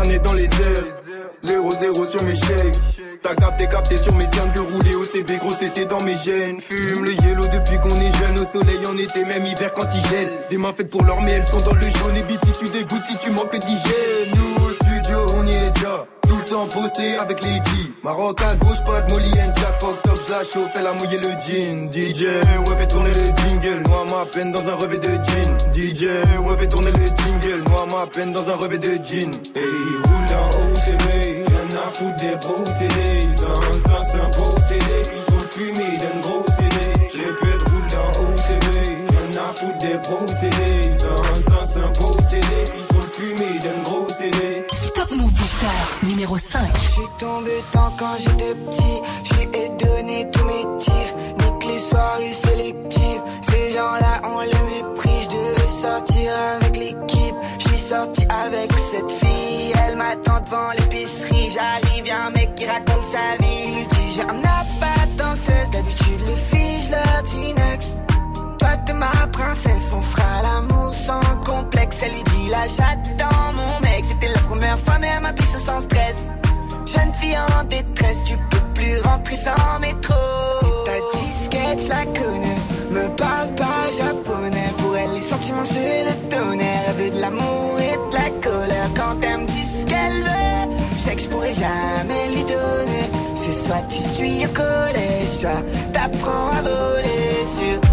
planer 0.03 0.18
dans 0.18 0.32
les 0.32 0.44
airs. 0.44 0.86
0-0 1.44 2.07
sur 2.07 2.22
mes 2.24 2.34
chèques. 2.34 2.80
T'as 3.22 3.34
capté, 3.34 3.68
capté 3.68 3.96
sur 3.96 4.14
mes 4.14 4.24
cernes 4.24 4.50
que 4.53 4.61
rouler 4.61 4.94
au 4.96 5.05
CB, 5.05 5.38
gros 5.38 5.53
c'était 5.53 5.84
dans 5.84 6.00
mes 6.03 6.16
gènes. 6.16 6.61
Fume 6.61 7.05
le 7.05 7.12
yellow 7.12 7.46
depuis 7.46 7.78
qu'on 7.78 7.94
est 7.94 8.24
jeune, 8.24 8.38
au 8.38 8.44
soleil 8.44 8.84
en 8.88 8.96
été, 8.96 9.24
même 9.24 9.46
hiver 9.46 9.72
quand 9.72 9.86
il 9.94 10.11
gèle. 10.11 10.28
Des 10.50 10.59
mains 10.59 10.72
faites 10.72 10.90
pour 10.90 11.05
l'or, 11.05 11.20
mais 11.22 11.32
elles 11.32 11.46
sont 11.46 11.61
dans 11.61 11.74
le 11.74 11.82
jaune. 11.82 12.16
Et 12.16 12.22
BT, 12.22 12.53
tu 12.59 12.68
dégoûtes 12.68 13.05
si 13.05 13.16
tu 13.18 13.30
manques 13.30 13.57
d'hygiène. 13.59 14.34
Nous 14.34 14.64
au 14.64 14.72
studio, 14.72 15.18
on 15.36 15.46
y 15.46 15.55
est 15.55 15.70
déjà. 15.70 16.07
Posté 16.53 17.16
avec 17.16 17.42
G. 17.42 17.48
Maroc 18.05 18.42
à 18.42 18.55
gauche, 18.57 18.84
pas 18.84 19.00
de 19.00 19.11
Molly 19.12 19.32
and 19.40 19.55
Jack. 19.57 19.80
Fuck 19.80 20.03
top, 20.03 20.18
je 20.26 20.32
la 20.32 20.44
chauffe, 20.44 20.70
elle 20.76 20.86
a 20.86 20.92
mouillé 20.92 21.16
le 21.16 21.30
jean. 21.40 21.90
DJ, 21.90 22.24
ouais, 22.24 22.76
fait 22.76 22.86
tourner 22.88 23.09
le 23.09 23.48
jingle. 23.48 23.82
Noie 23.88 24.05
ma 24.11 24.26
peine 24.26 24.53
dans 24.53 24.68
un 24.68 24.74
revêt 24.74 24.98
de 24.98 25.12
jean. 25.24 25.57
DJ, 25.72 26.03
ouais, 26.44 26.57
fait 26.59 26.68
tourner 26.68 26.90
le 26.92 27.07
jingle. 27.07 27.62
Noie 27.70 27.86
ma 27.90 28.07
peine 28.07 28.32
dans 28.34 28.48
un 28.50 28.57
revêt 28.57 28.76
de 28.76 29.03
jean. 29.03 29.30
Hey, 29.57 29.64
roule 30.05 30.26
dans 30.28 30.48
OCB, 30.61 31.48
y'en 31.48 31.78
a 31.78 31.90
foutre 31.90 32.16
des 32.16 32.36
procédés. 32.38 33.28
Sans 33.34 33.88
dans 33.88 34.22
un 34.22 34.30
procédé, 34.30 35.03
il 35.16 35.24
trop 35.24 35.46
fumer 35.50 35.96
d'un 35.96 36.20
gros 36.20 36.44
CD. 36.48 37.09
J'ai 37.14 37.24
de 37.24 37.70
roule 37.70 37.88
dans 37.88 38.11
OCB, 38.28 38.76
y'en 39.14 39.42
a 39.42 39.53
foutre 39.55 39.78
des 39.78 39.98
procédés. 40.03 40.98
Sans 40.98 41.14
dans 41.50 41.86
un 41.86 41.90
procédé, 41.92 42.64
il 42.76 42.86
trop 42.86 43.09
fumer 43.09 43.59
d'un 43.59 43.70
gros 43.70 43.80
CD. 43.80 43.82
Numéro 46.02 46.36
5. 46.36 46.60
Je 46.74 46.90
suis 46.90 47.08
tombé 47.18 47.62
tant 47.70 47.92
quand 47.98 48.16
j'étais 48.18 48.54
petit, 48.54 49.00
je 49.24 49.34
lui 49.34 49.48
ai 49.56 49.68
donné 49.68 50.30
tous 50.32 50.44
mes 50.44 50.76
tifs, 50.78 51.14
nique 51.38 51.64
les 51.66 51.78
soirées 51.78 52.32
sélectives. 52.32 53.22
Ces 53.42 53.72
gens-là 53.72 54.20
ont 54.24 54.40
le 54.40 54.46
mépris, 54.46 55.22
je 55.22 55.28
devais 55.28 55.68
sortir 55.68 56.32
avec 56.56 56.76
l'équipe. 56.76 57.34
Je 57.58 57.68
suis 57.68 57.78
sorti 57.78 58.26
avec 58.44 58.72
cette 58.78 59.10
fille, 59.10 59.72
elle 59.86 59.96
m'attend 59.96 60.40
devant 60.40 60.70
l'épicerie. 60.78 61.50
J'arrive, 61.50 62.06
y'a 62.06 62.26
un 62.26 62.30
mec 62.30 62.54
qui 62.56 62.66
raconte 62.66 63.04
sa 63.04 63.36
vie. 63.40 63.82
Il 63.82 63.88
dit 63.88 64.14
j'ai 64.14 64.22
un 64.22 64.40
appart 64.40 65.16
dans 65.16 65.30
le 65.30 65.36
16, 65.36 65.70
d'habitude 65.70 66.20
les 66.26 66.36
filles, 66.36 66.82
je 66.82 66.90
leur 66.90 67.22
dis 67.22 67.54
next. 67.54 67.96
Ma 69.03 69.26
princesse, 69.26 69.92
on 69.96 70.00
fera 70.00 70.42
l'amour 70.44 70.94
sans 70.94 71.20
complexe. 71.44 71.96
Elle 72.05 72.12
lui 72.12 72.22
dit 72.22 72.48
là 72.50 72.62
j'attends 72.68 73.53
mon 73.53 73.80
mec. 73.80 74.05
C'était 74.05 74.28
la 74.32 74.38
première 74.42 74.78
fois 74.78 74.98
mais 75.00 75.09
elle 75.16 75.22
m'appuie 75.22 75.44
sans 75.44 75.80
stress. 75.80 76.28
Jeune 76.86 77.12
fille 77.14 77.36
en 77.36 77.64
détresse, 77.64 78.22
tu 78.24 78.36
peux 78.50 78.64
plus 78.74 79.00
rentrer 79.00 79.34
sans 79.34 79.80
métro. 79.80 80.14
Et 80.62 80.84
ta 80.86 81.18
disquette, 81.18 81.82
je 81.82 81.88
la 81.88 82.05
connais, 82.20 82.59
me 82.92 83.09
parle 83.16 83.48
pas 83.57 83.84
japonais. 83.90 84.70
Pour 84.78 84.96
elle, 84.96 85.14
les 85.14 85.20
sentiments 85.20 85.64
c'est 85.64 86.05
le 86.05 86.14
tonnerre. 86.30 86.82
Elle 86.90 87.05
veut 87.05 87.11
de 87.11 87.20
l'amour 87.20 87.80
et 87.80 87.96
de 87.96 88.14
la 88.14 88.30
colère. 88.40 88.88
Quand 88.94 89.16
elle 89.22 89.40
me 89.40 89.46
dit 89.46 89.64
ce 89.64 89.84
qu'elle 89.84 90.22
veut, 90.22 90.76
je 90.96 91.03
sais 91.03 91.16
que 91.16 91.22
je 91.22 91.28
pourrais 91.28 91.53
jamais 91.53 92.28
lui 92.28 92.44
donner. 92.44 93.07
C'est 93.34 93.66
soit 93.66 93.82
tu 93.90 94.00
suis 94.00 94.46
au 94.46 94.50
collège, 94.50 95.26
soit 95.40 95.62
t'apprends 95.92 96.50
à 96.57 96.62
voler 96.62 97.46
sur. 97.46 97.91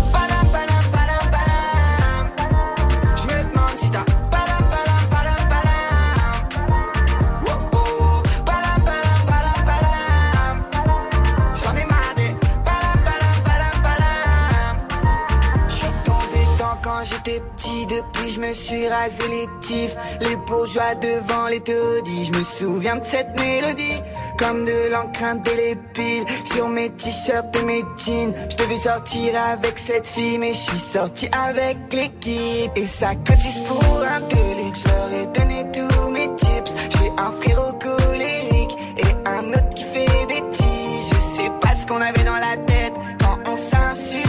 Je 18.42 18.48
me 18.48 18.54
suis 18.54 18.88
rasé 18.88 19.24
les 19.30 19.48
tifs. 19.62 19.96
Les 20.22 20.36
bourgeois 20.36 20.96
devant 20.96 21.48
les 21.48 21.60
taudis, 21.60 22.26
je 22.26 22.38
me 22.38 22.44
souviens 22.44 22.96
de 22.96 23.06
cette 23.06 23.38
mélodie. 23.40 24.02
Comme 24.38 24.64
de 24.64 24.92
l'encre 24.92 25.24
indélébile 25.24 26.24
sur 26.46 26.70
mes 26.70 26.90
t-shirts 26.90 27.54
et 27.56 27.64
mes 27.64 27.84
jeans. 27.98 28.34
Je 28.50 28.56
devais 28.56 28.78
sortir 28.78 29.34
avec 29.52 29.78
cette 29.78 30.08
fille, 30.08 30.38
mais 30.38 30.54
je 30.54 30.60
suis 30.60 30.80
sorti 30.80 31.30
avec 31.34 31.78
l'équipe. 31.92 32.72
Et 32.76 32.88
ça 32.88 33.16
cotise 33.16 33.62
pour 33.68 33.84
un 33.84 34.22
délit, 34.22 34.72
je 34.74 34.88
leur 34.88 35.14
ai 35.22 35.26
donné 35.28 35.66
tous 35.74 36.12
mes 36.12 36.34
tips. 36.36 36.76
J'ai 36.98 37.12
un 37.18 37.32
frérot 37.42 37.74
colérique 37.74 38.78
et 38.98 39.30
un 39.30 39.50
autre 39.50 39.70
qui 39.76 39.84
fait 39.84 40.26
des 40.28 40.50
tiges. 40.52 41.10
Je 41.12 41.42
sais 41.44 41.52
pas 41.60 41.76
ce 41.76 41.86
qu'on 41.86 42.02
avait 42.02 42.24
dans 42.24 42.34
la 42.34 42.56
tête 42.66 42.94
quand 43.20 43.38
on 43.46 43.56
s'insultait. 43.56 44.29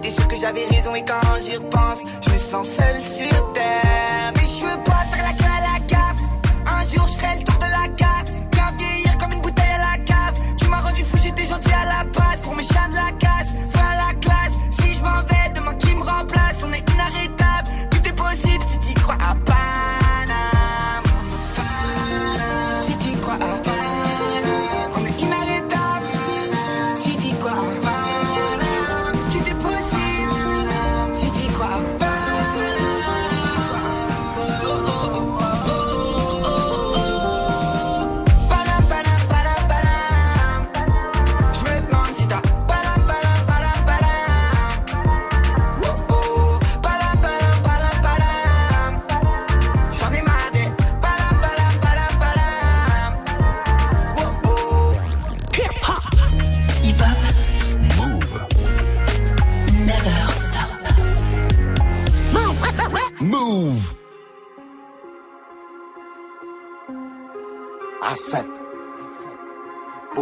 J'étais 0.00 0.14
sûr 0.14 0.28
que 0.28 0.36
j'avais 0.36 0.64
raison 0.66 0.94
et 0.94 1.04
quand 1.04 1.40
j'y 1.44 1.56
repense, 1.56 2.04
je 2.24 2.30
me 2.30 2.38
sens 2.38 2.68
seul 2.68 3.02
sur 3.02 3.52
terre. 3.52 4.32
Mais 4.36 4.42
je 4.42 4.64
veux 4.64 4.84
pas 4.84 5.04
faire 5.10 5.24
la 5.24 5.32
queue 5.32 5.44
à 5.44 5.72
la 5.72 5.86
gaffe. 5.88 6.22
Un 6.66 6.84
jour 6.84 7.08
je 7.08 7.14
ferai 7.14 7.36
le 7.36 7.42
tour 7.42 7.56
de 7.56 7.62
la 7.62 7.88
cave. 7.96 8.07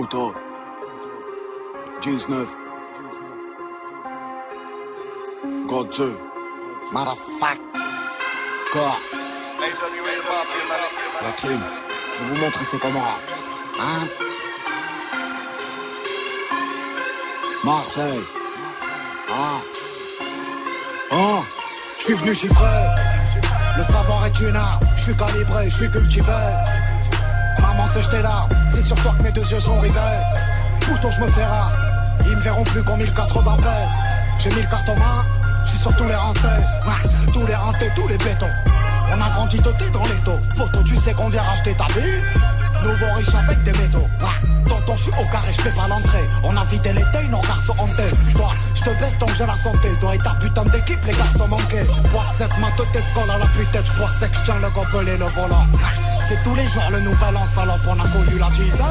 Poto 0.07 0.33
19 2.01 2.57
God 5.67 5.91
2 5.91 6.19
Motherfuck 6.93 7.61
Quoi 8.71 8.97
La 11.23 11.33
crime 11.33 11.61
Je 12.13 12.19
vais 12.23 12.35
vous 12.35 12.41
montrer 12.41 12.65
c'est 12.65 12.79
comment. 12.79 13.03
Hein? 13.81 14.07
Marseille. 17.65 18.23
Ah 19.29 19.61
Je 21.99 22.05
suis 22.05 22.15
venu 22.15 22.33
chiffrer. 22.33 22.87
Le 23.77 23.83
savoir 23.83 24.27
est 24.27 24.41
une 24.41 24.55
arme 24.55 24.87
Je 24.95 25.03
suis 25.03 25.17
calibré, 25.17 25.69
je 25.69 25.77
suis 25.77 25.91
cultivé 25.91 26.33
Maman, 27.61 27.87
c'est 27.87 28.03
jeté 28.03 28.23
là, 28.23 28.49
c'est 28.69 28.83
sur 28.83 28.97
toi 28.97 29.15
que 29.19 29.23
mes 29.23 29.33
deux 29.33 29.45
yeux 29.51 29.61
sont 29.61 29.79
rivés. 29.79 30.01
Pouton, 30.81 31.11
je 31.11 31.21
me 31.21 31.29
fais 31.29 31.45
rare, 31.45 31.73
ils 32.27 32.37
me 32.37 32.41
verront 32.43 32.65
plus 32.65 32.83
qu'en 32.83 32.97
1080 32.97 33.57
p 33.57 33.69
J'ai 34.39 34.51
mis 34.51 34.63
le 34.63 34.69
carte 34.69 34.89
en 34.89 34.97
main, 34.97 35.25
je 35.65 35.71
suis 35.71 35.79
sur 35.81 35.95
tous 35.97 36.05
les 36.05 36.15
rentés. 36.15 36.41
Ouais, 36.41 37.33
tous 37.33 37.47
les 37.47 37.55
rentés, 37.55 37.91
tous 37.95 38.09
les 38.09 38.19
bétons. 38.19 38.53
On 39.13 39.21
a 39.21 39.31
grandi 39.31 39.59
doté 39.61 39.91
dans 39.91 40.03
les 40.03 40.21
taux. 40.25 40.41
Poto, 40.57 40.83
tu 40.85 40.97
sais 40.97 41.15
qu'on 41.15 41.29
vient 41.29 41.43
racheter 41.43 41.75
ta 41.75 41.87
vie. 41.87 42.21
Nouveau 42.83 43.13
riche 43.15 43.35
avec 43.35 43.63
des 43.63 43.73
métaux. 43.73 44.09
Tonton, 44.69 44.97
je 44.97 45.03
suis 45.03 45.13
au 45.13 45.27
carré, 45.31 45.53
je 45.53 45.61
fais 45.63 45.71
pas 45.71 45.89
l'entrée. 45.89 46.27
On 46.43 46.57
a 46.57 46.65
vidé 46.65 46.91
tailles, 47.13 47.29
nos 47.29 47.41
garçons 47.41 47.75
hantés. 47.79 48.33
Toi, 48.35 48.53
je 48.75 48.83
te 48.83 48.91
baisse 48.99 49.19
tant 49.19 49.27
que 49.27 49.35
j'ai 49.35 49.47
la 49.47 49.57
santé. 49.57 49.89
Toi 50.01 50.15
et 50.15 50.19
ta 50.19 50.31
putain 50.35 50.65
d'équipe, 50.65 51.05
les 51.05 51.15
garçons 51.15 51.49
manqués. 51.49 51.87
Bois 52.11 52.27
cette 52.33 52.57
main, 52.59 52.71
te 52.77 52.83
t'escole 52.93 53.31
à 53.31 53.39
la 53.39 53.47
putain. 53.47 53.81
Je 53.85 53.93
bois 53.93 54.09
sec, 54.09 54.31
je 54.35 54.43
tiens 54.45 54.59
le 54.61 54.71
gobelet, 54.71 55.17
le 55.17 55.27
volant. 55.27 55.67
C'est 56.21 56.43
tous 56.43 56.55
les 56.55 56.67
jours 56.67 56.89
le 56.91 57.01
nouvel 57.01 57.37
an, 57.37 57.47
salope. 57.47 57.81
On 57.87 57.99
a 58.01 58.09
connu 58.09 58.39
la 58.39 58.51
disette. 58.51 58.83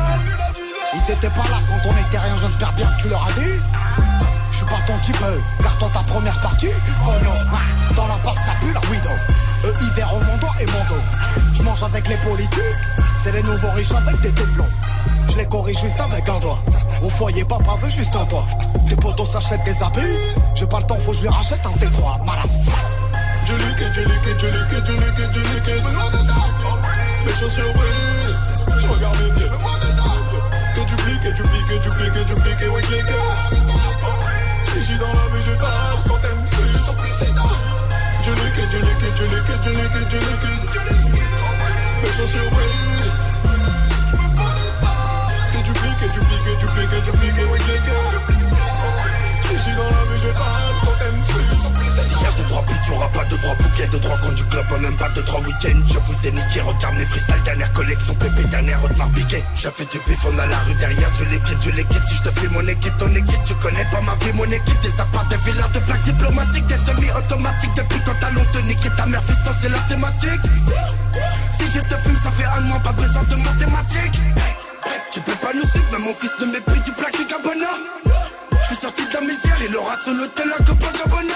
Ils 0.95 1.11
étaient 1.11 1.29
pas 1.29 1.43
là 1.43 1.59
quand 1.67 1.89
on 1.89 2.07
était 2.07 2.17
rien, 2.17 2.35
j'espère 2.37 2.71
bien 2.73 2.87
que 2.87 3.01
tu 3.01 3.09
leur 3.09 3.27
as 3.27 3.33
dit. 3.33 3.59
Je 4.51 4.57
suis 4.57 4.65
pas 4.65 4.79
ton 4.87 4.97
type, 4.99 5.21
euh, 5.21 5.37
car 5.61 5.77
ta 5.77 6.03
première 6.03 6.39
partie, 6.39 6.69
ah, 7.05 7.93
dans 7.93 8.07
l'appart 8.07 8.37
ça 8.37 8.53
pue 8.61 8.71
la 8.71 8.79
widow. 8.89 9.09
Eux 9.65 9.73
ils 9.81 9.89
verront 9.89 10.23
mon 10.23 10.37
doigt 10.37 10.53
et 10.61 10.65
mon 10.67 10.79
dos. 10.85 11.03
Je 11.53 11.63
mange 11.63 11.83
avec 11.83 12.07
les 12.07 12.15
politiques, 12.17 12.61
c'est 13.17 13.31
les 13.31 13.43
nouveaux 13.43 13.71
riches 13.75 13.91
avec 13.91 14.19
des 14.21 14.31
téflons. 14.31 14.69
Je 15.29 15.37
les 15.37 15.45
corrige 15.45 15.79
juste 15.79 15.99
avec 15.99 16.27
un 16.29 16.39
doigt. 16.39 16.59
Au 17.03 17.09
foyer, 17.09 17.43
papa 17.43 17.75
veut 17.81 17.89
juste 17.89 18.15
un 18.15 18.25
toit. 18.25 18.45
Tes 18.87 18.95
potos 18.95 19.25
s'achètent 19.25 19.63
des 19.63 19.81
habits, 19.83 20.01
j'ai 20.53 20.67
pas 20.67 20.79
le 20.79 20.85
temps, 20.85 20.97
faut 20.99 21.11
que 21.11 21.17
je 21.17 21.21
lui 21.23 21.29
rachète 21.29 21.65
un 21.65 21.71
T3, 21.71 22.23
malaf. 22.25 22.49
Je 23.45 23.53
liquide, 23.53 23.91
je 23.93 24.01
liquide, 24.01 24.39
je 24.39 24.47
liquide, 24.47 24.85
je 24.85 24.93
liquide, 24.93 25.33
je 25.33 25.39
liquide. 25.39 25.83
Mes 27.25 27.33
chaussures 27.33 27.73
brillent, 27.73 28.79
je 28.79 28.87
regarde 28.87 29.17
mes 29.17 29.31
pieds. 29.33 29.49
Que 30.75 30.81
dupliquer, 30.81 31.31
dupliquer, 31.31 31.79
dupliquer, 31.79 32.25
dupliquer, 32.25 32.67
oui, 32.67 32.81
cliquer. 32.81 33.21
Chichi 34.73 34.97
dans 34.97 35.07
la 35.07 35.37
végétale, 35.37 35.97
quand 36.07 36.17
t'aimes 36.21 36.45
celui 36.51 36.79
sans. 36.85 36.95
Je 38.23 38.31
liquide, 38.31 38.71
je 38.71 38.77
liquide, 38.77 39.15
je 39.15 39.23
liquide, 39.23 39.65
liquide. 39.65 40.45
Mes 42.03 42.11
chaussures 42.11 42.51
brillent. 42.51 42.94
Dupliquer, 46.15 46.55
dupliquer, 46.55 47.01
dupliquer, 47.01 47.45
oui, 47.51 47.59
cliquer. 47.59 47.91
Chichi 49.41 49.75
dans 49.75 49.83
la 49.83 50.03
végétale, 50.09 50.73
quand 50.81 50.97
celui 51.27 51.57
sans 51.61 51.71
précédent. 51.71 52.09
S'il 52.09 52.21
y 52.21 52.25
a 52.25 52.31
deux, 52.31 52.43
trois 52.49 52.63
putes, 52.63 52.87
y'aura 52.87 53.07
pas 53.09 53.25
de 53.25 53.35
trois 53.35 53.55
bouquets, 53.55 53.87
de 53.87 53.97
trois 53.97 54.17
du 54.17 54.45
club, 54.45 54.65
même 54.81 54.97
pas 54.97 55.09
de 55.09 55.21
trois 55.21 55.39
week-ends. 55.41 55.83
Je 55.85 55.99
vous 55.99 56.27
ai 56.27 56.31
niqué, 56.31 56.61
regarde 56.61 56.95
mes 56.95 57.05
freestyles, 57.05 57.43
dernière 57.43 57.71
collection, 57.73 58.15
pépé, 58.15 58.43
dernière 58.45 58.83
Audemars 58.83 59.09
Piquet. 59.11 59.43
J'ai 59.55 59.69
fait 59.71 59.85
du 59.91 59.99
bif, 60.07 60.25
on 60.25 60.39
a 60.39 60.45
la 60.47 60.59
rue 60.59 60.73
derrière, 60.75 61.11
du 61.11 61.25
liquide, 61.25 61.59
du 61.59 61.71
liquide. 61.71 62.01
Si 62.07 62.15
je 62.15 62.23
te 62.23 62.39
fais 62.39 62.47
mon 62.47 62.67
équipe, 62.67 62.97
ton 62.97 63.13
équipe, 63.13 63.43
tu 63.45 63.55
connais 63.55 63.85
pas 63.85 64.01
ma 64.01 64.15
vie, 64.15 64.33
mon 64.33 64.45
équipe. 64.45 64.81
Des 64.81 64.99
apparts, 64.99 65.27
des 65.27 65.37
villas, 65.37 65.69
de 65.73 65.79
plaques 65.79 66.03
diplomatiques, 66.03 66.67
des 66.67 66.77
semi-automatiques. 66.77 67.75
Depuis 67.75 67.99
quand 68.05 68.19
talon 68.19 68.45
te 68.51 68.59
niquer 68.59 68.89
ta 68.97 69.05
mère, 69.05 69.23
fiston, 69.23 69.51
c'est 69.61 69.69
la 69.69 69.79
thématique. 69.79 70.41
Si 71.57 71.65
je 71.67 71.79
te 71.79 71.95
fume, 72.03 72.19
ça 72.23 72.31
fait 72.31 72.45
un 72.45 72.61
mois, 72.61 72.79
pas 72.79 72.93
besoin 72.93 73.23
de 73.23 73.35
mathématiques. 73.35 74.21
Tu 75.11 75.21
peux 75.21 75.35
pas 75.35 75.53
nous 75.53 75.67
suivre, 75.67 75.91
même 75.91 76.03
mon 76.03 76.13
fils 76.15 76.31
de 76.39 76.45
mépris 76.45 76.79
du 76.81 76.91
plaque 76.91 77.17
Gabana. 77.29 77.69
Je 78.61 78.67
suis 78.67 78.75
sorti 78.75 79.05
de 79.07 79.13
la 79.13 79.21
misère, 79.21 79.57
il 79.67 79.75
aura 79.77 79.95
son 80.03 80.17
hôtel 80.19 80.47
à 80.57 80.63
Copacabana. 80.63 81.33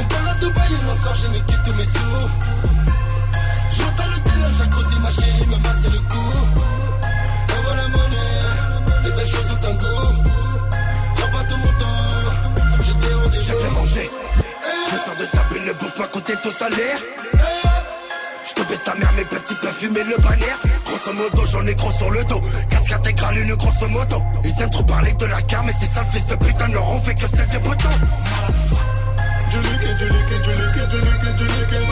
On 0.00 0.04
part 0.04 0.28
à 0.28 0.34
Dubaï 0.34 0.72
et 0.72 0.86
l'on 0.86 0.94
sort, 0.96 1.14
j'ai 1.14 1.28
niqué 1.28 1.54
tous 1.64 1.74
mes 1.74 1.84
sous. 1.84 2.28
J'entends 3.70 4.10
le 4.10 4.18
tel, 4.24 4.54
jacuzzi, 4.58 5.00
ma 5.00 5.10
chérie, 5.10 5.46
me 5.46 5.56
masser 5.56 5.90
le 5.90 5.98
cou. 5.98 6.28
Envoie 7.58 7.76
la 7.76 7.88
monnaie, 7.88 9.04
les 9.04 9.12
belles 9.12 9.28
choses 9.28 9.50
ont 9.50 9.68
un 9.68 9.74
goût. 9.74 10.30
Prends 11.16 11.30
pas 11.38 11.44
tout 11.44 11.56
mon 11.58 11.72
temps, 11.78 12.02
j'étais 12.84 13.14
en 13.14 13.28
déjeuner. 13.28 13.44
J'ai 13.44 13.52
fait 13.52 13.70
manger. 13.74 14.10
Je 14.90 14.96
sors 14.96 15.16
de 15.16 15.24
ta 15.26 15.42
bulle, 15.50 15.74
bouffe 15.78 15.98
m'a 15.98 16.06
coûté 16.06 16.34
ton 16.42 16.50
salaire. 16.50 16.98
Baisse 18.68 18.84
ta 18.84 18.94
mère, 18.94 19.12
mes 19.14 19.24
petits 19.24 19.54
peuvent 19.54 19.72
fumer 19.72 20.04
le 20.04 20.16
bannière. 20.22 20.58
Grosso 20.84 21.12
modo, 21.14 21.46
j'en 21.46 21.66
ai 21.66 21.74
gros 21.74 21.90
sur 21.90 22.10
le 22.10 22.22
dos. 22.24 22.40
Casque 22.68 22.92
intégrale, 22.92 23.38
une 23.38 23.54
grosse 23.54 23.80
moto. 23.88 24.22
Ils 24.44 24.62
aiment 24.62 24.70
trop 24.70 24.82
parler 24.82 25.12
de 25.14 25.24
la 25.24 25.40
car, 25.42 25.64
mais 25.64 25.72
ces 25.72 25.86
sales 25.86 26.06
fils 26.12 26.26
de 26.26 26.34
putain 26.36 26.68
leur 26.68 26.88
ont 26.90 27.00
fait 27.00 27.14
que 27.14 27.26
celle 27.26 27.48
des 27.48 27.58
boutons. 27.58 27.88
Liquide, 29.58 30.00
liquide, 30.02 30.46
liquide, 30.46 30.92
liquide, 30.92 31.40
liquide. 31.40 31.88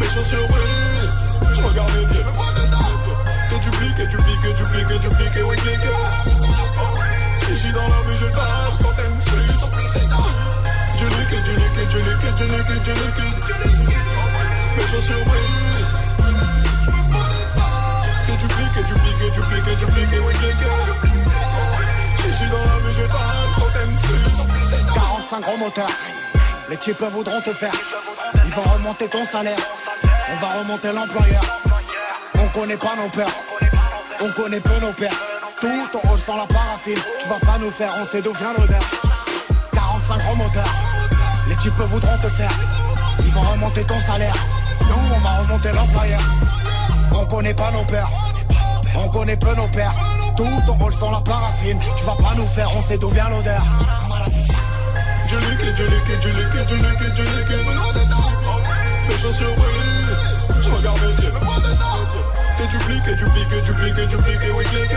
Mes 0.00 0.08
chaussures 0.08 0.48
brillent, 0.48 1.54
je 1.54 1.62
regarde 1.62 1.90
mes 1.92 2.06
pieds. 2.06 2.24
Que 3.48 3.56
dupliquer, 3.62 4.06
dupliquer, 4.06 4.52
dupliquer, 4.54 4.98
dupliquer, 4.98 5.42
oui, 5.42 5.56
cliquer. 5.56 5.94
Chichi 7.46 7.72
dans 7.72 7.88
la 7.88 8.02
végétale, 8.06 8.72
quand 8.82 8.92
t'aimes 8.96 9.20
celui 9.24 9.58
sans 9.58 9.68
précédent. 9.68 10.26
Je 10.98 11.04
liquide, 11.06 11.48
liquide, 11.56 11.94
liquide, 11.94 12.34
je 12.38 12.44
liquide, 12.44 12.82
je 12.84 12.92
liquide. 12.92 14.07
Mes 14.78 14.86
chaussures 14.86 15.24
brillent, 15.24 15.86
je 16.84 16.90
me 16.90 17.02
connais 17.10 17.46
pas. 17.56 18.02
Que 18.26 18.32
dupliquer, 18.32 18.82
dupliquer, 18.84 19.30
dupliquer, 19.30 19.76
dupliquer, 19.76 20.18
oui, 20.20 20.34
cliquer. 20.34 20.66
Chichi 22.16 22.48
dans 22.50 22.58
la 22.58 22.78
végétale, 22.86 23.48
quand 23.56 23.72
t'aimes 23.72 23.98
celui 24.02 24.36
sans 24.36 24.44
précédent. 24.44 24.94
45 24.94 25.40
gros 25.40 25.56
moteurs. 25.56 25.90
Les 26.68 26.76
types 26.76 27.02
voudront 27.02 27.40
te 27.40 27.52
faire. 27.52 27.72
Ils 28.44 28.52
vont 28.52 28.62
remonter 28.62 29.08
ton 29.08 29.24
salaire. 29.24 29.58
On 30.30 30.36
va 30.36 30.58
remonter 30.60 30.92
l'employeur. 30.92 31.42
On 32.34 32.48
connaît 32.48 32.76
pas 32.76 32.94
nos 32.96 33.08
peurs. 33.08 33.36
On 34.20 34.30
connaît 34.30 34.60
peu 34.60 34.78
nos 34.80 34.92
pères. 34.92 35.20
Tout 35.60 35.98
hall 36.04 36.18
sans 36.18 36.36
la 36.36 36.46
paraffine. 36.46 37.00
Tu 37.20 37.28
vas 37.28 37.40
pas 37.40 37.58
nous 37.58 37.70
faire, 37.72 37.92
on 38.00 38.04
sait 38.04 38.22
d'où 38.22 38.32
vient 38.32 38.52
l'odeur. 38.56 38.82
45 39.72 40.18
gros 40.18 40.36
moteurs. 40.36 40.74
Les 41.48 41.56
types 41.56 41.72
voudront 41.74 42.18
te 42.18 42.28
faire. 42.28 42.52
Ils 43.24 43.32
vont 43.32 43.40
remonter 43.40 43.84
ton 43.84 43.98
salaire. 43.98 44.34
On 45.14 45.18
va 45.20 45.30
remonter 45.38 45.72
l'employeur. 45.72 46.20
On 47.12 47.24
connaît 47.26 47.54
pas 47.54 47.70
nos 47.70 47.84
peurs. 47.84 48.10
On 48.96 49.08
connaît 49.08 49.36
peu 49.36 49.54
nos 49.54 49.68
pères. 49.68 49.94
Tout 50.36 50.44
en 50.44 50.92
sans 50.92 51.10
la 51.10 51.20
paraffine. 51.20 51.78
Tu 51.96 52.04
vas 52.04 52.12
pas 52.12 52.34
nous 52.36 52.46
faire, 52.46 52.68
on 52.76 52.80
sait 52.80 52.98
d'où 52.98 53.08
vient 53.08 53.28
l'odeur. 53.28 53.62
Je 55.28 55.36
liquide, 55.36 55.76
je 55.76 55.84
liquide, 55.84 56.22
je 56.22 56.28
liquide, 56.28 56.68
je 56.68 56.74
liquide, 56.74 57.16
je 57.16 57.22
liquide. 57.22 57.66
Mes 59.08 59.16
chaussures 59.16 59.54
brillent, 59.56 60.62
je 60.62 60.70
regarde 60.70 61.00
mes 61.00 61.14
pieds. 61.14 61.32
Que 62.58 62.66
dupliquer, 62.66 63.14
dupliquer, 63.14 63.60
dupliquer, 63.62 64.06
dupliquer, 64.06 64.50
oui, 64.56 64.64
cliquer. 64.64 64.96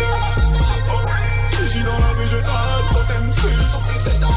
Chichi 1.52 1.84
dans 1.84 2.00
la 2.00 2.14
végétale, 2.14 2.84
quand 2.94 3.06
t'aimes 3.08 3.34
celui 3.34 3.64
sans 3.72 3.80
précédent. 3.80 4.36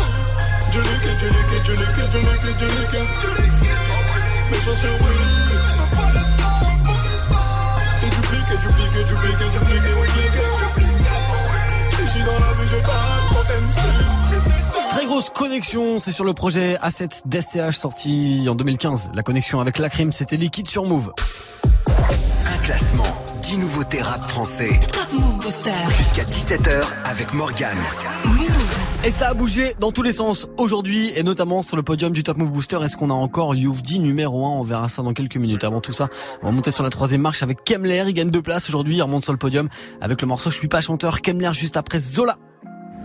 Je 0.72 0.80
liquide, 0.80 1.18
je 1.20 1.26
liquide, 1.26 1.64
je 1.64 1.72
liquide, 1.72 2.10
je 2.12 2.18
liquide, 2.18 2.58
je 2.60 2.66
liquide. 2.66 3.73
Mes 4.50 4.60
chaussures 4.60 4.98
brillent. 4.98 5.34
Que 8.00 8.06
dupliquer, 8.06 8.56
dupliquer, 8.56 9.04
dupliquer, 9.04 9.48
dupliquer, 9.50 9.94
oui, 10.00 10.08
cliquer. 10.08 10.48
Chichi 11.90 12.24
dans 12.24 12.38
la 12.38 12.52
végétale, 12.54 13.22
quand. 13.32 13.44
Très 14.90 15.06
grosse 15.06 15.30
connexion, 15.30 15.98
c'est 15.98 16.12
sur 16.12 16.24
le 16.24 16.34
projet 16.34 16.76
A7 16.82 17.22
d'SCH 17.26 17.76
sorti 17.76 18.46
en 18.48 18.54
2015. 18.54 19.10
La 19.14 19.22
connexion 19.22 19.60
avec 19.60 19.78
la 19.78 19.88
crime, 19.88 20.12
c'était 20.12 20.36
liquide 20.36 20.68
sur 20.68 20.84
Move. 20.84 21.12
Un 21.88 22.58
classement, 22.64 23.04
10 23.42 23.58
nouveautés 23.58 24.02
rap 24.02 24.22
français. 24.22 24.80
Top 24.92 25.12
Move 25.12 25.38
Booster. 25.38 25.72
Jusqu'à 25.96 26.24
17h 26.24 26.82
avec 27.06 27.32
Morgane. 27.32 27.80
Et 29.06 29.10
ça 29.10 29.28
a 29.28 29.34
bougé 29.34 29.74
dans 29.80 29.92
tous 29.92 30.02
les 30.02 30.14
sens 30.14 30.48
aujourd'hui 30.56 31.12
et 31.14 31.22
notamment 31.22 31.60
sur 31.60 31.76
le 31.76 31.82
podium 31.82 32.14
du 32.14 32.22
Top 32.22 32.38
Move 32.38 32.50
Booster. 32.50 32.78
Est-ce 32.82 32.96
qu'on 32.96 33.10
a 33.10 33.14
encore 33.14 33.54
Youvdi 33.54 33.98
numéro 33.98 34.46
1 34.46 34.48
On 34.48 34.62
verra 34.62 34.88
ça 34.88 35.02
dans 35.02 35.12
quelques 35.12 35.36
minutes. 35.36 35.62
Avant 35.62 35.82
tout 35.82 35.92
ça, 35.92 36.08
on 36.42 36.46
va 36.46 36.52
monter 36.52 36.70
sur 36.70 36.82
la 36.82 36.88
troisième 36.88 37.20
marche 37.20 37.42
avec 37.42 37.64
Kemler. 37.64 38.04
Il 38.06 38.14
gagne 38.14 38.30
deux 38.30 38.40
places 38.40 38.66
aujourd'hui. 38.70 38.96
Il 38.96 39.02
remonte 39.02 39.22
sur 39.22 39.32
le 39.32 39.38
podium 39.38 39.68
avec 40.00 40.22
le 40.22 40.26
morceau 40.26 40.50
Je 40.50 40.56
suis 40.56 40.68
pas 40.68 40.80
chanteur. 40.80 41.20
Kemler 41.20 41.50
juste 41.52 41.76
après 41.76 42.00
Zola. 42.00 42.38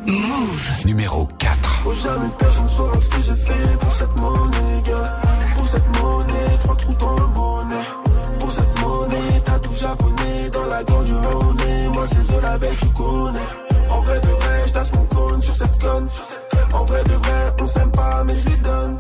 Move. 0.08 0.72
Numéro 0.86 1.28
4. 1.38 1.84
Oh, 1.86 1.94
jamais 1.94 2.30
personne 2.40 2.68
saura 2.70 2.98
ce 2.98 3.10
que 3.10 3.22
j'ai 3.22 3.36
fait 3.36 3.78
pour 3.82 3.92
cette 3.92 4.16
monnaie, 4.16 4.82
gars. 4.86 5.22
Pour 5.58 5.68
cette 5.68 6.02
monnaie, 6.02 6.58
trois 6.64 6.76
trous 6.78 6.96
dans 6.98 7.16
le 7.16 7.28
bonnet. 7.28 7.86
Pour 8.40 8.52
cette 8.54 8.82
monnaie, 8.82 9.42
t'as 9.44 9.60
tout 9.60 9.76
japonais 9.76 10.50
dans 10.54 10.66
la 10.66 10.82
gorge 10.86 11.06
du 11.06 11.14
honey. 11.14 11.88
Moi, 11.94 12.06
c'est 12.08 12.32
Zola 12.32 12.58
belle, 12.58 12.78
tu 12.80 12.88
connais. 12.88 13.40
En 13.92 14.02
vrai 14.02 14.22
de 14.22 14.28
vrai, 14.28 14.49
sur 15.42 15.54
cette 15.54 15.80
conne. 15.80 16.08
En 16.74 16.86
vrai 16.86 17.04
de 17.04 17.14
vrai, 17.14 17.54
on 17.62 17.66
s'aime 17.66 17.92
pas, 17.92 18.24
mais 18.24 18.36
je 18.36 18.50
lui 18.50 18.58
donne. 18.58 18.98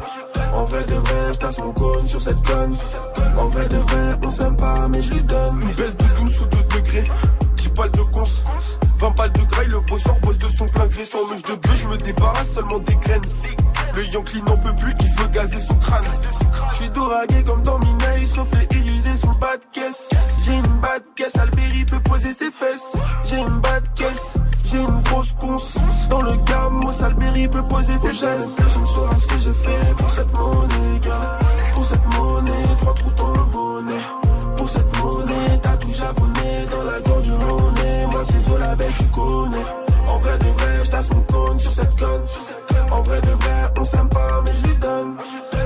En 0.53 0.63
vrai 0.65 0.83
de 0.83 0.95
vrai, 0.95 1.33
j'tasse 1.33 1.57
mon 1.59 1.71
cône 1.71 2.07
sur 2.07 2.21
cette 2.21 2.41
conne. 2.41 2.75
En 3.37 3.47
vrai 3.47 3.67
de 3.67 3.77
vrai, 3.77 4.19
on 4.23 4.31
s'aime 4.31 4.57
pas, 4.57 4.87
mais 4.87 5.01
je 5.01 5.11
lui 5.11 5.21
donne. 5.21 5.61
Une 5.61 5.71
belle 5.73 5.95
doudoune 5.95 6.29
sous 6.29 6.45
2 6.45 6.57
degrés. 6.75 7.03
10 7.55 7.69
balles 7.69 7.91
de 7.91 8.01
cons. 8.13 8.23
20 8.99 9.15
balles 9.15 9.31
de 9.31 9.43
graille, 9.43 9.67
le 9.67 9.79
bosseur 9.81 10.19
bosse 10.19 10.37
de 10.37 10.49
son 10.49 10.65
plein 10.65 10.87
gré 10.87 11.05
sans 11.05 11.25
mèche 11.27 11.43
de 11.43 11.55
bœuf, 11.55 11.75
je 11.81 11.87
me 11.87 11.97
débarrasse 11.97 12.51
seulement 12.51 12.79
des 12.79 12.95
graines. 12.95 13.21
Le 13.95 14.05
Yankee 14.07 14.41
n'en 14.43 14.57
peut 14.57 14.75
plus, 14.75 14.93
il 14.99 15.21
veut 15.21 15.27
gazer 15.29 15.59
son 15.59 15.75
crâne. 15.75 16.03
Je 16.71 16.75
suis 16.75 16.89
doragué 16.89 17.43
comme 17.43 17.63
dans 17.63 17.79
Minaï, 17.79 18.19
face, 18.29 18.37
reflet 18.37 18.67
irisé 18.71 19.15
sous 19.15 19.29
le 19.29 19.39
bas 19.39 19.57
de 19.57 19.65
caisse. 19.71 20.09
J'ai 20.43 20.53
une 20.53 20.79
bas 20.79 20.99
de 20.99 21.05
caisse, 21.15 21.35
Albéry 21.37 21.85
peut 21.85 21.99
poser 22.01 22.33
ses 22.33 22.51
fesses. 22.51 22.93
J'ai 23.25 23.37
une 23.37 23.59
bas 23.59 23.79
de 23.79 23.87
caisse, 23.95 24.35
j'ai 24.71 24.77
une 24.79 25.01
grosse 25.01 25.33
ponce. 25.33 25.75
Dans 26.09 26.21
le 26.21 26.35
gamos, 26.45 27.03
Albéry 27.03 27.47
peut 27.47 27.63
poser 27.63 27.97
ses 27.97 28.13
gestes. 28.13 28.55
Personne 28.57 28.81
ne 28.81 28.87
saura 28.87 29.15
ce 29.17 29.27
que 29.27 29.39
j'ai 29.39 29.53
fait 29.53 29.95
pour 29.97 30.09
cette 30.09 30.37
monnaie, 30.37 30.99
gars. 31.01 31.39
Pour 31.73 31.85
cette 31.85 32.05
monnaie, 32.15 32.51
trois 32.79 32.93
trous 32.93 33.11
dans 33.17 33.31
le 33.31 33.43
bonnet. 33.51 34.01
Pour 34.57 34.69
cette 34.69 35.01
monnaie, 35.01 35.59
t'as 35.61 35.77
tout 35.77 35.93
japonais 35.93 36.67
dans 36.69 36.83
la 36.83 36.99
gorge 37.01 37.23
du 37.23 37.31
Roné. 37.31 38.07
Moi, 38.11 38.21
c'est 38.25 38.49
Zola, 38.49 38.75
belle, 38.75 38.93
tu 38.97 39.05
connais. 39.05 39.65
En 40.07 40.17
vrai 40.19 40.37
de 40.37 40.45
vrai, 40.45 40.85
j'tasse 40.85 41.09
mon 41.11 41.21
cône 41.21 41.59
sur 41.59 41.71
cette 41.71 41.95
conne. 41.99 42.21
En 42.91 43.01
vrai 43.01 43.21
de 43.21 43.31
vrai, 43.31 43.73
on 43.79 43.83
s'aime 43.83 44.09
pas, 44.09 44.41
mais 44.43 44.51
je 44.53 44.67
lui 44.67 44.77
donne. 44.77 45.15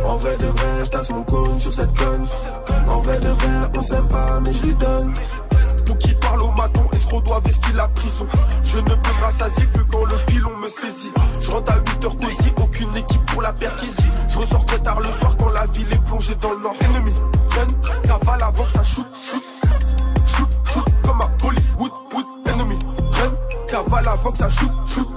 En 0.05 0.15
vrai 0.17 0.37
de 0.37 0.45
vrai, 0.45 0.85
j'tasse 0.85 1.09
mon 1.09 1.23
cône 1.23 1.59
sur 1.59 1.73
cette 1.73 1.97
conne. 1.97 2.25
En 2.89 2.99
vrai 2.99 3.19
de 3.19 3.29
vrai, 3.29 3.71
on 3.77 3.81
s'aime 3.81 4.07
pas, 4.07 4.39
mais 4.41 4.53
je 4.53 4.63
lui 4.63 4.73
donne. 4.73 5.13
Qui 6.03 6.13
parle 6.15 6.41
au 6.41 6.51
maton, 6.51 6.85
escroc 6.91 7.21
doit 7.21 7.39
vestir 7.39 7.73
la 7.75 7.87
prison. 7.87 8.27
Je 8.63 8.77
ne 8.77 8.83
peux 8.83 9.23
rassasier 9.23 9.65
que 9.67 9.79
quand 9.83 10.03
le 10.05 10.17
pilon 10.25 10.55
me 10.57 10.67
saisit. 10.67 11.11
Je 11.41 11.51
rentre 11.51 11.71
à 11.71 11.77
8h 11.77 12.17
cosy, 12.17 12.51
aucune 12.61 12.95
équipe 12.97 13.25
pour 13.27 13.41
la 13.41 13.53
perquisition. 13.53 14.03
Je 14.29 14.39
ressors 14.39 14.65
très 14.65 14.79
tard 14.79 14.99
le 14.99 15.11
soir 15.11 15.35
quand 15.37 15.51
la 15.53 15.63
ville 15.65 15.93
est 15.93 16.03
plongée 16.05 16.35
dans 16.41 16.51
le 16.51 16.59
nord. 16.59 16.75
Ennemi, 16.81 17.13
run, 17.51 18.01
cavale 18.03 18.43
avant 18.43 18.63
que 18.65 18.71
ça 18.71 18.83
shoot, 18.83 19.05
shoot. 19.15 19.43
Shoot, 20.25 20.49
shoot, 20.65 20.85
comme 21.03 21.21
à 21.21 21.27
Bollywood, 21.41 21.91
wood. 22.13 22.25
Ennemi, 22.47 22.77
run, 23.11 23.31
cavale 23.67 24.07
avant 24.07 24.31
que 24.31 24.37
ça 24.37 24.49
shoot, 24.49 24.71
shoot. 24.85 25.07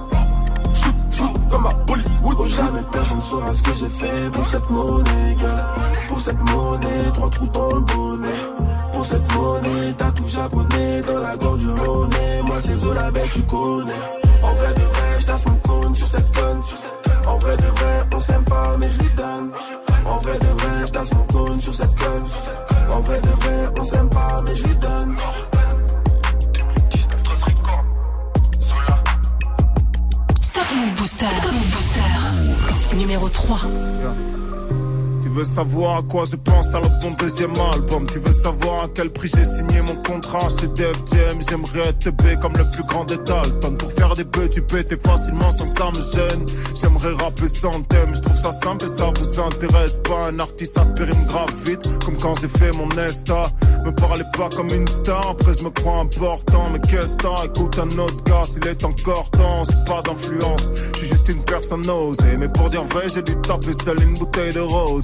Shoot, 0.73 0.95
shoot, 1.11 1.49
comme 1.51 1.65
à 1.65 1.73
Bollywood. 1.85 2.37
Oh, 2.39 2.47
jamais 2.47 2.81
personne 2.93 3.21
saura 3.21 3.53
ce 3.53 3.61
que 3.61 3.73
j'ai 3.73 3.89
fait 3.89 4.31
pour 4.31 4.45
cette 4.45 4.69
monnaie, 4.69 5.35
gars. 5.41 5.75
Pour 6.07 6.19
cette 6.19 6.39
monnaie, 6.51 7.11
trois 7.13 7.29
trous 7.29 7.47
dans 7.47 7.73
le 7.73 7.81
bonnet. 7.81 8.27
Pour 8.97 9.05
cette 9.05 9.31
monnaie, 9.35 9.93
t'as 9.95 10.11
tout 10.11 10.27
japonais 10.27 11.03
dans 11.03 11.19
la 11.19 11.37
gorge 11.37 11.59
du 11.59 11.69
Roné. 11.69 12.41
Moi, 12.43 12.57
c'est 12.59 12.75
Zola, 12.77 13.11
belle, 13.11 13.29
tu 13.29 13.43
connais. 13.43 13.93
En 14.41 14.55
vrai 14.55 14.73
de 14.73 14.81
vrai, 14.81 15.19
j'tasse 15.19 15.45
mon 15.45 15.55
cône 15.57 15.93
sur 15.93 16.07
cette 16.07 16.35
conne. 16.35 16.61
En 17.27 17.37
vrai 17.37 17.57
de 17.57 17.63
vrai, 17.63 18.07
on 18.15 18.19
s'aime 18.19 18.43
pas, 18.45 18.71
mais 18.79 18.89
je 18.89 18.97
lui 18.97 19.09
donne. 19.15 19.51
En 20.03 20.17
vrai 20.17 20.39
de 20.39 20.45
vrai, 20.47 20.87
j'tasse 20.87 21.13
mon 21.13 21.23
cône 21.25 21.61
sur 21.61 21.73
cette 21.75 21.95
conne. 21.95 22.25
En 22.89 22.99
vrai 23.01 23.21
de 23.21 23.27
vrai, 23.27 23.69
on 23.79 23.83
s'aime 23.83 24.09
pas, 24.09 24.41
mais 24.47 24.55
je 24.55 24.63
lui 24.63 24.75
donne. 24.77 25.17
Stop 30.41 30.65
Move 30.75 30.93
Booster. 30.95 31.25
Stop 31.27 31.51
Move 31.51 31.69
Booster. 31.69 32.95
Numéro 32.95 33.29
3. 33.29 33.59
Tu 33.61 34.46
veux 35.37 35.43
savoir 35.43 35.97
à 35.97 36.01
quoi 36.01 36.23
je 36.25 36.35
pense 36.35 36.73
à 36.73 36.81
mon 37.03 37.11
deuxième 37.19 37.53
album. 37.73 38.07
Tu 38.11 38.17
veux 38.17 38.31
savoir 38.31 38.85
à 38.85 38.87
quel 38.93 39.11
prix 39.11 39.29
j'ai 39.35 39.43
signé 39.43 39.81
mon 39.83 39.95
contrat 40.01 40.47
chez 40.59 40.67
Def 40.69 40.97
Jam. 41.13 41.37
J'aimerais 41.47 41.89
être 41.89 42.09
B 42.09 42.39
comme 42.41 42.53
le 42.53 42.63
plus 42.73 42.83
grand 42.87 43.05
des 43.05 43.17
Dalton. 43.17 43.77
Pour 43.77 43.91
faire 43.91 44.15
des 44.15 44.23
bœufs 44.23 44.49
tu 44.49 44.63
t'es 44.63 44.97
facilement 44.97 45.51
sans 45.51 45.69
que 45.69 45.77
ça 45.77 45.91
me 45.91 46.01
gêne. 46.01 46.45
J'aimerais 46.81 47.13
rapper 47.23 47.47
sans 47.47 47.83
thème, 47.83 48.15
je 48.15 48.21
trouve 48.21 48.35
ça 48.35 48.51
simple 48.51 48.85
et 48.85 48.87
ça 48.87 49.11
vous 49.15 49.39
intéresse 49.39 49.97
pas. 49.97 50.27
Un 50.29 50.39
artiste 50.39 50.75
aspirine 50.77 51.25
grave 51.27 51.53
vite 51.63 51.87
comme 52.03 52.17
quand 52.17 52.33
j'ai 52.41 52.47
fait 52.47 52.71
mon 52.75 52.87
Nesta 52.95 53.43
Me 53.85 53.91
parlez 53.91 54.25
pas 54.35 54.49
comme 54.49 54.69
une 54.73 54.87
star, 54.87 55.29
après 55.29 55.53
je 55.53 55.63
me 55.63 55.69
crois 55.69 55.99
important. 55.99 56.63
Mais 56.73 56.79
qu'est-ce 56.79 57.15
que 57.15 57.27
Écoute 57.45 57.77
un 57.77 57.99
autre 57.99 58.23
gars 58.23 58.43
s'il 58.43 58.67
est 58.67 58.83
encore 58.83 59.29
temps 59.31 59.61
J'ai 59.63 59.91
pas 59.91 60.01
d'influence, 60.01 60.71
je 60.93 60.97
suis 60.97 61.07
juste 61.07 61.29
une 61.29 61.43
personne 61.43 61.87
osée. 61.87 62.37
Mais 62.39 62.47
pour 62.47 62.69
dire 62.71 62.83
vrai 62.83 63.05
j'ai 63.13 63.21
dû 63.21 63.35
taper 63.41 63.73
seul 63.83 64.01
une 64.01 64.13
bouteille 64.13 64.53
de 64.53 64.61
rose 64.61 65.03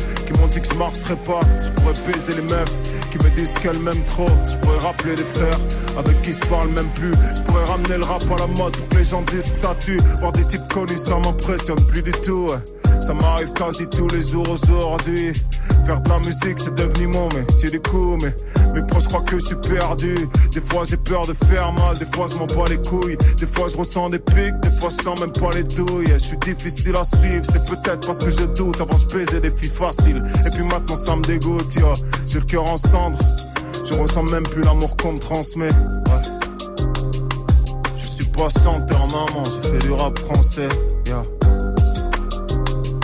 qui 0.25 0.33
m'ont 0.33 0.47
dit 0.47 0.61
que 0.61 0.67
je 0.71 0.77
marcherais 0.77 1.15
pas. 1.15 1.41
Je 1.63 1.71
pourrais 1.71 1.93
baiser 2.11 2.35
les 2.35 2.41
meufs. 2.41 2.71
Qui 3.09 3.17
me 3.17 3.29
disent 3.35 3.53
qu'elles 3.55 3.79
m'aiment 3.79 4.05
trop. 4.05 4.29
Je 4.47 4.55
pourrais 4.57 4.79
rappeler 4.79 5.15
des 5.15 5.23
frères 5.23 5.59
avec 5.97 6.21
qui 6.21 6.31
je 6.31 6.39
parle 6.47 6.69
même 6.69 6.89
plus. 6.93 7.13
Je 7.35 7.41
pourrais 7.43 7.65
ramener 7.65 7.97
le 7.97 8.03
rap 8.03 8.23
à 8.31 8.39
la 8.39 8.47
mode 8.47 8.75
pour 8.75 8.97
les 8.97 9.03
gens 9.03 9.21
disent 9.23 9.51
que 9.51 9.57
ça 9.57 9.75
tue. 9.79 9.99
Voir 10.19 10.31
des 10.31 10.45
types 10.45 10.67
connus 10.73 10.97
ça 10.97 11.17
m'impressionne 11.17 11.83
plus 11.87 12.03
du 12.03 12.11
tout. 12.11 12.49
Ça 12.99 13.13
m'arrive 13.13 13.51
quasi 13.53 13.87
tous 13.87 14.07
les 14.09 14.21
jours 14.21 14.47
aujourd'hui. 14.49 15.33
Faire 15.85 16.01
de 16.01 16.09
la 16.09 16.19
musique 16.19 16.59
c'est 16.63 16.75
devenu 16.75 17.07
mon 17.07 17.27
métier 17.29 17.71
du 17.71 17.79
coup 17.79 18.17
Mais 18.21 18.33
mes 18.75 18.85
proches 18.87 19.07
croient 19.07 19.23
que 19.23 19.39
je 19.39 19.45
suis 19.45 19.55
perdu. 19.55 20.15
Des 20.53 20.61
fois 20.61 20.83
j'ai 20.85 20.97
peur 20.97 21.25
de 21.25 21.33
faire 21.47 21.71
mal 21.73 21.97
Des 21.97 22.05
fois 22.05 22.27
je 22.31 22.37
m'en 22.37 22.45
bats 22.45 22.69
les 22.69 22.77
couilles. 22.77 23.17
Des 23.37 23.47
fois 23.47 23.67
je 23.67 23.77
ressens 23.77 24.09
des 24.09 24.19
pics 24.19 24.59
Des 24.61 24.71
fois 24.79 24.89
je 24.89 25.03
sens 25.03 25.19
même 25.19 25.31
pas 25.31 25.51
les 25.53 25.63
douilles. 25.63 26.13
Je 26.13 26.17
suis 26.17 26.37
difficile 26.37 26.95
à 26.95 27.03
suivre 27.03 27.43
C'est 27.43 27.65
peut-être 27.65 28.05
parce 28.05 28.19
que 28.19 28.29
je 28.29 28.45
doute. 28.45 28.79
Avant 28.79 28.97
je 28.97 29.37
des 29.37 29.51
filles 29.51 29.69
faciles. 29.69 30.23
Et 30.45 30.49
puis 30.51 30.63
maintenant 30.63 30.95
ça 30.95 31.15
me 31.15 31.23
dégoûte. 31.23 31.75
J'ai 32.27 32.39
le 32.39 32.45
cœur 32.45 32.69
en 32.69 32.77
cendres 32.77 33.17
Je 33.91 33.97
ressens 33.97 34.23
même 34.23 34.43
plus 34.43 34.61
l'amour 34.63 34.95
qu'on 34.97 35.13
me 35.13 35.19
transmet 35.19 35.69
Ouais. 35.69 36.21
Je 37.97 38.07
suis 38.07 38.25
pas 38.25 38.47
chanteur 38.49 39.07
maman 39.07 39.43
Je 39.45 39.69
fais 39.69 39.79
du 39.79 39.91
rap 39.91 40.17
français 40.17 40.69
yeah. 41.07 41.21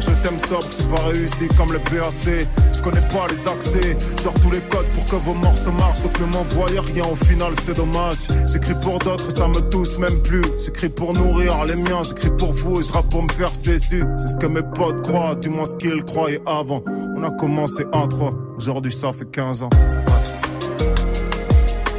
Je 0.00 0.10
t'aime 0.22 0.38
sobre, 0.48 0.66
c'est 0.70 0.88
pas 0.88 1.02
réussi 1.02 1.48
comme 1.56 1.72
le 1.72 1.78
PAC. 1.78 2.46
Je 2.72 2.82
connais 2.82 3.00
pas 3.12 3.26
les 3.30 3.48
accès, 3.48 3.96
genre 4.22 4.34
tous 4.42 4.50
les 4.50 4.60
codes 4.60 4.86
pour 4.88 5.04
que 5.04 5.16
vos 5.16 5.34
morceaux 5.34 5.72
marchent. 5.72 6.02
Donc 6.02 6.20
ne 6.20 6.26
m'envoyez 6.26 6.80
rien, 6.80 7.04
au 7.04 7.16
final 7.16 7.52
c'est 7.62 7.74
dommage. 7.74 8.26
J'écris 8.46 8.74
pour 8.82 8.98
d'autres, 8.98 9.30
ça 9.30 9.48
me 9.48 9.60
touche 9.70 9.96
même 9.98 10.20
plus. 10.22 10.42
J'écris 10.64 10.88
pour 10.88 11.12
nourrir 11.14 11.64
les 11.66 11.76
miens, 11.76 12.02
j'écris 12.02 12.30
pour 12.30 12.52
vous 12.52 12.80
et 12.80 12.84
je 12.84 12.92
rappe 12.92 13.08
pour 13.08 13.22
me 13.22 13.32
faire 13.32 13.54
cessu. 13.54 14.04
C'est 14.18 14.28
ce 14.28 14.36
que 14.36 14.46
mes 14.46 14.62
potes 14.62 15.02
croient, 15.02 15.34
du 15.34 15.48
moins 15.48 15.66
ce 15.66 15.76
qu'ils 15.76 16.02
croyaient 16.04 16.42
avant. 16.46 16.82
On 17.16 17.22
a 17.22 17.30
commencé 17.30 17.84
à 17.92 18.06
3, 18.06 18.34
aujourd'hui 18.56 18.92
ça 18.92 19.12
fait 19.12 19.30
15 19.30 19.62
ans. 19.62 19.70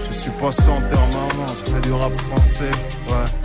Je 0.07 0.13
suis 0.13 0.31
pas 0.31 0.51
chanteur, 0.51 0.99
maman, 1.13 1.45
je 1.49 1.71
fais 1.71 1.81
du 1.81 1.93
rap 1.93 2.15
français, 2.17 2.71
ouais. 3.09 3.44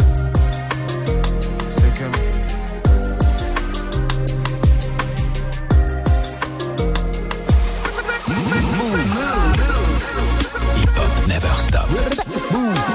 Never 11.41 11.59
stop. 11.59 11.89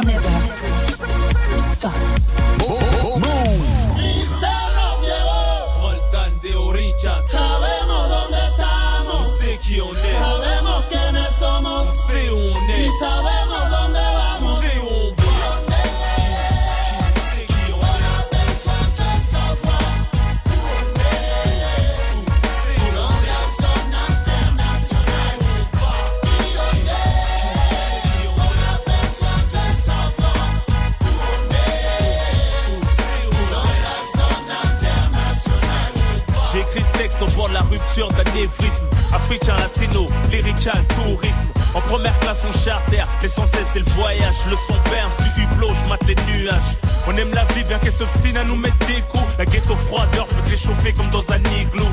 Never 0.06 0.30
stop. 1.58 1.94
Roldan 5.82 6.40
de 6.42 6.56
Orillas. 6.56 7.26
Sabemos 7.28 8.10
dónde 8.10 8.38
estamos. 8.50 9.38
Sé 9.38 9.60
quién 9.66 9.90
es. 9.90 10.18
Sabemos 10.20 10.86
quiénes 10.90 11.36
somos. 11.40 11.94
Sé 12.08 12.30
on 12.30 12.70
est. 12.70 12.88
Y 12.88 13.00
sabemos 13.00 13.45
Texte 37.20 37.38
au 37.38 37.48
la 37.50 37.62
rupture 37.62 38.08
d'anévrisme. 38.10 38.86
Africain, 39.14 39.56
latino, 39.58 40.06
lyrical, 40.32 40.84
tourisme. 40.96 41.48
En 41.74 41.82
première 41.82 42.18
classe, 42.20 42.44
on 42.48 42.52
charter, 42.52 43.04
l'essentiel 43.22 43.64
c'est 43.72 43.80
le 43.80 43.86
voyage. 43.92 44.36
Le 44.50 44.56
son 44.68 44.76
berce 44.90 45.16
du 45.18 45.42
hublot, 45.42 45.70
je 45.84 45.90
mate 45.90 46.04
les 46.08 46.16
nuages. 46.16 46.76
On 47.08 47.16
aime 47.16 47.32
la 47.34 47.46
vie, 47.54 47.64
bien 47.64 47.80
qu'elle 47.80 47.94
s'obstine 47.94 48.38
à 48.38 48.44
nous 48.44 48.56
mettre 48.56 48.78
des 48.88 49.02
coups. 49.10 49.38
La 49.38 49.46
ghetto 49.46 49.76
froideur 49.76 50.26
peut 50.28 50.50
réchauffer 50.50 50.94
comme 50.94 51.10
dans 51.10 51.32
un 51.32 51.40
igloo. 51.60 51.88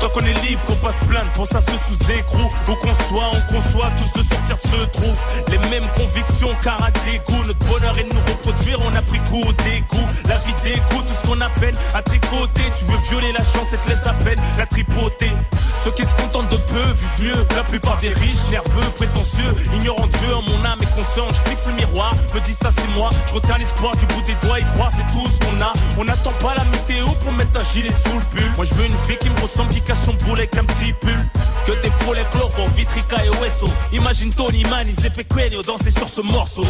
Tant 0.00 0.08
qu'on 0.08 0.24
est 0.26 0.46
libre, 0.46 0.60
faut 0.66 0.74
pas 0.76 0.92
se 0.92 1.04
plaindre, 1.06 1.30
pour 1.32 1.46
ça 1.46 1.60
se 1.60 1.70
sous 1.70 2.10
écrou. 2.10 2.48
Où 2.68 2.74
qu'on 2.74 2.94
soit, 2.94 3.30
on 3.32 3.52
conçoit 3.52 3.90
tous 3.96 4.20
de 4.20 4.26
sortir 4.26 4.56
de 4.56 4.68
ce 4.68 4.84
trou. 4.86 5.12
Les 5.48 5.58
mêmes 5.70 5.88
convictions, 5.96 6.54
car 6.62 6.82
à 6.82 6.90
dégoût. 7.04 7.42
Notre 7.46 7.66
bonheur 7.66 7.98
est 7.98 8.04
de 8.04 8.14
nous 8.14 8.20
reproduire, 8.20 8.78
on 8.84 8.94
a 8.94 9.02
pris 9.02 9.18
goût 9.30 9.42
au 9.48 9.52
dégoût. 9.64 10.06
La 10.28 10.38
vie 10.38 10.54
dégoûte, 10.62 11.06
tout 11.06 11.14
ce 11.22 11.28
qu'on 11.28 11.40
appelle 11.40 11.74
à 11.94 12.02
tricoter. 12.02 12.62
Tu 12.78 12.84
veux 12.86 12.98
violer 13.08 13.32
la 13.32 13.44
chance 13.44 13.72
et 13.72 13.78
te 13.78 13.88
laisse 13.88 14.06
à 14.06 14.12
peine 14.14 14.40
la 14.58 14.66
tripoter. 14.66 15.32
Ceux 15.84 15.90
qui 15.92 16.02
se 16.02 16.14
contentent 16.14 16.50
de 16.50 16.56
peu 16.56 16.82
vivent 16.82 17.24
mieux 17.24 17.46
la 17.54 17.62
plupart 17.62 17.98
des 17.98 18.08
riches, 18.08 18.48
nerveux, 18.50 18.90
prétentieux, 18.96 19.54
ignorant 19.74 20.06
Dieu 20.06 20.34
en 20.34 20.42
mon 20.42 20.64
âme 20.64 20.78
et 20.80 20.86
conscience. 20.96 21.32
Je 21.44 21.50
fixe 21.50 21.66
le 21.66 21.74
miroir, 21.74 22.12
me 22.34 22.40
dis 22.40 22.54
ça 22.54 22.70
c'est 22.72 22.98
moi. 22.98 23.10
Je 23.28 23.34
retiens 23.34 23.58
l'espoir 23.58 23.94
du 23.96 24.06
bout 24.06 24.22
des 24.22 24.34
doigts 24.46 24.58
et 24.58 24.64
croire 24.74 24.90
c'est 24.90 25.06
tout 25.12 25.28
ce 25.30 25.38
qu'on 25.40 25.62
a. 25.62 25.72
On 25.98 26.04
n'attend 26.04 26.32
pas 26.40 26.54
la 26.54 26.64
météo 26.64 27.06
pour 27.22 27.32
mettre 27.32 27.60
un 27.60 27.62
gilet 27.64 27.92
sous 27.92 28.14
le 28.14 28.24
pull. 28.34 28.50
Moi 28.56 28.64
je 28.64 28.74
veux 28.74 28.86
une 28.86 28.96
fille 28.96 29.18
qui 29.18 29.28
me 29.28 29.40
ressemble, 29.40 29.74
qui 29.74 29.80
cache 29.94 30.04
son 30.04 30.12
boule 30.24 30.38
avec 30.38 30.56
un 30.56 30.64
petit 30.64 30.92
pull. 30.92 31.10
Que 31.66 31.72
des 31.82 31.90
faux 32.00 32.14
les 32.14 32.24
globos, 32.32 32.70
Vitrica 32.76 33.24
et 33.24 33.28
Oeso. 33.40 33.66
Imagine 33.92 34.30
Tony 34.30 34.64
Man, 34.64 34.88
et 34.88 35.10
Pequeno 35.10 35.62
danser 35.62 35.90
sur 35.90 36.08
ce 36.08 36.20
morceau. 36.20 36.62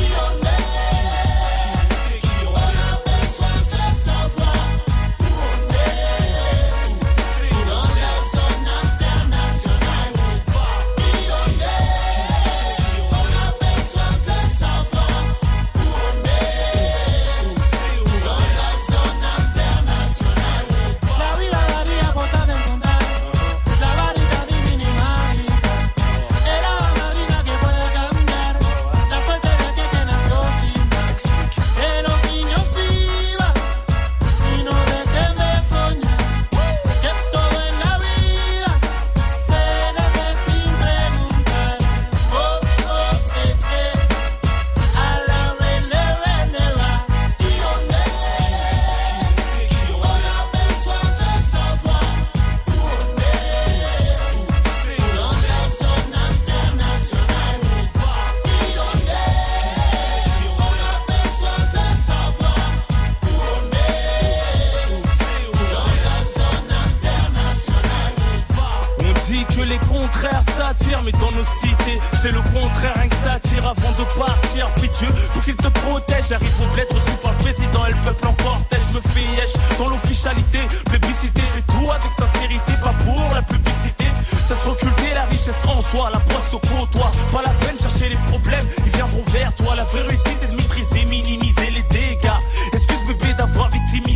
Mais 71.04 71.12
dans 71.12 71.30
nos 71.36 71.44
cités, 71.44 72.00
c'est 72.22 72.32
le 72.32 72.40
contraire, 72.40 72.92
rien 72.96 73.08
que 73.08 73.16
ça 73.16 73.34
attire 73.34 73.66
avant 73.66 73.90
de 73.90 74.04
partir. 74.18 74.68
Pitié, 74.74 75.08
pour 75.32 75.42
qu'il 75.42 75.56
te 75.56 75.68
protège, 75.68 76.26
j'arrive 76.30 76.60
au 76.60 76.74
bled 76.74 76.86
reçu 76.92 77.16
par 77.22 77.32
le 77.32 77.38
président 77.38 77.86
et 77.86 77.90
le 77.90 78.00
peuple 78.04 78.28
en 78.28 78.32
cortège. 78.32 78.80
Me 78.94 79.00
fais 79.00 79.78
dans 79.78 79.88
l'officialité, 79.88 80.60
plébiscité, 80.86 81.40
je 81.40 81.58
fais 81.58 81.62
tout 81.62 81.90
avec 81.90 82.12
sincérité, 82.12 82.72
pas 82.82 82.94
pour 83.04 83.30
la 83.34 83.42
publicité. 83.42 84.06
Ça 84.48 84.54
se 84.54 84.68
occulter 84.68 85.12
la 85.14 85.24
richesse 85.24 85.60
en 85.66 85.80
soi, 85.80 86.10
la 86.12 86.20
poste 86.20 86.54
au 86.54 86.60
côtoie. 86.60 87.10
Pas 87.32 87.42
la 87.42 87.52
peine 87.64 87.78
chercher 87.78 88.08
les 88.08 88.20
problèmes, 88.28 88.66
ils 88.86 88.92
viendront 88.92 89.24
vers 89.32 89.54
toi. 89.56 89.74
La 89.76 89.84
vraie 89.84 90.02
réussite 90.02 90.44
est 90.44 90.52
de 90.52 90.56
maîtriser, 90.56 91.04
minimiser 91.06 91.70
les 91.70 91.82
dégâts. 91.90 92.38
Excuse 92.72 93.04
bébé 93.06 93.34
d'avoir 93.34 93.68
victimisé 93.68 94.13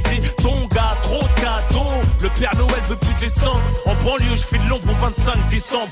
Le 2.29 2.41
Père 2.41 2.57
Noël 2.57 2.83
veut 2.85 2.97
plus 2.97 3.15
descendre. 3.15 3.61
En 3.87 3.95
banlieue, 4.05 4.37
je 4.37 4.43
fais 4.43 4.59
de 4.59 4.69
l'ombre 4.69 4.91
au 4.91 4.95
25 4.95 5.49
décembre. 5.49 5.89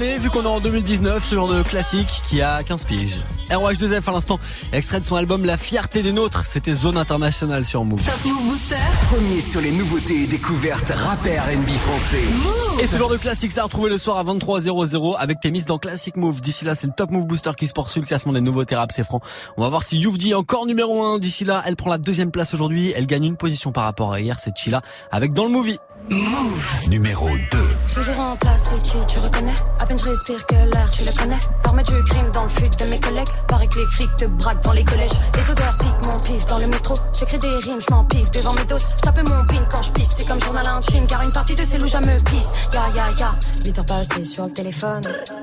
Année, 0.00 0.18
vu 0.18 0.30
qu'on 0.30 0.42
est 0.42 0.46
en 0.46 0.60
2019, 0.60 1.22
ce 1.22 1.34
genre 1.34 1.52
de 1.52 1.62
classique 1.62 2.22
qui 2.24 2.40
a 2.40 2.62
15 2.62 2.84
piges. 2.84 3.20
ROH2F 3.50 4.08
à 4.08 4.12
l'instant, 4.12 4.38
extrait 4.72 5.00
de 5.00 5.04
son 5.04 5.16
album 5.16 5.44
La 5.44 5.56
fierté 5.56 6.02
des 6.02 6.12
nôtres, 6.12 6.46
c'était 6.46 6.74
Zone 6.74 6.96
Internationale 6.96 7.64
sur 7.64 7.84
Move. 7.84 8.00
Top 8.02 8.24
Move 8.24 8.42
Booster. 8.44 8.76
Premier 9.10 9.40
sur 9.40 9.60
les 9.60 9.72
nouveautés 9.72 10.22
et 10.22 10.26
découvertes 10.26 10.90
rap 10.90 11.26
et 11.26 11.38
R&B 11.38 11.68
français. 11.76 12.82
Et 12.82 12.86
ce 12.86 12.96
genre 12.96 13.10
de 13.10 13.16
classique, 13.16 13.52
ça 13.52 13.62
a 13.62 13.64
retrouvé 13.64 13.90
le 13.90 13.98
soir 13.98 14.18
à 14.18 14.24
23h00 14.24 15.16
avec 15.18 15.38
dans 15.66 15.78
Classic 15.78 16.16
Move. 16.16 16.40
D'ici 16.40 16.64
là, 16.64 16.74
c'est 16.74 16.86
le 16.86 16.92
Top 16.92 17.10
Move 17.10 17.26
Booster 17.26 17.50
qui 17.56 17.66
se 17.66 17.72
poursuit 17.72 18.00
le 18.00 18.06
classement 18.06 18.32
des 18.32 18.40
nouveautés 18.40 18.76
rap, 18.76 18.92
c'est 18.92 19.04
franc. 19.04 19.20
On 19.56 19.62
va 19.62 19.68
voir 19.68 19.82
si 19.82 19.98
Youvdi 19.98 20.30
est 20.30 20.34
encore 20.34 20.66
numéro 20.66 21.02
1. 21.02 21.18
D'ici 21.18 21.44
là, 21.44 21.62
elle 21.66 21.76
prend 21.76 21.90
la 21.90 21.98
deuxième 21.98 22.30
place 22.30 22.54
aujourd'hui. 22.54 22.92
Elle 22.96 23.06
gagne 23.06 23.24
une 23.24 23.36
position 23.36 23.72
par 23.72 23.84
rapport 23.84 24.12
à 24.12 24.20
hier, 24.20 24.38
c'est 24.38 24.56
Chila 24.56 24.82
avec 25.10 25.32
Dans 25.32 25.44
le 25.44 25.50
Movie. 25.50 25.78
Move. 26.10 26.88
Numéro 26.88 27.28
2. 27.28 27.58
Toujours 27.94 28.18
en 28.18 28.36
place, 28.36 28.66
Richie, 28.66 29.06
tu 29.06 29.20
reconnais? 29.20 29.54
À 29.78 29.86
peine 29.86 29.96
je 29.96 30.08
respire 30.08 30.44
que 30.44 30.56
l'air, 30.56 30.90
tu 30.90 31.04
le 31.04 31.12
connais? 31.12 31.38
L'armée 31.64 31.84
du 31.84 32.02
crime 32.02 32.28
dans 32.32 32.42
le 32.42 32.48
fut 32.48 32.68
de 32.68 32.84
mes 32.86 32.98
collègues. 32.98 33.28
Paraît 33.46 33.68
que 33.68 33.78
les 33.78 33.86
flics 33.86 34.16
te 34.16 34.24
braquent 34.24 34.64
dans 34.64 34.72
les 34.72 34.82
collèges. 34.82 35.12
Les 35.36 35.48
odeurs 35.48 35.78
piquent 35.78 36.06
mon 36.08 36.18
pif 36.18 36.44
dans 36.46 36.58
le 36.58 36.66
métro. 36.66 36.94
J'écris 37.12 37.38
des 37.38 37.56
rimes, 37.58 37.80
je 37.80 37.94
m'en 37.94 38.02
pif 38.02 38.28
devant 38.32 38.52
mes 38.54 38.64
doses. 38.64 38.86
Je 38.96 39.02
tape 39.02 39.22
mon 39.22 39.46
pin 39.46 39.62
quand 39.70 39.82
je 39.82 39.92
pisse, 39.92 40.10
c'est 40.16 40.26
comme 40.26 40.40
journal 40.40 40.66
intime 40.66 41.06
Car 41.06 41.22
une 41.22 41.30
partie 41.30 41.54
de 41.54 41.64
ces 41.64 41.78
loups, 41.78 41.86
me 41.86 42.24
pisse. 42.24 42.50
Ya 42.74 42.88
ya 42.88 43.12
ya, 43.16 43.34
8 43.64 43.78
heures 43.78 43.86
passées 43.86 44.24
sur 44.24 44.46
le 44.46 44.52
téléphone. 44.52 45.02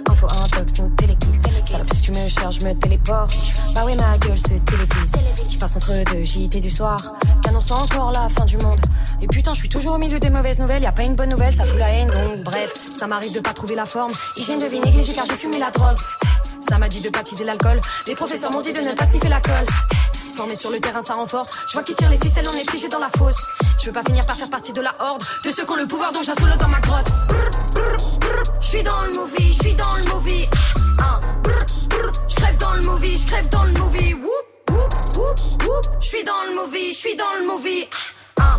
Info 0.10 0.28
intox, 0.44 0.82
nous 0.82 0.90
téléguide 0.90 1.48
Salope, 1.64 1.94
si 1.94 2.02
tu 2.02 2.12
me 2.12 2.28
cherches, 2.28 2.60
je 2.60 2.66
me 2.66 2.74
téléporte. 2.74 3.34
Bah 3.74 3.84
oui, 3.86 3.96
ma 3.96 4.18
gueule 4.18 4.38
se 4.38 4.50
télévise. 4.50 5.14
Je 5.50 5.60
passe 5.60 5.78
entre 5.78 5.92
deux 6.12 6.24
JT 6.24 6.60
du 6.60 6.70
soir. 6.70 6.98
Qu'annonce 7.42 7.72
encore 7.72 8.12
la 8.12 8.28
fin 8.28 8.44
du 8.44 8.58
monde? 8.58 8.82
Et 9.22 9.28
putain, 9.28 9.54
je 9.54 9.60
suis 9.60 9.70
toujours 9.70 9.96
au 9.96 9.98
milieu 9.98 10.20
des 10.20 10.30
mauvaises 10.30 10.57
nouvelles 10.60 10.84
Y 10.84 10.88
a 10.88 10.92
pas 10.92 11.04
une 11.04 11.16
bonne 11.16 11.30
nouvelle, 11.30 11.54
ça 11.54 11.64
fout 11.66 11.78
la 11.78 11.90
haine 11.90 12.08
Donc 12.10 12.44
bref, 12.44 12.74
ça 12.98 13.08
m'arrive 13.08 13.34
de 13.34 13.40
pas 13.40 13.54
trouver 13.54 13.76
la 13.76 13.86
forme 13.86 14.12
Hygiène 14.36 14.60
de 14.60 14.68
vie 14.68 14.80
négligée 14.80 15.14
car 15.14 15.26
j'ai 15.26 15.34
fumé 15.34 15.58
la 15.58 15.72
drogue 15.72 15.98
Ça 16.60 16.78
m'a 16.78 16.88
dit 16.88 17.02
de 17.02 17.10
baptiser 17.10 17.44
l'alcool 17.44 17.80
Les 18.08 18.16
professeurs 18.16 18.52
m'ont 18.52 18.62
dit 18.62 18.74
de 18.74 18.82
ne 18.82 18.94
pas 18.94 19.06
sniffer 19.06 19.30
la 19.30 19.42
colle 19.42 19.66
Formé 20.36 20.54
sur 20.56 20.70
le 20.70 20.80
terrain, 20.80 21.02
ça 21.02 21.16
renforce. 21.16 21.50
Je 21.68 21.74
vois 21.74 21.82
qui 21.82 21.96
tire 21.96 22.12
les 22.12 22.20
ficelles, 22.20 22.46
on 22.48 22.56
est 22.56 22.70
figé 22.70 22.88
dans 22.88 23.00
la 23.00 23.10
fosse. 23.18 23.48
Je 23.80 23.88
veux 23.88 23.92
pas 23.92 24.04
finir 24.04 24.24
par 24.28 24.36
faire 24.36 24.52
partie 24.52 24.72
de 24.72 24.82
la 24.82 24.94
horde 25.00 25.24
de 25.44 25.50
ceux 25.50 25.66
qui 25.66 25.72
ont 25.72 25.76
le 25.76 25.88
pouvoir 25.88 26.12
dont 26.12 26.22
j'assole 26.22 26.56
dans 26.60 26.68
ma 26.68 26.80
grotte. 26.80 27.08
Je 28.62 28.68
suis 28.68 28.84
dans 28.84 29.02
le 29.02 29.14
movie, 29.14 29.52
je 29.52 29.60
suis 29.64 29.74
dans 29.74 29.96
le 29.96 30.04
movie. 30.14 30.48
Ah, 31.02 31.20
Je 32.28 32.36
crève 32.36 32.58
dans 32.58 32.74
le 32.74 32.82
movie, 32.84 33.18
je 33.18 33.26
crève 33.26 33.50
dans 33.50 33.64
le 33.64 33.72
movie. 33.72 34.16
Je 36.00 36.08
suis 36.08 36.24
dans 36.24 36.44
le 36.48 36.56
movie, 36.56 36.94
je 36.94 36.98
suis 36.98 37.16
dans 37.16 37.34
le 37.40 37.48
movie. 37.48 37.90
Ah, 38.40 38.58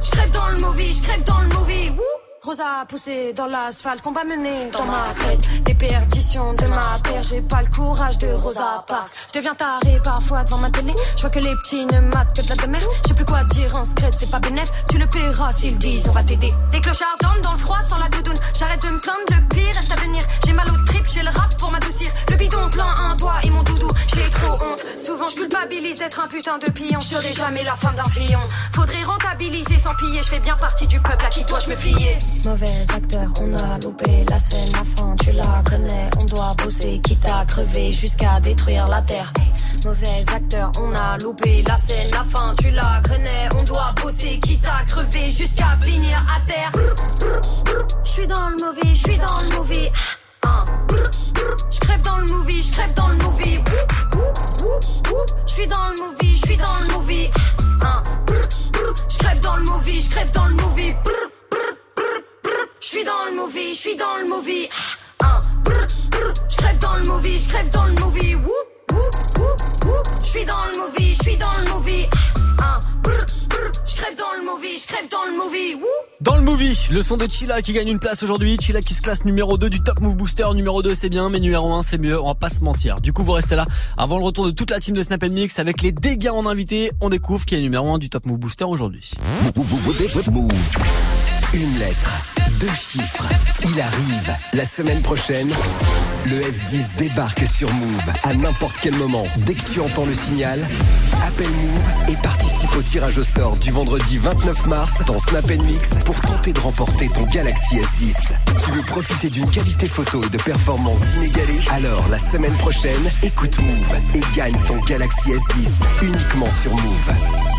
Je 0.00 0.10
crève 0.10 0.30
dans 0.30 0.48
le 0.48 0.58
movie, 0.58 0.92
je 0.92 1.02
crève 1.02 1.24
dans 1.24 1.40
le 1.40 1.48
movie. 1.48 1.90
Whoop. 1.90 2.23
Rosa 2.44 2.84
poussé 2.86 3.32
dans 3.32 3.46
l'asphalte 3.46 4.02
qu'on 4.02 4.12
va 4.12 4.22
mener 4.22 4.68
dans 4.70 4.84
ma 4.84 5.06
tête. 5.26 5.64
Des 5.64 5.72
perditions 5.72 6.52
de 6.52 6.66
ma 6.66 6.98
terre 7.02 7.22
J'ai 7.22 7.40
pas 7.40 7.62
le 7.62 7.68
courage 7.68 8.18
de 8.18 8.26
Rosa 8.34 8.84
Parks. 8.86 9.28
Je 9.32 9.38
deviens 9.38 9.54
taré 9.54 9.98
parfois 10.04 10.44
devant 10.44 10.58
ma 10.58 10.68
télé. 10.68 10.92
Je 11.16 11.22
vois 11.22 11.30
que 11.30 11.38
les 11.38 11.54
petits 11.62 11.86
ne 11.86 12.00
matent 12.00 12.36
que 12.36 12.42
de 12.42 12.48
la 12.50 12.56
demeure. 12.56 12.82
J'ai 13.08 13.14
plus 13.14 13.24
quoi 13.24 13.44
dire 13.44 13.74
en 13.74 13.84
secret 13.84 14.10
c'est 14.12 14.30
pas 14.30 14.40
bénéf 14.40 14.68
Tu 14.90 14.98
le 14.98 15.06
paieras 15.06 15.52
s'ils 15.52 15.78
disent 15.78 16.06
on 16.06 16.12
va 16.12 16.22
t'aider. 16.22 16.52
Les 16.74 16.82
clochards 16.82 17.16
dorment 17.22 17.40
dans 17.40 17.52
le 17.52 17.58
froid 17.58 17.80
sans 17.80 17.96
la 17.98 18.10
doudoune. 18.10 18.36
J'arrête 18.52 18.82
de 18.82 18.88
me 18.90 19.00
plaindre 19.00 19.20
le 19.30 19.48
pire 19.48 19.74
reste 19.74 19.92
à 19.92 19.96
venir. 19.96 20.22
J'ai 20.44 20.52
mal 20.52 20.70
au 20.70 20.84
trip 20.84 21.06
j'ai 21.14 21.22
le 21.22 21.30
rap 21.30 21.56
pour 21.58 21.70
m'adoucir. 21.70 22.10
Le 22.30 22.36
bidon 22.36 22.68
plein 22.70 22.94
un 22.98 23.16
doigt 23.16 23.36
et 23.42 23.48
mon 23.48 23.62
doudou. 23.62 23.88
J'ai 24.14 24.28
trop 24.28 24.52
honte. 24.52 24.84
Souvent 24.98 25.28
je 25.28 25.36
culpabilise 25.36 26.00
d'être 26.00 26.22
un 26.22 26.28
putain 26.28 26.58
de 26.58 26.70
pion. 26.70 27.00
Je 27.00 27.06
serai 27.06 27.32
jamais 27.32 27.64
la 27.64 27.74
femme 27.74 27.96
d'un 27.96 28.10
fillon. 28.10 28.40
Faudrait 28.74 29.02
rentabiliser 29.02 29.78
sans 29.78 29.94
piller. 29.94 30.22
Je 30.22 30.28
fais 30.28 30.40
bien 30.40 30.56
partie 30.56 30.86
du 30.86 31.00
peuple 31.00 31.24
à 31.24 31.30
qui 31.30 31.42
dois-je 31.44 31.70
me 31.70 31.76
fier? 31.76 32.18
Mauvais 32.44 32.84
acteur, 32.94 33.32
on 33.40 33.52
a 33.54 33.78
loupé 33.78 34.24
la 34.28 34.38
scène 34.38 34.74
à 34.74 34.84
fond, 34.84 35.16
tu 35.16 35.32
la 35.32 35.62
connais, 35.64 36.10
on 36.20 36.24
doit 36.24 36.54
bosser, 36.62 37.00
quitte 37.02 37.24
à 37.24 37.44
crever 37.46 37.90
jusqu'à 37.92 38.38
détruire 38.40 38.86
la 38.88 39.00
terre. 39.02 39.32
Mauvais 39.84 40.24
acteur, 40.34 40.70
on 40.78 40.94
a 40.94 41.18
loupé 41.18 41.62
la 41.62 41.76
scène, 41.76 42.10
la 42.12 42.24
fin, 42.24 42.54
tu 42.58 42.70
la 42.70 43.00
connais, 43.06 43.48
on 43.58 43.62
doit 43.62 43.94
bosser, 44.02 44.38
quitte 44.40 44.64
à 44.66 44.84
crever 44.84 45.30
jusqu'à 45.30 45.76
finir 45.80 46.24
à 46.28 46.40
terre. 46.46 46.72
Je 48.04 48.10
suis 48.10 48.26
dans 48.26 48.48
le 48.50 48.56
mauvais, 48.56 48.94
je 48.94 48.94
suis 48.94 49.18
dans 49.18 49.40
le 49.40 49.56
mauvais. 49.56 49.92
Je 51.70 51.80
crève 51.80 52.02
dans 52.02 52.18
le 52.18 52.26
movie, 52.26 52.62
je 52.62 52.72
crève 52.72 52.94
dans 52.94 53.08
le 53.08 53.16
movie. 53.16 53.58
Je 55.46 55.52
suis 55.52 55.66
dans 55.66 55.88
le 55.88 55.96
movie, 56.02 56.36
je 56.36 56.46
suis 56.46 56.56
dans 56.56 56.78
le 56.80 56.94
movie. 56.94 57.30
Je 59.08 59.18
crève 59.18 59.40
dans 59.40 59.56
le 59.56 59.64
movie, 59.64 60.00
je 60.00 60.10
crève 60.10 60.30
dans 60.32 60.46
le 60.46 60.54
movie. 60.54 60.94
Je 62.84 62.90
suis 62.90 63.04
dans 63.04 63.12
le 63.30 63.34
movie, 63.34 63.70
je 63.70 63.78
suis 63.78 63.96
dans 63.96 64.18
le 64.20 64.28
movie. 64.28 64.68
Je 66.50 66.56
crève 66.58 66.78
dans 66.80 66.96
le 66.96 67.04
movie, 67.04 67.38
je 67.38 67.48
crève 67.48 67.70
dans 67.70 67.86
le 67.86 67.94
movie. 67.94 68.36
Je 70.22 70.28
suis 70.28 70.44
dans 70.44 70.66
le 70.66 70.78
movie, 70.78 71.14
je 71.14 71.22
suis 71.22 71.36
dans 71.38 71.46
le 71.64 71.72
movie. 71.72 72.06
Je 73.86 73.96
crève 73.96 74.16
dans 74.18 74.32
le 74.38 74.44
movie, 74.44 74.78
je 74.78 74.86
crève 74.86 75.08
dans 75.10 75.24
le 75.24 75.32
movie. 75.32 75.82
Dans 76.20 76.36
le 76.36 76.42
movie, 76.42 76.78
le 76.90 77.02
son 77.02 77.16
de 77.16 77.26
Chilla 77.26 77.62
qui 77.62 77.72
gagne 77.72 77.88
une 77.88 77.98
place 77.98 78.22
aujourd'hui. 78.22 78.58
Chilla 78.60 78.82
qui 78.82 78.92
se 78.92 79.00
classe 79.00 79.24
numéro 79.24 79.56
2 79.56 79.70
du 79.70 79.82
Top 79.82 80.00
Move 80.00 80.16
Booster. 80.16 80.44
Numéro 80.54 80.82
2 80.82 80.94
c'est 80.94 81.08
bien, 81.08 81.30
mais 81.30 81.40
numéro 81.40 81.72
1 81.72 81.80
c'est 81.80 81.96
mieux. 81.96 82.20
On 82.20 82.26
va 82.26 82.34
pas 82.34 82.50
se 82.50 82.62
mentir. 82.62 83.00
Du 83.00 83.14
coup, 83.14 83.24
vous 83.24 83.32
restez 83.32 83.56
là 83.56 83.64
avant 83.96 84.18
le 84.18 84.24
retour 84.24 84.44
de 84.44 84.50
toute 84.50 84.70
la 84.70 84.78
team 84.78 84.94
de 84.94 85.02
Snap 85.02 85.24
Mix 85.24 85.58
avec 85.58 85.80
les 85.80 85.92
dégâts 85.92 86.28
en 86.28 86.44
invité. 86.44 86.92
On 87.00 87.08
découvre 87.08 87.46
qui 87.46 87.54
est 87.54 87.62
numéro 87.62 87.90
1 87.94 87.98
du 87.98 88.10
Top 88.10 88.26
Move 88.26 88.40
Booster 88.40 88.64
aujourd'hui. 88.64 89.12
Une 91.54 91.78
lettre, 91.78 92.12
deux 92.58 92.66
chiffres. 92.66 93.28
Il 93.62 93.80
arrive. 93.80 94.34
La 94.54 94.64
semaine 94.64 95.00
prochaine, 95.02 95.52
le 96.26 96.40
S10 96.40 96.96
débarque 96.96 97.46
sur 97.46 97.72
Move 97.72 98.12
à 98.24 98.34
n'importe 98.34 98.78
quel 98.82 98.96
moment. 98.96 99.22
Dès 99.36 99.54
que 99.54 99.64
tu 99.70 99.80
entends 99.80 100.04
le 100.04 100.14
signal, 100.14 100.58
appelle 101.24 101.46
Move 101.46 102.10
et 102.10 102.16
participe 102.16 102.74
au 102.76 102.82
tirage 102.82 103.18
au 103.18 103.22
sort 103.22 103.56
du 103.56 103.70
vendredi 103.70 104.18
29 104.18 104.66
mars 104.66 105.04
dans 105.06 105.20
Snap 105.20 105.48
Mix 105.48 105.90
pour 106.04 106.20
tenter 106.22 106.52
de 106.52 106.58
remporter 106.58 107.08
ton 107.08 107.22
Galaxy 107.26 107.76
S10. 107.76 108.32
Tu 108.64 108.72
veux 108.72 108.82
profiter 108.82 109.30
d'une 109.30 109.48
qualité 109.48 109.86
photo 109.86 110.24
et 110.24 110.30
de 110.30 110.38
performances 110.38 111.14
inégalées? 111.14 111.60
Alors 111.70 112.08
la 112.08 112.18
semaine 112.18 112.56
prochaine, 112.56 113.12
écoute 113.22 113.60
Move 113.60 113.94
et 114.14 114.22
gagne 114.36 114.58
ton 114.66 114.78
Galaxy 114.80 115.30
S10 115.30 115.84
uniquement 116.02 116.50
sur 116.50 116.72
Move. 116.72 117.53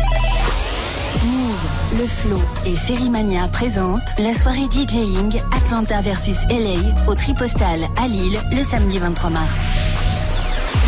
Move, 1.24 2.00
Le 2.00 2.06
Flow 2.06 2.42
et 2.64 2.76
Sérimania 2.76 3.48
présentent 3.48 4.14
la 4.18 4.34
soirée 4.34 4.66
DJing 4.70 5.40
Atlanta 5.56 6.00
versus 6.02 6.36
LA 6.50 7.10
au 7.10 7.14
Tripostal 7.14 7.80
à 8.02 8.06
Lille 8.08 8.38
le 8.52 8.62
samedi 8.62 8.98
23 8.98 9.30
mars. 9.30 9.60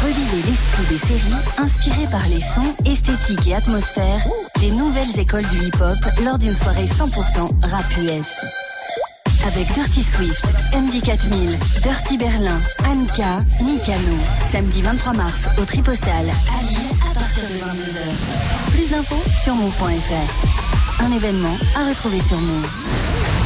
Revivez 0.03 0.43
l'esprit 0.47 0.87
des 0.91 0.99
séries 0.99 1.43
inspirées 1.59 2.11
par 2.11 2.27
les 2.29 2.41
sons, 2.41 2.75
esthétiques 2.85 3.47
et 3.47 3.55
atmosphères 3.55 4.23
des 4.61 4.71
nouvelles 4.71 5.19
écoles 5.19 5.47
du 5.47 5.67
hip-hop 5.67 5.99
lors 6.25 6.39
d'une 6.39 6.55
soirée 6.55 6.87
100% 6.87 7.51
rap 7.65 7.85
US. 8.03 8.29
Avec 9.47 9.73
Dirty 9.73 10.03
Swift, 10.03 10.45
MD4000, 10.73 11.83
Dirty 11.83 12.19
Berlin, 12.19 12.59
Anka, 12.85 13.43
Mikano. 13.63 14.17
Samedi 14.51 14.83
23 14.83 15.13
mars 15.15 15.49
au 15.59 15.65
Tripostal 15.65 16.11
à 16.59 16.63
Lille 16.65 16.98
partir 17.19 17.43
de 17.45 17.55
22h. 17.55 18.73
Plus 18.73 18.91
d'infos 18.91 19.23
sur 19.43 19.55
move.fr. 19.55 21.03
Un 21.05 21.13
événement 21.13 21.57
à 21.77 21.89
retrouver 21.89 22.21
sur 22.21 22.39
Move. 22.39 22.69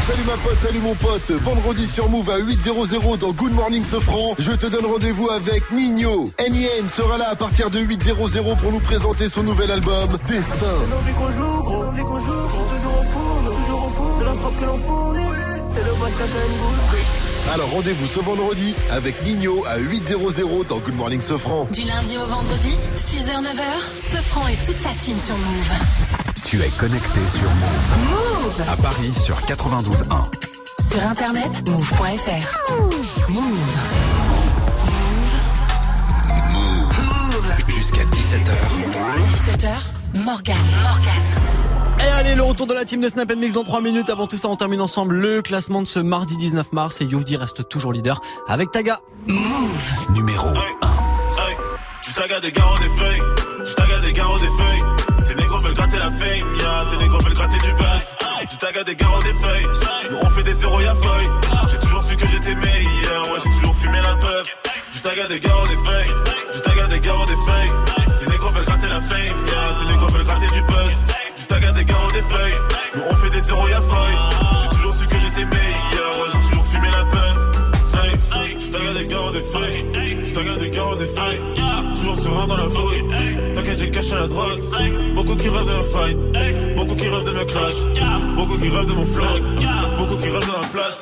Salut 0.06 0.24
ma 0.26 0.36
pote, 0.36 0.58
salut 0.60 0.80
mon 0.80 0.94
pote. 0.94 1.30
Vendredi 1.30 1.86
sur 1.86 2.08
Move 2.08 2.28
à 2.30 2.38
8.00 2.38 3.18
dans 3.18 3.32
Good 3.32 3.52
Morning 3.52 3.84
Sofran. 3.84 4.34
Je 4.38 4.52
te 4.52 4.66
donne 4.66 4.86
rendez-vous 4.86 5.30
avec 5.30 5.70
Nino. 5.70 6.30
NIN 6.40 6.88
sera 6.88 7.18
là 7.18 7.28
à 7.30 7.36
partir 7.36 7.70
de 7.70 7.78
8.00 7.78 8.56
pour 8.56 8.72
nous 8.72 8.80
présenter 8.80 9.28
son 9.28 9.42
nouvel 9.42 9.70
album, 9.70 10.08
Destin. 10.26 10.66
L'envie 10.90 11.14
qu'on 11.14 11.30
joue, 11.30 11.82
l'envie 11.82 12.02
qu'on 12.02 12.18
joue, 12.18 12.50
c'est 12.50 12.76
toujours 12.76 12.98
au 12.98 13.02
four, 13.02 13.56
toujours 13.56 13.84
au 13.84 13.88
four. 13.88 14.16
C'est 14.18 14.24
la 14.24 14.34
frappe 14.34 14.56
que 14.58 14.64
l'on 14.64 14.76
fournit, 14.76 15.20
et 15.20 15.84
le 15.84 15.92
boule. 15.92 17.31
Alors 17.50 17.70
rendez-vous 17.70 18.06
ce 18.06 18.20
vendredi 18.20 18.74
avec 18.90 19.22
Nino 19.24 19.64
à 19.66 19.78
8.00 19.78 20.66
dans 20.68 20.78
Good 20.78 20.94
Morning 20.94 21.20
Sofran. 21.20 21.66
Du 21.72 21.82
lundi 21.82 22.16
au 22.16 22.26
vendredi, 22.26 22.74
6h, 22.96 23.42
9h, 23.42 23.98
Sefranc 23.98 24.46
et 24.48 24.56
toute 24.64 24.78
sa 24.78 24.88
team 24.90 25.18
sur 25.18 25.36
Move. 25.36 25.72
Tu 26.46 26.62
es 26.62 26.70
connecté 26.70 27.20
sur 27.28 27.42
Move. 27.42 28.10
Move 28.10 28.62
À 28.70 28.76
Paris 28.76 29.12
sur 29.22 29.38
92.1. 29.40 30.24
Sur 30.90 31.02
internet, 31.06 31.68
move.fr. 31.68 33.30
Move. 33.30 33.78
Jusqu'à 37.66 38.02
17h. 38.02 38.52
17h, 39.58 40.24
Morgan. 40.24 40.56
Morgan. 40.82 41.41
Allez, 42.24 42.36
le 42.36 42.42
retour 42.44 42.68
de 42.68 42.74
la 42.74 42.84
team 42.84 43.00
de 43.00 43.08
Snap 43.08 43.34
Mix 43.34 43.54
dans 43.54 43.64
3 43.64 43.80
minutes. 43.80 44.08
Avant 44.08 44.28
tout 44.28 44.36
ça, 44.36 44.46
on 44.46 44.54
termine 44.54 44.80
ensemble 44.80 45.16
le 45.16 45.42
classement 45.42 45.82
de 45.82 45.88
ce 45.88 45.98
mardi 45.98 46.36
19 46.36 46.72
mars 46.72 47.00
et 47.00 47.04
Youvdi 47.04 47.36
reste 47.36 47.68
toujours 47.68 47.92
leader 47.92 48.20
avec 48.46 48.70
Taga. 48.70 49.00
Move. 49.26 49.70
Numéro 50.10 50.46
1. 50.46 50.52
Hey, 50.52 50.60
je 52.00 52.12
taga 52.14 52.38
des 52.38 52.52
garros 52.52 52.78
des 52.78 52.88
feuilles, 52.90 53.22
je 53.64 53.74
taga 53.74 53.98
des 53.98 54.12
garros 54.12 54.38
des 54.38 54.46
feuilles. 54.46 54.82
Ces 55.20 55.34
négros 55.34 55.58
veulent 55.58 55.74
gratter 55.74 55.96
la 55.96 56.12
fame, 56.12 56.56
yeah, 56.60 56.84
ces 56.88 56.96
négros 56.96 57.18
veulent 57.18 57.34
gratter 57.34 57.58
du 57.58 57.72
buzz. 57.72 58.16
Je 58.52 58.56
taga 58.56 58.84
des 58.84 58.94
garros 58.94 59.22
des 59.22 59.32
feuilles, 59.32 59.66
nous 60.12 60.18
on 60.22 60.30
fait 60.30 60.44
des 60.44 60.54
zéros 60.54 60.80
y'a 60.80 60.94
feuille. 60.94 61.30
J'ai 61.72 61.78
toujours 61.78 62.04
su 62.04 62.14
que 62.14 62.28
j'étais 62.28 62.54
meilleur, 62.54 63.32
ouais, 63.32 63.40
j'ai 63.44 63.50
toujours 63.50 63.74
fumé 63.74 63.98
la 64.00 64.14
puff. 64.14 64.58
Je 64.94 65.00
taga 65.00 65.26
des 65.26 65.40
garros 65.40 65.66
des 65.66 65.90
feuilles, 65.90 66.12
je 66.54 66.58
taga 66.60 66.86
des 66.86 67.00
garros 67.00 67.26
des 67.26 67.36
feuilles. 67.36 67.72
Ces 68.14 68.26
négros 68.26 68.52
veulent 68.52 68.64
gratter 68.64 68.86
la 68.86 69.00
fame, 69.00 69.18
yeah, 69.18 69.74
ces 69.76 69.86
négros 69.86 70.06
veulent 70.06 70.24
gratter 70.24 70.46
du 70.46 70.62
buzz. 70.62 71.31
Des 71.52 71.84
garros 71.84 72.10
des 72.12 72.22
feuilles, 72.22 72.54
nous 72.96 73.02
on 73.10 73.14
fait 73.14 73.28
des 73.28 73.40
zéros 73.40 73.68
y'a 73.68 73.80
feuille. 73.80 74.16
J'ai 74.62 74.68
toujours 74.68 74.94
su 74.94 75.04
que 75.04 75.18
j'étais 75.18 75.44
meilleur, 75.44 76.30
j'ai 76.32 76.48
toujours 76.48 76.66
fumé 76.66 76.88
la 76.92 77.04
puff. 77.04 77.38
Je 78.58 78.98
des 78.98 79.06
garros 79.06 79.30
des 79.30 79.40
feuilles, 79.42 79.84
je 80.24 80.58
des 80.58 80.70
garros 80.70 80.96
des 80.96 81.06
feuilles. 81.06 81.40
Toujours 81.94 82.16
serein 82.16 82.46
dans 82.46 82.56
la 82.56 82.68
fouille. 82.68 83.04
T'inquiète, 83.54 83.78
j'ai 83.78 83.90
caché 83.90 84.14
la 84.16 84.26
drogue. 84.28 84.60
Beaucoup 85.14 85.36
qui 85.36 85.48
rêvent 85.48 85.66
me 85.66 85.84
fight. 85.84 86.76
Beaucoup 86.76 86.94
qui 86.94 87.08
rêvent 87.08 87.24
de 87.24 87.32
me 87.32 87.44
clash. 87.44 87.74
Beaucoup 88.36 88.58
qui 88.58 88.68
rêvent 88.68 88.86
de 88.86 88.92
mon 88.92 89.06
flow. 89.06 89.24
Beaucoup 89.98 90.16
qui 90.16 90.28
rêvent 90.28 90.46
de 90.46 90.52
ma 90.52 90.68
place. 90.68 91.00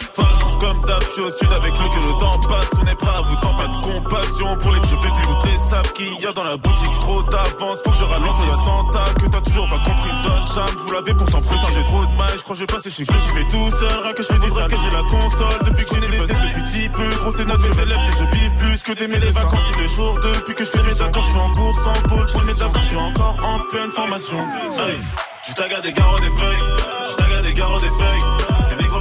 Fuck, 0.70 0.76
Comme 0.76 0.84
d'hab, 0.84 1.02
je 1.02 1.08
suis 1.08 1.22
au 1.22 1.30
sud 1.30 1.52
avec 1.52 1.72
le 1.72 1.88
que 1.88 2.12
le 2.12 2.18
temps 2.18 2.38
passe. 2.48 2.68
On 2.80 2.86
est 2.86 2.94
prêt 2.94 3.16
à 3.16 3.20
vous 3.22 3.36
tant 3.36 3.54
pas 3.56 3.66
de 3.66 3.74
compassion 3.74 4.56
pour 4.56 4.72
les 4.72 4.80
je 4.80 4.96
peux 4.96 5.08
vous 5.08 5.50
les 5.50 5.58
sables 5.58 5.88
qu'il 5.94 6.20
y 6.20 6.26
a 6.26 6.32
dans 6.32 6.44
la 6.44 6.56
boutique. 6.56 6.90
Trop 7.00 7.22
d'avance, 7.22 7.82
faut 7.84 7.90
que 7.90 7.96
je 7.96 8.04
ralente 8.04 8.36
les 8.44 8.52
attentats 8.52 9.12
que 9.14 9.26
t'as 9.26 9.40
toujours 9.40 9.66
pas 9.66 9.78
compris. 9.78 10.10
Don 10.22 10.46
Cham, 10.54 10.66
vous 10.78 10.92
l'avez 10.92 11.14
pourtant 11.14 11.38
putain, 11.38 11.66
j'ai 11.74 11.84
trop 11.84 12.06
de 12.06 12.12
mal. 12.16 12.30
Je 12.36 12.42
crois 12.42 12.54
que 12.54 12.60
je 12.60 12.60
vais 12.60 12.66
passer 12.66 12.90
chez 12.90 13.04
que 13.04 13.12
je 13.12 13.18
fais 13.18 13.44
tout 13.44 13.70
seul. 13.78 14.02
Rien 14.02 14.12
que 14.12 14.22
je 14.22 14.28
fais 14.28 14.38
des 14.38 14.48
que 14.48 14.76
j'ai 14.76 14.90
la 14.90 15.02
console. 15.10 15.58
Depuis 15.64 15.84
que 15.84 15.94
j'ai 15.94 16.00
des 16.00 16.18
tests 16.18 16.40
depuis 16.40 16.62
petit 16.62 16.88
peu. 16.88 17.08
Gros, 17.18 17.32
c'est 17.32 17.46
notre 17.46 17.74
je 17.74 17.82
élève, 17.82 17.98
mais 18.06 18.16
je 18.18 18.24
biffe 18.30 18.58
plus 18.58 18.82
que 18.82 18.92
des 18.92 19.06
les 19.06 19.30
vacances 19.30 19.72
tous 19.72 19.78
les 19.80 19.88
jours. 19.88 20.18
Depuis 20.20 20.54
que 20.54 20.64
je 20.64 20.70
fais 20.70 20.82
mes 20.82 21.02
accords, 21.02 21.24
je 21.24 21.30
suis 21.30 21.38
en 21.38 21.52
course 21.52 21.86
en 21.86 22.08
pôle. 22.08 22.28
Je 22.28 22.38
fais 22.38 22.46
mes 22.46 22.62
accords, 22.62 22.82
je 22.82 22.86
suis 22.86 22.96
encore 22.96 23.34
en 23.42 23.58
pleine 23.70 23.90
formation. 23.90 24.46
Je 25.48 25.54
taga 25.54 25.80
des 25.80 25.92
garros 25.92 26.18
des 26.18 26.30
feuilles, 26.30 26.62
je 27.10 27.14
taga 27.16 27.42
des 27.42 27.54
garros 27.54 27.80
des 27.80 27.90
feuilles. 27.90 28.49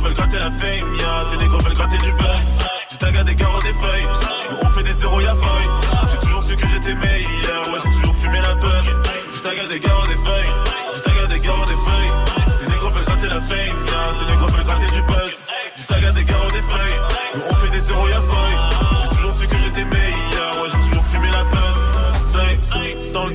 Veulent 0.10 0.18
gratter 0.18 0.40
la 0.40 0.50
fame, 0.50 0.96
yeah, 0.98 1.24
ces 1.30 1.38
négros 1.38 1.60
veulent 1.60 1.76
gratter 1.76 1.98
du 2.00 2.12
buzz. 2.14 2.58
Je 2.92 2.98
taga 2.98 3.24
des 3.24 3.36
garros 3.36 3.62
des 3.62 3.74
feuilles, 3.74 4.08
on 4.64 4.70
fait 4.70 4.84
des 4.84 4.94
zéros 4.94 5.22
y'a 5.22 5.36
feuille. 5.36 5.70
J'ai 6.12 6.18
toujours 6.18 6.42
su 6.42 6.56
que 6.56 6.68
j'étais 6.68 6.96
meilleur, 6.96 7.70
ouais, 7.72 7.80
j'ai 7.84 7.92
toujours 7.92 8.16
fumé 8.16 8.40
la 8.42 8.56
peur. 8.56 8.82
Je 9.32 9.40
taga 9.40 9.68
des 9.68 9.80
garros 9.80 10.08
des 10.08 10.16
feuilles, 10.16 10.52
je 10.96 11.02
taga 11.02 11.28
des 11.28 11.40
garros 11.40 11.66
des 11.66 11.76
feuilles. 11.76 12.56
Ces 12.56 12.70
négros 12.72 12.90
veulent 12.90 13.06
gratter 13.06 13.28
la 13.28 13.42
fame, 13.42 13.58
yeah, 13.58 14.14
ces 14.18 14.26
négros 14.26 14.48
veulent 14.48 14.64
gratter 14.64 14.88
du 14.96 15.02
buzz. 15.04 15.52
Je 15.78 15.84
taga 15.84 16.12
des 16.12 16.24
garros 16.26 16.50
des 16.50 16.62
feuilles, 16.64 17.00
on 17.52 17.56
fait 17.56 17.70
des 17.70 17.82
zéros 17.82 18.08
y'a 18.08 18.22
feuille. 18.22 18.69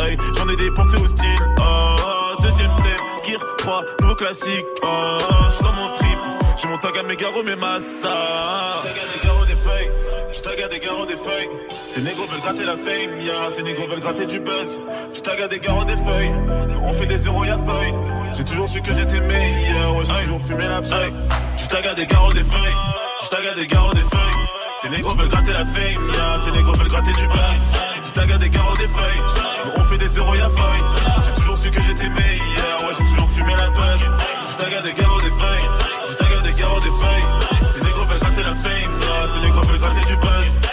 Hey. 0.00 0.16
J'en 0.36 0.48
ai 0.48 0.56
dépensé 0.56 0.96
au 0.96 1.06
style. 1.06 1.28
Oh, 1.58 2.42
deuxième 2.42 2.74
thème, 2.76 3.06
Gear 3.26 3.56
3, 3.58 3.82
nouveau 4.00 4.14
classique. 4.14 4.64
Oh, 4.82 5.18
je 5.48 5.54
suis 5.54 5.64
dans 5.64 5.80
mon 5.80 5.86
trip. 5.88 6.18
J'ai 6.56 6.68
mon 6.68 6.78
tag 6.78 6.96
à 6.98 7.02
mes 7.02 7.16
garros, 7.16 7.42
mes 7.42 7.56
massas. 7.56 8.82
J'tag 8.82 8.92
à 8.92 9.18
des 9.18 9.26
garros, 9.26 9.44
des 9.46 9.56
feuilles. 9.56 9.90
J'tag 10.32 10.60
à 10.62 10.68
des 10.68 10.78
garros, 10.78 11.06
des 11.06 11.16
feuilles. 11.16 11.48
Ces 11.86 12.00
négros 12.00 12.26
veulent 12.26 12.40
gratter 12.40 12.64
la 12.64 12.76
fame, 12.76 13.20
yeah. 13.20 13.48
Ces 13.48 13.62
négros 13.62 13.86
veulent 13.86 14.00
gratter 14.00 14.26
du 14.26 14.40
buzz. 14.40 14.80
J'tag 15.14 15.40
à 15.40 15.48
des 15.48 15.58
garros, 15.58 15.84
des 15.84 15.96
feuilles. 15.96 16.32
On 16.84 16.92
fait 16.92 17.06
des 17.06 17.18
zéros, 17.18 17.44
y'a 17.44 17.58
feuille. 17.58 17.94
J'ai 18.32 18.44
toujours 18.44 18.68
su 18.68 18.80
que 18.80 18.94
j'étais 18.94 19.20
meilleur, 19.20 19.96
ouais, 19.96 20.04
j'ai 20.04 20.24
toujours 20.24 20.42
fumé 20.42 20.66
la 20.68 20.82
feuille. 20.82 21.12
J'tag 21.56 21.86
à 21.86 21.94
des 21.94 22.06
garros, 22.06 22.32
des 22.32 22.44
feuilles. 22.44 22.76
J'tag 23.24 23.46
à 23.46 23.54
des 23.54 23.66
garros, 23.66 23.92
des 23.92 24.00
feuilles. 24.00 24.46
Ces 24.80 24.88
négros 24.88 25.14
veulent 25.14 25.28
gratter 25.28 25.52
la 25.52 25.64
fame, 25.64 26.14
yeah. 26.14 26.38
Ces 26.44 26.50
négros 26.50 26.72
veulent 26.72 26.88
gratter 26.88 27.12
du 27.12 27.26
buzz. 27.28 27.91
J'tag 28.14 28.30
à 28.30 28.36
des 28.36 28.50
garros, 28.50 28.76
des 28.76 28.86
feuilles. 28.88 29.22
On 29.74 29.84
fait 29.84 29.96
des 29.96 30.08
zéros, 30.08 30.34
y'a 30.34 30.50
feuille. 30.50 30.82
J'ai 31.24 31.32
toujours 31.32 31.56
su 31.56 31.70
que 31.70 31.80
j'étais 31.80 32.10
meilleur, 32.10 32.84
ouais, 32.84 32.92
j'ai 32.98 33.04
toujours 33.06 33.30
fumé 33.30 33.54
la 33.58 33.70
buzz. 33.70 34.04
J'tag 34.50 34.74
à 34.74 34.82
des 34.82 34.92
garros, 34.92 35.18
des 35.18 35.30
feuilles. 35.30 35.68
J'tag 36.10 36.32
à 36.38 36.42
des 36.42 36.52
garros, 36.52 36.80
des 36.80 36.90
feuilles. 36.90 37.70
Ces 37.70 37.82
négros 37.82 38.04
veulent 38.04 38.18
gratter 38.18 38.42
la 38.42 38.54
fame, 38.54 38.70
yeah. 38.70 39.28
Ces 39.32 39.40
négros 39.40 39.62
veulent 39.62 39.78
gratter 39.78 40.06
du 40.06 40.16
buzz. 40.16 40.71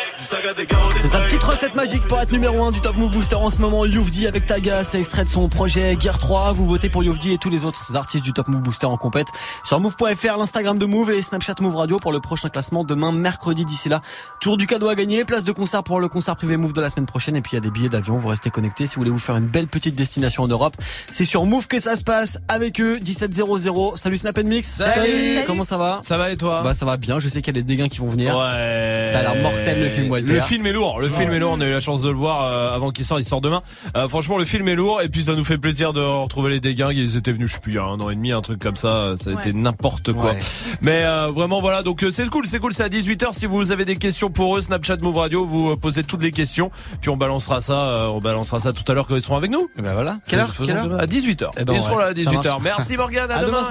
C'est 1.02 1.08
sa 1.08 1.22
petite 1.22 1.42
recette 1.42 1.74
magique 1.74 2.08
pour 2.08 2.22
être 2.22 2.32
numéro 2.32 2.64
1 2.64 2.72
du 2.72 2.82
Top 2.82 2.96
Move 2.96 3.12
Booster 3.12 3.36
en 3.36 3.50
ce 3.50 3.60
moment. 3.60 3.84
Youvdi 3.86 4.28
avec 4.28 4.46
Taga, 4.46 4.84
c'est 4.84 5.00
extrait 5.00 5.24
de 5.24 5.30
son 5.30 5.50
projet 5.50 5.98
Gear 6.00 6.20
3. 6.20 6.54
Vous 6.54 6.68
votez 6.68 6.88
pour 6.88 7.04
Youvdi 7.04 7.34
et 7.34 7.40
tous 7.40 7.50
les 7.50 7.66
autres 7.66 7.96
artistes 7.96 8.24
du 8.24 8.32
Top 8.32 8.48
Move 8.48 8.62
Booster 8.62 8.86
en 8.86 8.98
compète 8.98 9.30
sur 9.64 9.80
move.fr, 9.80 10.38
l'Instagram 10.38 10.78
de 10.78 10.86
Move 10.86 11.10
et 11.10 11.24
Snapchat 11.24 11.56
Move 11.62 11.76
Radio 11.76 11.98
pour 11.98 12.12
le 12.12 12.20
prochain 12.20 12.50
classement 12.50 12.84
demain 12.84 13.12
mercredi. 13.12 13.66
D'ici 13.66 13.90
là, 13.90 14.02
toujours 14.40 14.58
du 14.58 14.68
cadeau 14.68 14.88
à 14.88 14.94
gagner, 14.94 15.26
place 15.26 15.46
de 15.46 15.52
concert 15.52 15.84
pour 15.84 16.00
le 16.00 16.08
concert 16.10 16.36
privé 16.36 16.58
Move 16.58 16.74
de 16.74 16.82
la 16.82 16.92
semaine 16.92 17.08
prochaine 17.08 17.36
et 17.36 17.42
puis 17.42 17.54
il 17.54 17.56
y 17.56 17.58
a 17.58 17.62
des 17.62 17.72
billets 17.72 17.90
d'avion. 17.90 18.18
Vous 18.18 18.28
restez 18.28 18.52
connectés 18.52 18.86
si 18.86 18.96
vous 18.96 19.02
voulez 19.02 19.12
vous 19.12 19.18
faire 19.18 19.36
une 19.36 19.48
belle 19.48 19.68
petite 19.68 19.96
destination 19.96 20.44
en 20.44 20.48
Europe. 20.48 20.76
C'est 21.12 21.26
sur 21.26 21.44
Move 21.46 21.66
que 21.66 21.80
ça 21.80 21.96
se 21.96 22.04
passe 22.04 22.38
avec 22.48 22.80
eux 22.80 23.00
1700. 23.00 23.96
Salut 23.96 24.18
Snap 24.20 24.38
Mix. 24.44 24.76
Salut. 24.76 25.40
Comment 25.48 25.64
ça 25.64 25.78
va? 25.78 26.02
Ça 26.04 26.18
va 26.18 26.30
et 26.30 26.38
toi? 26.38 26.62
Bah 26.62 26.76
ça 26.76 26.86
va 26.86 26.98
bien. 26.98 27.20
Je 27.20 27.30
sais 27.30 27.42
qu'il 27.42 27.56
y 27.56 27.60
a 27.60 27.64
des 27.64 27.66
dégâts 27.66 27.90
qui 27.90 27.98
vont 27.98 28.10
venir. 28.10 28.38
Ouais. 28.38 29.10
Ça 29.12 29.20
a 29.20 29.22
l'air 29.24 29.36
mortel 29.42 29.82
le 29.82 29.90
film 29.90 30.19
Walter. 30.22 30.34
Le 30.34 30.42
film 30.42 30.66
est 30.68 30.74
lourd. 30.74 31.00
Le 31.00 31.10
film 31.10 31.32
est 31.32 31.40
lourd. 31.40 31.54
On 31.58 31.62
a 31.62 31.66
eu 31.66 31.72
la 31.72 31.80
chance 31.80 32.02
de 32.02 32.10
le 32.10 32.16
voir 32.16 32.44
euh, 32.44 32.76
avant 32.76 32.92
qu'il 32.92 33.06
sorte. 33.06 33.22
Il 33.22 33.26
sort 33.26 33.42
demain. 33.42 33.62
Euh, 33.96 34.08
franchement, 34.08 34.38
le 34.38 34.46
film 34.46 34.68
est 34.68 34.76
lourd 34.76 35.02
et 35.02 35.10
puis 35.10 35.24
ça 35.24 35.34
nous 35.36 35.44
fait 35.44 35.58
plaisir 35.58 35.94
de 35.94 36.02
retrouver 36.02 36.52
les 36.52 36.60
dégâts. 36.60 36.88
Ils 36.92 37.16
étaient 37.18 37.32
venus, 37.32 37.50
je 37.50 37.54
sais 37.56 37.60
plus, 37.60 37.72
il 37.74 37.76
y 37.76 37.80
a 37.80 37.84
un 37.84 38.00
an 38.00 38.10
et 38.10 38.16
demi, 38.16 38.32
un 38.32 38.42
truc 38.42 38.60
comme 38.62 38.76
ça. 38.76 39.14
Ça 39.16 39.32
a 39.32 39.34
été 39.40 39.54
n'importe 39.54 40.14
quoi. 40.14 40.32
Ouais. 40.32 40.38
Mais 40.82 41.04
euh, 41.04 41.28
vraiment, 41.28 41.62
voilà. 41.62 41.84
Donc 41.84 42.04
euh, 42.04 42.12
c'est 42.12 42.28
cool, 42.30 42.46
c'est 42.48 42.60
cool. 42.60 42.74
C'est 42.74 42.84
à 42.84 42.90
18 42.90 43.24
h 43.24 43.34
Si 43.34 43.46
vous 43.46 43.72
avez 43.72 43.86
des 43.86 43.96
questions 43.96 44.30
pour 44.30 44.58
eux, 44.58 44.62
Snapchat 44.62 44.98
Move 45.02 45.18
Radio, 45.18 45.46
vous 45.46 45.76
posez 45.78 46.04
toutes 46.04 46.24
les 46.24 46.32
questions. 46.32 46.72
Puis 47.02 47.10
on 47.10 47.18
balancera 47.18 47.62
ça. 47.62 47.74
euh, 47.74 48.08
on 48.08 48.22
balancera 48.22 48.60
ça 48.60 48.74
tout 48.74 48.84
à 48.92 48.94
l'heure 48.94 49.08
quand 49.08 49.16
ils 49.16 49.22
seront 49.22 49.38
avec 49.38 49.52
nous. 49.52 49.70
Et 49.78 49.82
ben 49.82 49.94
voilà. 49.94 50.18
Quelle 50.28 50.40
heure? 50.40 50.54
Quelle 50.58 50.78
heure? 50.78 51.00
À 51.00 51.06
18 51.08 51.42
h 51.44 51.50
Eh 51.60 51.64
ben, 51.66 51.74
Ils 51.74 51.80
on 51.80 51.84
seront 51.84 51.98
là 52.00 52.06
à 52.06 52.08
reste. 52.10 52.24
Ça 52.24 52.32
18 52.32 52.38
h 52.38 52.44
marche. 52.52 52.64
Merci 52.64 52.98
Morgane. 52.98 53.32
À, 53.32 53.36
À 53.36 53.46
demain, 53.46 53.58
demain. 53.64 53.70